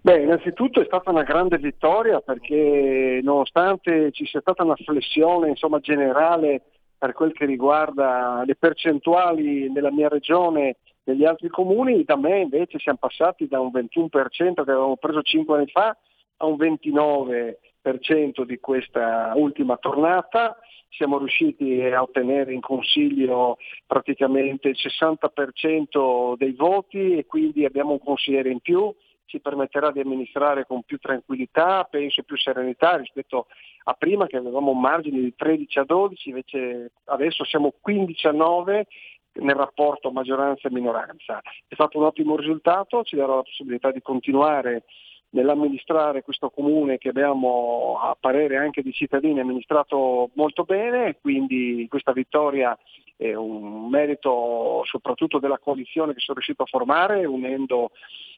[0.06, 5.80] Beh, innanzitutto è stata una grande vittoria perché nonostante ci sia stata una flessione insomma,
[5.80, 6.64] generale
[6.98, 10.76] per quel che riguarda le percentuali nella mia regione
[11.06, 14.20] negli altri comuni, da me invece siamo passati da un 21%
[14.56, 15.96] che avevamo preso 5 anni fa
[16.36, 20.58] a un 29% di questa ultima tornata.
[20.90, 23.58] Siamo riusciti a ottenere in consiglio
[23.88, 28.94] praticamente il 60% dei voti e quindi abbiamo un consigliere in più
[29.34, 33.47] ci permetterà di amministrare con più tranquillità, penso più serenità rispetto
[33.85, 38.31] a prima che avevamo un margine di 13 a 12, invece adesso siamo 15 a
[38.31, 38.88] 9
[39.39, 41.41] nel rapporto maggioranza e minoranza.
[41.68, 44.84] È stato un ottimo risultato, ci darà la possibilità di continuare
[45.30, 52.11] nell'amministrare questo comune che abbiamo a parere anche di cittadini amministrato molto bene, quindi questa
[52.11, 52.77] vittoria
[53.15, 57.89] è un merito soprattutto della coalizione che sono riuscito a formare unendo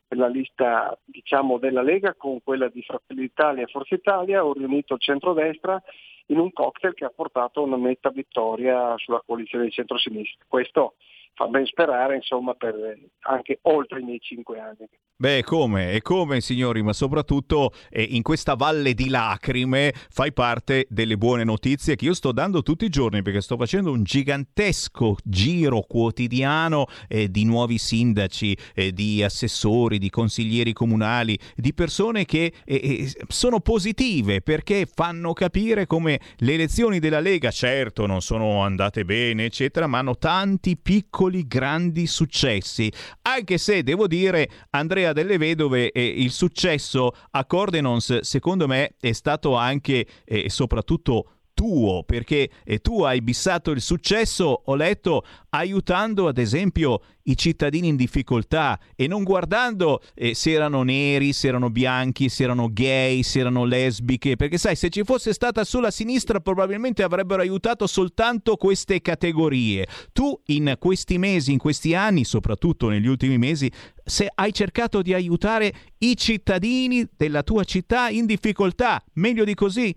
[0.09, 4.93] la lista diciamo, della Lega con quella di Fratelli d'Italia e Forza Italia, ho riunito
[4.93, 5.81] il centrodestra
[6.27, 10.45] in un cocktail che ha portato a una netta vittoria sulla coalizione di centrosinistra.
[10.47, 10.95] Questo
[11.35, 12.75] fa ben sperare insomma per
[13.21, 14.87] anche oltre i miei cinque anni.
[15.17, 15.93] Beh, come?
[15.93, 21.45] E come, signori, ma soprattutto eh, in questa valle di lacrime fai parte delle buone
[21.45, 26.87] notizie che io sto dando tutti i giorni perché sto facendo un gigantesco giro quotidiano
[27.07, 33.13] eh, di nuovi sindaci, eh, di assessori, di consiglieri comunali, di persone che eh, eh,
[33.29, 39.45] sono positive perché fanno capire come le elezioni della Lega, certo, non sono andate bene,
[39.45, 42.91] eccetera, ma hanno tanti piccoli, grandi successi.
[43.23, 49.11] Anche se, devo dire, Andrea delle Vedove e il successo a Cordenons secondo me è
[49.11, 56.27] stato anche e soprattutto tuo, perché eh, tu hai bissato il successo, ho letto, aiutando
[56.27, 61.71] ad esempio i cittadini in difficoltà e non guardando eh, se erano neri, se erano
[61.71, 66.39] bianchi, se erano gay, se erano lesbiche, perché sai, se ci fosse stata sulla sinistra
[66.39, 69.87] probabilmente avrebbero aiutato soltanto queste categorie.
[70.11, 73.71] Tu in questi mesi, in questi anni, soprattutto negli ultimi mesi,
[74.03, 79.95] se hai cercato di aiutare i cittadini della tua città in difficoltà, meglio di così?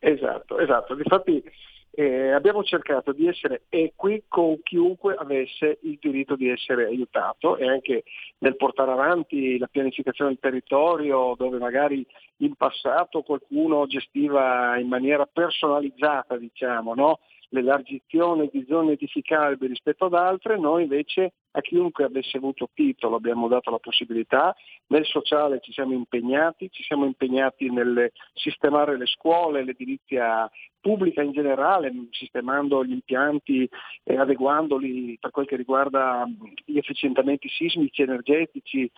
[0.00, 0.96] Esatto, esatto.
[0.96, 1.42] Infatti
[1.92, 7.68] eh, abbiamo cercato di essere equi con chiunque avesse il diritto di essere aiutato e
[7.68, 8.04] anche
[8.38, 12.06] nel portare avanti la pianificazione del territorio dove magari
[12.38, 17.18] in passato qualcuno gestiva in maniera personalizzata diciamo, no?
[17.50, 23.48] L'elargizione di zone edificabili rispetto ad altre, noi invece a chiunque avesse avuto titolo abbiamo
[23.48, 24.54] dato la possibilità,
[24.88, 30.48] nel sociale ci siamo impegnati, ci siamo impegnati nel sistemare le scuole, l'edilizia
[30.80, 33.68] pubblica in generale, sistemando gli impianti
[34.04, 36.24] e adeguandoli per quel che riguarda
[36.64, 38.90] gli efficientamenti sismici, energetici.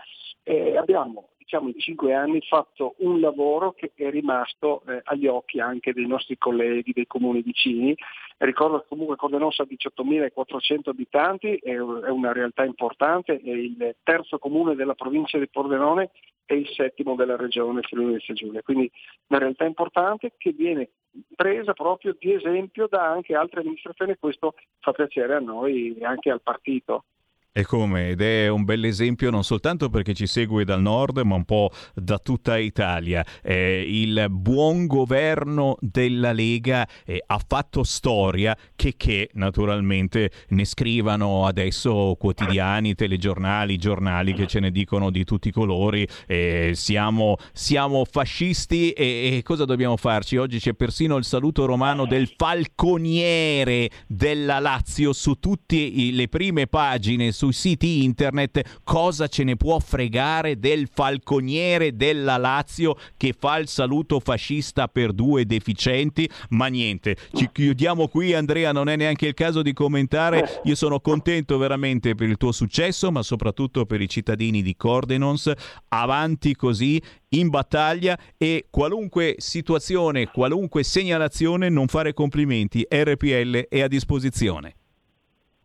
[0.45, 5.61] E abbiamo diciamo, in cinque anni fatto un lavoro che è rimasto eh, agli occhi
[5.61, 7.95] anche dei nostri colleghi dei comuni vicini.
[8.39, 14.75] Ricordo che comunque Cordenosa ha 18.400 abitanti, è, una realtà importante, è il terzo comune
[14.75, 16.11] della provincia di Pordenone
[16.47, 18.63] e il settimo della regione Friuli Venezia Giulia.
[18.63, 18.91] Quindi
[19.29, 20.89] una realtà importante che viene
[21.37, 26.05] presa proprio di esempio da anche altre amministrazioni e questo fa piacere a noi e
[26.05, 27.05] anche al partito.
[27.55, 28.09] E come?
[28.09, 31.71] Ed è un bel esempio non soltanto perché ci segue dal nord, ma un po'
[31.93, 33.23] da tutta Italia.
[33.43, 41.45] Eh, il buon governo della Lega eh, ha fatto storia che, che naturalmente ne scrivano
[41.45, 46.09] adesso quotidiani, telegiornali, giornali che ce ne dicono di tutti i colori.
[46.27, 50.39] Eh, siamo, siamo, fascisti e, e cosa dobbiamo farci?
[50.39, 57.31] Oggi c'è persino il saluto romano del falconiere della Lazio su tutte le prime pagine
[57.43, 63.67] sui siti internet cosa ce ne può fregare del falconiere della Lazio che fa il
[63.67, 69.35] saluto fascista per due deficienti, ma niente, ci chiudiamo qui Andrea, non è neanche il
[69.35, 74.09] caso di commentare, io sono contento veramente per il tuo successo, ma soprattutto per i
[74.09, 75.51] cittadini di Cordenons,
[75.89, 83.89] avanti così in battaglia e qualunque situazione, qualunque segnalazione, non fare complimenti, RPL è a
[83.89, 84.75] disposizione.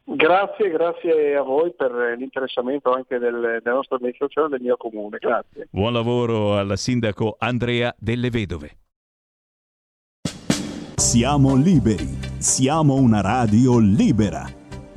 [0.10, 5.18] Grazie, grazie a voi per l'interessamento anche del, della nostra amministrazione e del mio comune.
[5.18, 5.68] Grazie.
[5.70, 8.78] Buon lavoro al sindaco Andrea Delle Vedove.
[10.96, 12.08] Siamo liberi,
[12.40, 14.46] siamo una radio libera.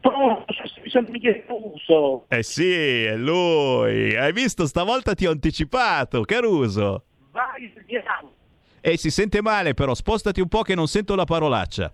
[0.00, 2.24] Sono Michele Caruso.
[2.28, 4.16] Eh sì, è lui.
[4.16, 7.04] Hai visto, stavolta ti ho anticipato, Caruso.
[7.30, 8.32] Vai, vediamo.
[8.80, 11.92] E si sente male però, spostati un po' che non sento la parolaccia.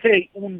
[0.00, 0.58] Sei un...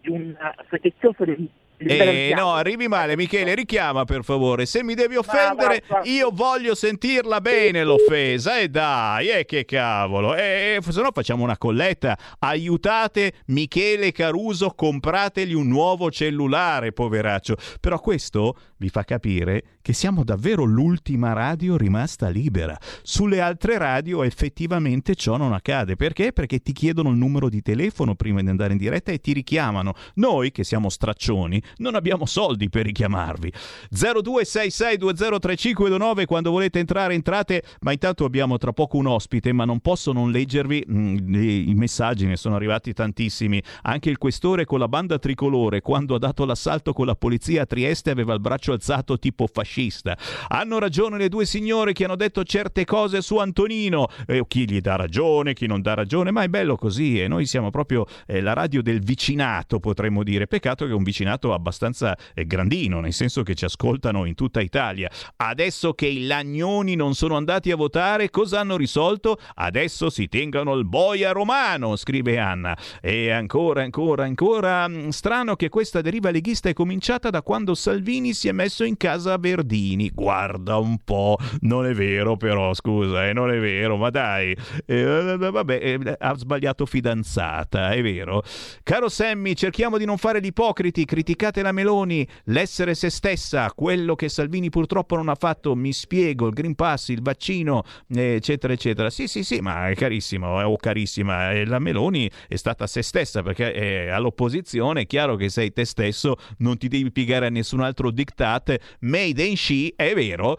[0.00, 0.36] di un
[0.68, 1.48] fetezioso del
[1.86, 4.66] eh, no, arrivi male, Michele, richiama per favore.
[4.66, 8.58] Se mi devi offendere, io voglio sentirla bene l'offesa.
[8.58, 10.34] E eh, dai, eh, che cavolo.
[10.34, 12.18] E eh, se no facciamo una colletta.
[12.40, 17.56] Aiutate Michele Caruso, comprategli un nuovo cellulare, poveraccio.
[17.80, 22.78] Però questo vi fa capire che siamo davvero l'ultima radio rimasta libera.
[23.02, 25.96] Sulle altre radio effettivamente ciò non accade.
[25.96, 26.32] Perché?
[26.32, 29.94] Perché ti chiedono il numero di telefono prima di andare in diretta e ti richiamano.
[30.14, 33.52] Noi, che siamo straccioni, non abbiamo soldi per richiamarvi.
[33.94, 40.12] 0266203529 quando volete entrare entrate, ma intanto abbiamo tra poco un ospite, ma non posso
[40.12, 43.62] non leggervi mm, i messaggi, ne sono arrivati tantissimi.
[43.82, 47.66] Anche il questore con la banda tricolore quando ha dato l'assalto con la polizia a
[47.66, 50.16] Trieste aveva il braccio alzato tipo fascista.
[50.48, 54.08] Hanno ragione le due signore che hanno detto certe cose su Antonino.
[54.26, 57.46] Eh, chi gli dà ragione, chi non dà ragione, ma è bello così e noi
[57.46, 60.46] siamo proprio eh, la radio del vicinato, potremmo dire.
[60.46, 64.60] Peccato che è un vicinato abbastanza eh, grandino, nel senso che ci ascoltano in tutta
[64.60, 65.10] Italia.
[65.36, 69.38] Adesso che i lagnoni non sono andati a votare, cosa hanno risolto?
[69.54, 72.76] Adesso si tengano il boia romano, scrive Anna.
[73.00, 74.88] E ancora, ancora, ancora.
[74.88, 78.96] mh, Strano che questa deriva leghista è cominciata da quando Salvini si è messo in
[78.96, 80.10] casa a Verdini.
[80.10, 84.56] Guarda un po', non è vero però, scusa, eh, non è vero, ma dai.
[84.86, 88.42] Eh, vabbè, eh, ha sbagliato fidanzata, è vero.
[88.82, 91.04] Caro Sammy, cerchiamo di non fare gli ipocriti,
[91.50, 96.46] criticate la Meloni, l'essere se stessa, quello che Salvini purtroppo non ha fatto, mi spiego,
[96.46, 97.82] il Green Pass, il vaccino,
[98.14, 99.10] eh, eccetera, eccetera.
[99.10, 103.02] Sì, sì, sì, ma è carissimo, eh, oh carissima, eh, la Meloni è stata se
[103.02, 107.50] stessa perché è all'opposizione, è chiaro che sei te stesso, non ti devi piegare a
[107.50, 110.56] nessun altro diktat, made in she, è vero.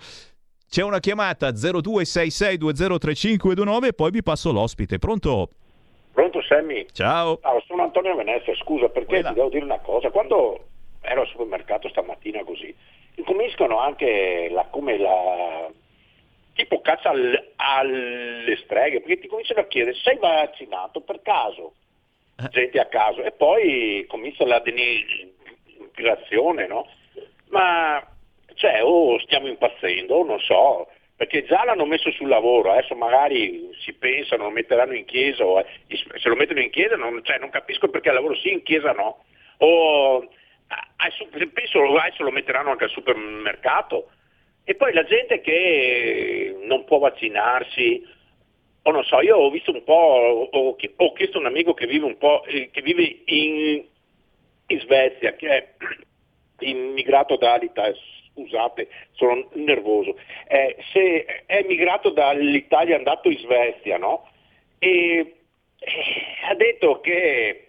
[0.69, 4.99] C'è una chiamata 0266203529 e poi vi passo l'ospite.
[4.99, 5.49] Pronto?
[6.13, 6.85] Pronto Sammy?
[6.91, 7.39] Ciao.
[7.41, 10.11] Allora, sono Antonio Venezia, scusa perché ti devo dire una cosa.
[10.11, 10.70] Quando
[11.11, 12.73] ero al supermercato stamattina così,
[13.15, 15.69] incominciano anche la, come la
[16.53, 21.73] tipo caccia al- alle streghe, perché ti cominciano a chiedere sei vaccinato per caso,
[22.49, 26.87] gente a caso, e poi comincia la denigrazione, no?
[27.49, 28.05] Ma
[28.55, 33.69] cioè, o stiamo impazzendo, o non so, perché già l'hanno messo sul lavoro, adesso magari
[33.83, 37.37] si pensano, lo metteranno in chiesa, o, eh, se lo mettono in chiesa non, cioè,
[37.37, 39.23] non capisco perché al lavoro sì, in chiesa no.
[39.57, 40.27] O
[41.53, 44.11] penso adesso lo metteranno anche al supermercato.
[44.63, 48.05] E poi la gente che non può vaccinarsi,
[48.83, 51.87] o non so, io ho visto un po', ho, ho chiesto a un amico che
[51.87, 53.83] vive un po', eh, che vive in,
[54.67, 55.73] in Svezia, che è
[56.65, 57.95] immigrato dall'Italia,
[58.33, 60.17] scusate, sono nervoso,
[60.47, 64.29] eh, se è emigrato dall'Italia è andato in Svezia, no?
[64.79, 65.35] E
[65.79, 66.03] eh,
[66.49, 67.65] ha detto che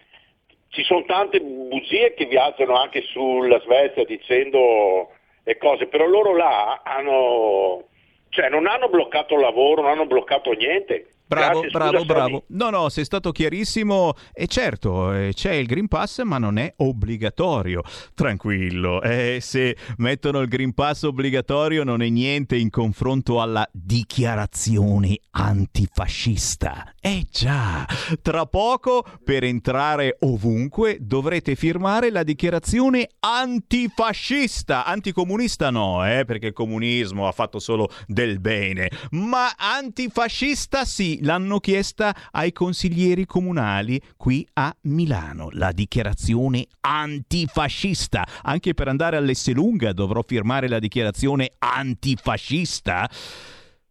[0.73, 5.11] ci sono tante bugie che viaggiano anche sulla Svezia dicendo
[5.43, 7.83] le cose, però loro là hanno,
[8.29, 11.09] cioè non hanno bloccato il lavoro, non hanno bloccato niente.
[11.33, 12.43] Bravo, Grazie, bravo, scusa, bravo.
[12.47, 14.13] No, no, sei stato chiarissimo.
[14.33, 17.81] E certo, eh, c'è il Green Pass, ma non è obbligatorio.
[18.13, 25.19] Tranquillo, eh, se mettono il Green Pass obbligatorio non è niente in confronto alla dichiarazione
[25.31, 26.93] antifascista.
[26.99, 27.85] Eh già,
[28.21, 34.85] tra poco per entrare ovunque dovrete firmare la dichiarazione antifascista.
[34.85, 41.59] Anticomunista no, eh, perché il comunismo ha fatto solo del bene, ma antifascista sì, l'hanno
[41.59, 48.25] chiesta ai consiglieri comunali qui a Milano, la dichiarazione antifascista.
[48.43, 53.09] Anche per andare all'Esselunga dovrò firmare la dichiarazione antifascista.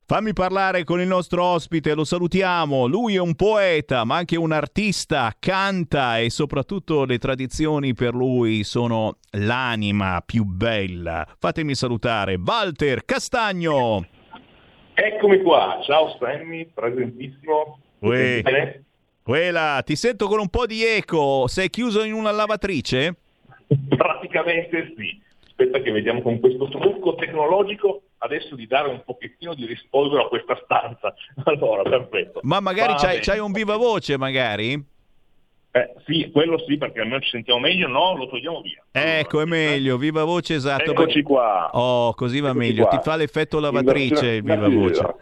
[0.04, 2.86] Fammi parlare con il nostro ospite, lo salutiamo.
[2.86, 8.62] Lui è un poeta, ma anche un artista, canta e soprattutto le tradizioni per lui
[8.62, 11.26] sono l'anima più bella.
[11.38, 14.21] Fatemi salutare Walter Castagno.
[14.94, 17.78] Eccomi qua, ciao Sammy, presentissimo.
[18.00, 18.80] Uè.
[19.22, 21.46] Quella, ti sento con un po' di eco.
[21.46, 23.16] Sei chiuso in una lavatrice?
[23.88, 25.20] Praticamente sì.
[25.46, 30.28] Aspetta che vediamo con questo trucco tecnologico adesso di dare un pochettino di rispolvero a
[30.28, 31.14] questa stanza.
[31.44, 32.40] Allora, perfetto.
[32.42, 34.91] Ma magari Va c'hai, c'hai un viva voce, magari?
[35.74, 38.84] Eh, sì, quello sì, perché almeno ci sentiamo meglio, no, lo togliamo via.
[38.90, 40.90] Ecco, è meglio, viva voce, esatto.
[40.90, 41.70] Eccoci qua.
[41.72, 42.98] Oh, così va Eccoci meglio, qua.
[42.98, 45.14] ti fa l'effetto lavatrice il viva voce.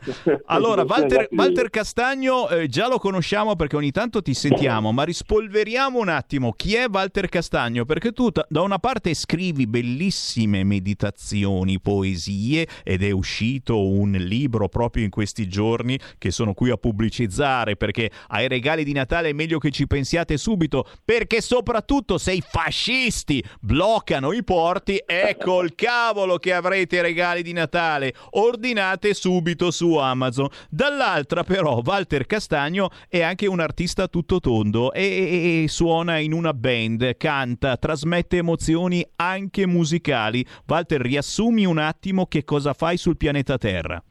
[0.46, 6.00] Allora, Walter, Walter Castagno eh, già lo conosciamo perché ogni tanto ti sentiamo, ma rispolveriamo
[6.00, 12.66] un attimo chi è Walter Castagno, perché tu da una parte scrivi bellissime meditazioni, poesie
[12.82, 18.10] ed è uscito un libro proprio in questi giorni che sono qui a pubblicizzare perché
[18.28, 23.44] ai regali di Natale è meglio che ci pensiate subito, perché soprattutto se i fascisti
[23.60, 28.14] bloccano i porti, ecco il cavolo che avrete regali di Natale.
[28.30, 30.48] Ordinate subito su Amazon.
[30.68, 36.32] Dall'altra però Walter Castagno è anche un artista tutto tondo e, e- e suona in
[36.32, 40.44] una band, canta, trasmette emozioni anche musicali.
[40.66, 44.02] Walter, riassumi un attimo che cosa fai sul pianeta Terra.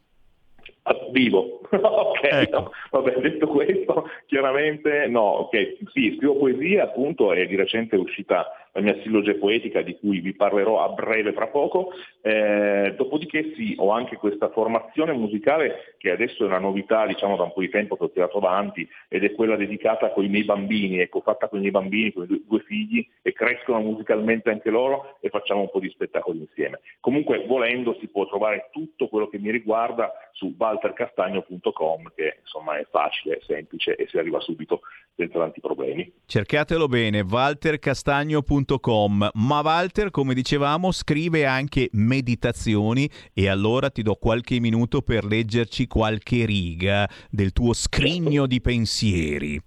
[1.12, 1.62] Vivo.
[1.70, 2.60] ok, Ecco.
[2.60, 8.00] no, vabbè, detto questo, chiaramente no, ok, sì, scrivo poesia, appunto, e di recente è
[8.00, 11.92] uscita la mia silloge poetica di cui vi parlerò a breve fra poco,
[12.22, 17.44] eh, dopodiché sì, ho anche questa formazione musicale che adesso è una novità, diciamo da
[17.44, 20.44] un po' di tempo che ho tirato avanti ed è quella dedicata con i miei
[20.44, 24.50] bambini, ecco, fatta con i miei bambini, con i due, due figli e crescono musicalmente
[24.50, 26.80] anche loro e facciamo un po' di spettacoli insieme.
[27.00, 32.86] Comunque volendo si può trovare tutto quello che mi riguarda su waltercastagno.com che insomma è
[32.90, 34.82] facile, semplice e si arriva subito
[35.16, 36.12] senza tanti problemi.
[36.26, 39.30] Cercatelo bene, waltercastagno.com www.waltermaggiore.com.
[39.34, 45.88] Ma Walter, come dicevamo, scrive anche meditazioni e allora ti do qualche minuto per leggerci
[45.88, 49.60] qualche riga del tuo scrigno di pensieri.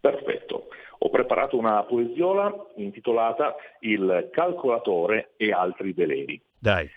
[0.00, 0.68] Perfetto.
[0.98, 6.40] Ho preparato una poesiola intitolata Il calcolatore e altri veleni.
[6.58, 6.88] Dai.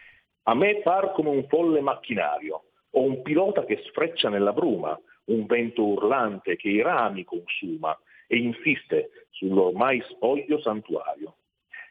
[0.44, 5.46] A me par come un folle macchinario, o un pilota che sfreccia nella bruma, un
[5.46, 7.96] vento urlante che i rami consuma
[8.32, 11.38] e insiste sull'ormai spoglio santuario.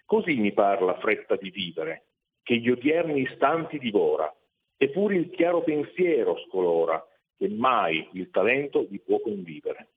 [0.04, 2.04] Così mi par la fretta di vivere,
[2.44, 4.32] che gli odierni istanti divora,
[4.76, 7.04] eppure il chiaro pensiero scolora,
[7.36, 9.88] che mai il talento vi può convivere.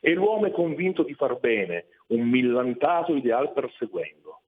[0.00, 4.42] E l'uomo è convinto di far bene, un millantato ideal perseguendo,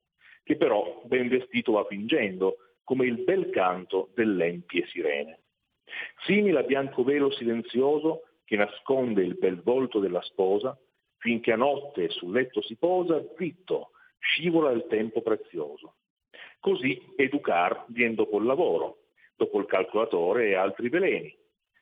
[0.44, 5.40] che però ben vestito va fingendo, come il bel canto dell'empie sirene.
[6.24, 10.78] Simile a bianco velo silenzioso che nasconde il bel volto della sposa,
[11.25, 15.95] finché a notte sul letto si posa, zitto, scivola il tempo prezioso.
[16.61, 21.35] Così educar viene dopo il lavoro, dopo il calcolatore e altri veleni.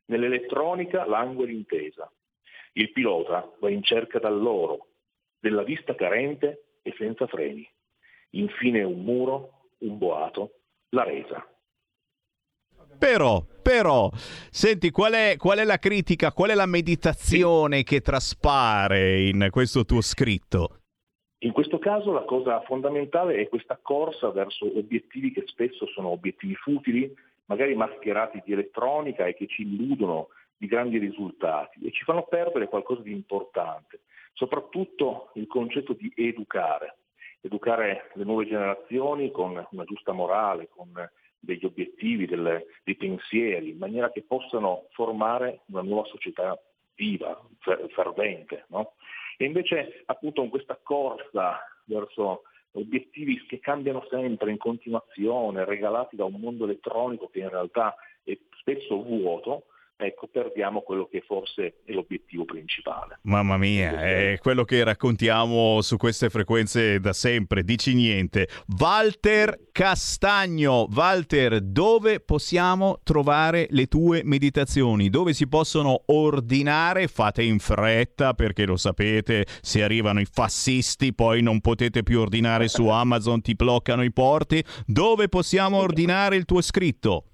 [0.05, 2.09] Nell'elettronica langue l'intesa.
[2.75, 4.91] Il pilota va in cerca dall'oro,
[5.41, 7.69] della vista carente e senza freni.
[8.35, 10.61] Infine un muro, un boato,
[10.91, 11.45] la resa.
[12.97, 14.11] Però, però,
[14.51, 19.85] senti, qual è, qual è la critica, qual è la meditazione che traspare in questo
[19.85, 20.81] tuo scritto?
[21.39, 26.55] In questo caso la cosa fondamentale è questa corsa verso obiettivi che spesso sono obiettivi
[26.55, 27.13] futili,
[27.47, 32.69] magari mascherati di elettronica e che ci illudono di grandi risultati e ci fanno perdere
[32.69, 34.03] qualcosa di importante,
[34.35, 36.99] soprattutto il concetto di educare,
[37.41, 40.91] educare le nuove generazioni con una giusta morale, con
[41.43, 46.57] degli obiettivi, delle, dei pensieri, in maniera che possano formare una nuova società
[46.95, 48.65] viva, fer- fervente.
[48.69, 48.95] No?
[49.37, 52.43] E invece appunto con questa corsa verso
[52.73, 58.39] obiettivi che cambiano sempre in continuazione, regalati da un mondo elettronico che in realtà è
[58.61, 59.65] spesso vuoto,
[60.07, 63.19] ecco, perdiamo quello che forse è l'obiettivo principale.
[63.23, 68.49] Mamma mia, è quello che raccontiamo su queste frequenze da sempre, dici niente.
[68.79, 75.09] Walter Castagno, Walter, dove possiamo trovare le tue meditazioni?
[75.09, 77.09] Dove si possono ordinare?
[77.09, 82.69] Fate in fretta perché lo sapete, se arrivano i fascisti poi non potete più ordinare
[82.69, 84.63] su Amazon, ti bloccano i porti.
[84.87, 87.32] Dove possiamo ordinare il tuo scritto?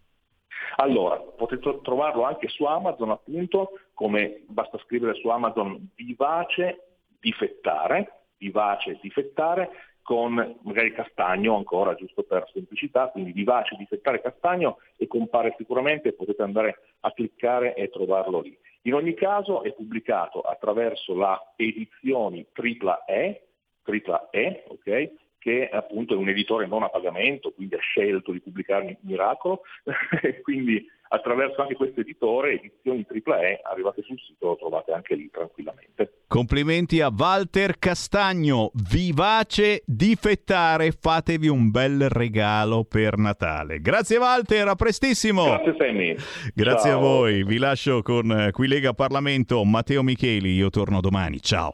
[0.81, 8.97] Allora, potete trovarlo anche su Amazon appunto, come basta scrivere su Amazon vivace difettare, vivace
[9.03, 9.71] difettare,
[10.03, 16.43] con magari castagno ancora, giusto per semplicità, quindi vivace difettare castagno e compare sicuramente, potete
[16.43, 18.57] andare a cliccare e trovarlo lì.
[18.83, 23.49] In ogni caso è pubblicato attraverso la edizioni tripla E,
[23.83, 25.13] tripla E, ok?
[25.39, 29.62] Che appunto è un editore non a pagamento, quindi ha scelto di pubblicare Miracolo,
[30.43, 36.24] quindi attraverso anche questo editore, edizioni AAA, arrivate sul sito, lo trovate anche lì tranquillamente.
[36.27, 43.81] Complimenti a Walter Castagno, vivace difettare, fatevi un bel regalo per Natale.
[43.81, 45.44] Grazie Walter, a prestissimo.
[45.44, 46.16] Grazie Sammy.
[46.55, 46.98] Grazie Ciao.
[46.98, 51.73] a voi, vi lascio con eh, qui Lega Parlamento, Matteo Micheli, io torno domani, ciao.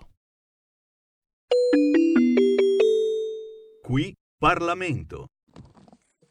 [3.84, 5.28] Qui Parlamento.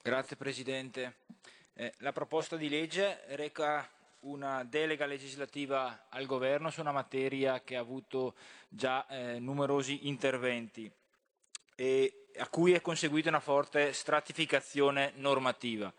[0.02, 1.18] Grazie Presidente.
[1.76, 3.88] Eh, la proposta di legge reca
[4.22, 8.34] una delega legislativa al Governo su una materia che ha avuto
[8.68, 10.92] già eh, numerosi interventi
[11.76, 15.94] e a cui è conseguita una forte stratificazione normativa.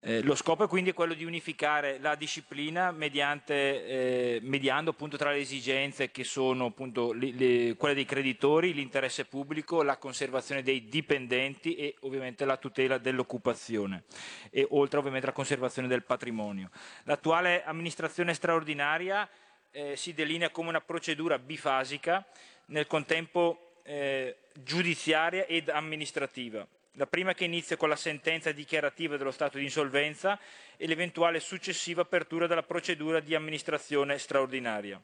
[0.00, 3.54] Eh, lo scopo è quindi quello di unificare la disciplina mediante,
[3.86, 9.24] eh, mediando appunto tra le esigenze che sono appunto le, le, quelle dei creditori, l'interesse
[9.24, 14.04] pubblico, la conservazione dei dipendenti e ovviamente la tutela dell'occupazione
[14.50, 16.70] e oltre ovviamente la conservazione del patrimonio.
[17.04, 19.28] L'attuale amministrazione straordinaria
[19.72, 22.24] eh, si delinea come una procedura bifasica
[22.66, 26.66] nel contempo eh, giudiziaria ed amministrativa.
[26.98, 30.40] La prima che inizia con la sentenza dichiarativa dello stato di insolvenza
[30.78, 34.98] e l'eventuale successiva apertura della procedura di amministrazione straordinaria.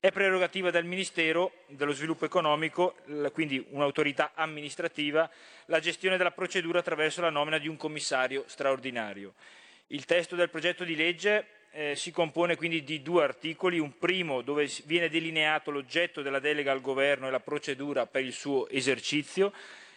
[0.00, 2.96] È prerogativa del Ministero dello Sviluppo Economico,
[3.32, 5.30] quindi un'autorità amministrativa,
[5.66, 9.34] la gestione della procedura attraverso la nomina di un commissario straordinario.
[9.88, 14.42] Il testo del progetto di legge eh, si compone quindi di due articoli, un primo
[14.42, 19.52] dove viene delineato l'oggetto della delega al Governo e la procedura per il suo esercizio,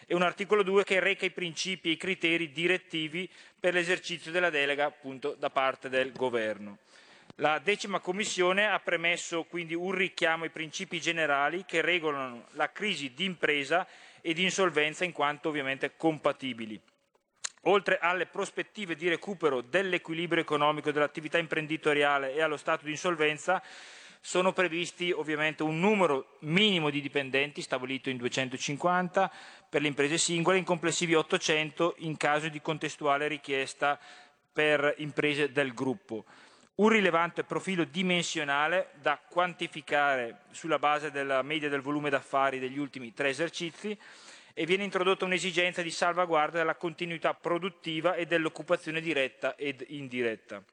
[0.06, 3.28] e un articolo 2 che reca i principi e i criteri direttivi
[3.58, 6.78] per l'esercizio della delega appunto da parte del Governo.
[7.40, 13.12] La decima commissione ha premesso quindi un richiamo ai principi generali che regolano la crisi
[13.12, 13.86] di impresa
[14.22, 16.80] e di insolvenza in quanto ovviamente compatibili.
[17.62, 23.60] Oltre alle prospettive di recupero dell'equilibrio economico dell'attività imprenditoriale e allo stato di insolvenza,
[24.26, 29.30] sono previsti ovviamente un numero minimo di dipendenti stabilito in 250
[29.68, 33.96] per le imprese singole, in complessivi 800 in caso di contestuale richiesta
[34.52, 36.24] per imprese del gruppo.
[36.74, 43.14] Un rilevante profilo dimensionale da quantificare sulla base della media del volume d'affari degli ultimi
[43.14, 43.96] tre esercizi
[44.52, 50.64] e viene introdotta un'esigenza di salvaguardia della continuità produttiva e dell'occupazione diretta ed indiretta.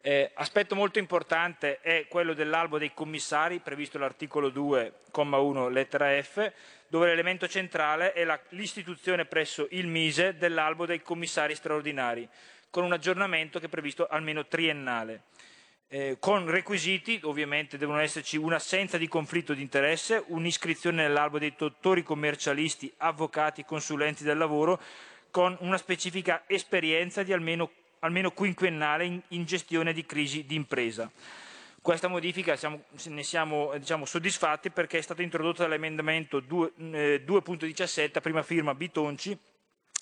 [0.00, 6.52] Eh, aspetto molto importante è quello dell'albo dei commissari, previsto all'articolo 2,1 lettera F,
[6.86, 12.28] dove l'elemento centrale è la, l'istituzione presso il Mise dell'albo dei commissari straordinari,
[12.70, 15.22] con un aggiornamento che è previsto almeno triennale.
[15.90, 22.02] Eh, con requisiti, ovviamente devono esserci un'assenza di conflitto di interesse, un'iscrizione nell'albo dei dottori
[22.02, 24.80] commercialisti, avvocati, consulenti del lavoro,
[25.30, 27.70] con una specifica esperienza di almeno,
[28.00, 31.10] almeno quinquennale in, in, gestione di crisi di impresa.
[31.80, 38.20] Questa modifica siamo, ne siamo diciamo, soddisfatti perché è stata introdotta dall'emendamento 2.17 eh, a
[38.20, 39.38] prima firma Bitonci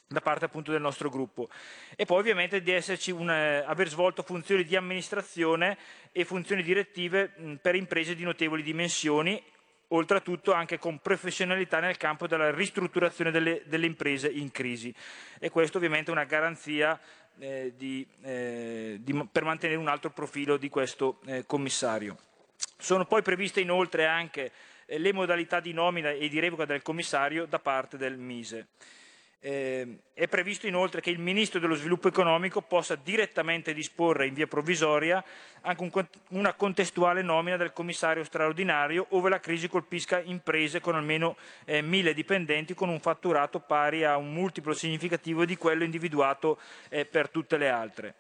[0.09, 1.49] da parte appunto del nostro gruppo
[1.97, 5.77] e poi ovviamente di esserci un, eh, aver svolto funzioni di amministrazione
[6.13, 9.43] e funzioni direttive mh, per imprese di notevoli dimensioni
[9.89, 14.95] oltretutto anche con professionalità nel campo della ristrutturazione delle, delle imprese in crisi
[15.41, 16.99] e questo ovviamente è una garanzia
[17.39, 22.17] eh, di, eh, di, per mantenere un alto profilo di questo eh, commissario.
[22.79, 24.53] Sono poi previste inoltre anche
[24.87, 28.69] eh, le modalità di nomina e di revoca del commissario da parte del Mise.
[29.39, 34.47] Eh, è previsto inoltre che il Ministro dello Sviluppo Economico possa direttamente disporre in via
[34.47, 35.23] provvisoria
[35.61, 41.37] anche un, una contestuale nomina del commissario straordinario ove la crisi colpisca imprese con almeno
[41.65, 46.59] eh, mille dipendenti con un fatturato pari a un multiplo significativo di quello individuato
[46.89, 48.15] eh, per tutte le altre.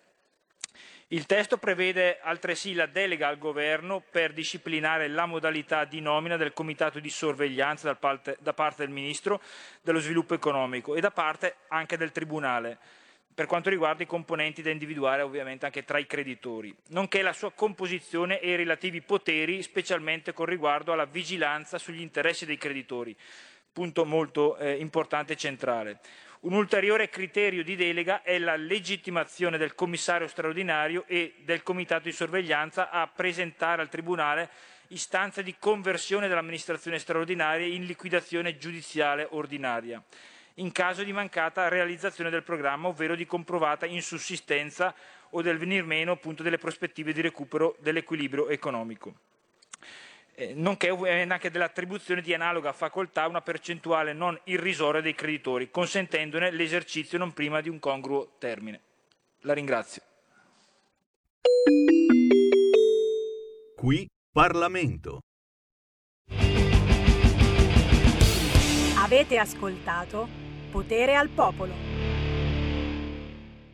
[1.10, 6.52] Il testo prevede altresì la delega al Governo per disciplinare la modalità di nomina del
[6.52, 9.40] Comitato di sorveglianza da parte, del Ministro
[9.82, 12.78] dello Sviluppo Economico e da parte anche del Tribunale
[13.32, 17.52] per quanto riguarda i componenti da individuare ovviamente anche tra i creditori, nonché la sua
[17.52, 23.14] composizione e i relativi poteri, specialmente con riguardo alla vigilanza sugli interessi dei creditori,
[23.70, 26.00] punto molto eh, importante e centrale.
[26.46, 32.12] Un ulteriore criterio di delega è la legittimazione del commissario straordinario e del comitato di
[32.12, 34.48] sorveglianza a presentare al Tribunale
[34.90, 40.00] istanze di conversione dell'amministrazione straordinaria in liquidazione giudiziale ordinaria,
[40.54, 44.94] in caso di mancata realizzazione del programma, ovvero di comprovata insussistenza
[45.30, 49.14] o del venir meno appunto, delle prospettive di recupero dell'equilibrio economico
[50.38, 56.50] eh, nonché anche dell'attribuzione di analoga facoltà a una percentuale non irrisoria dei creditori, consentendone
[56.50, 58.80] l'esercizio non prima di un congruo termine.
[59.40, 60.02] La ringrazio.
[63.74, 65.20] Qui Parlamento.
[68.98, 70.28] Avete ascoltato
[70.70, 71.95] Potere al Popolo.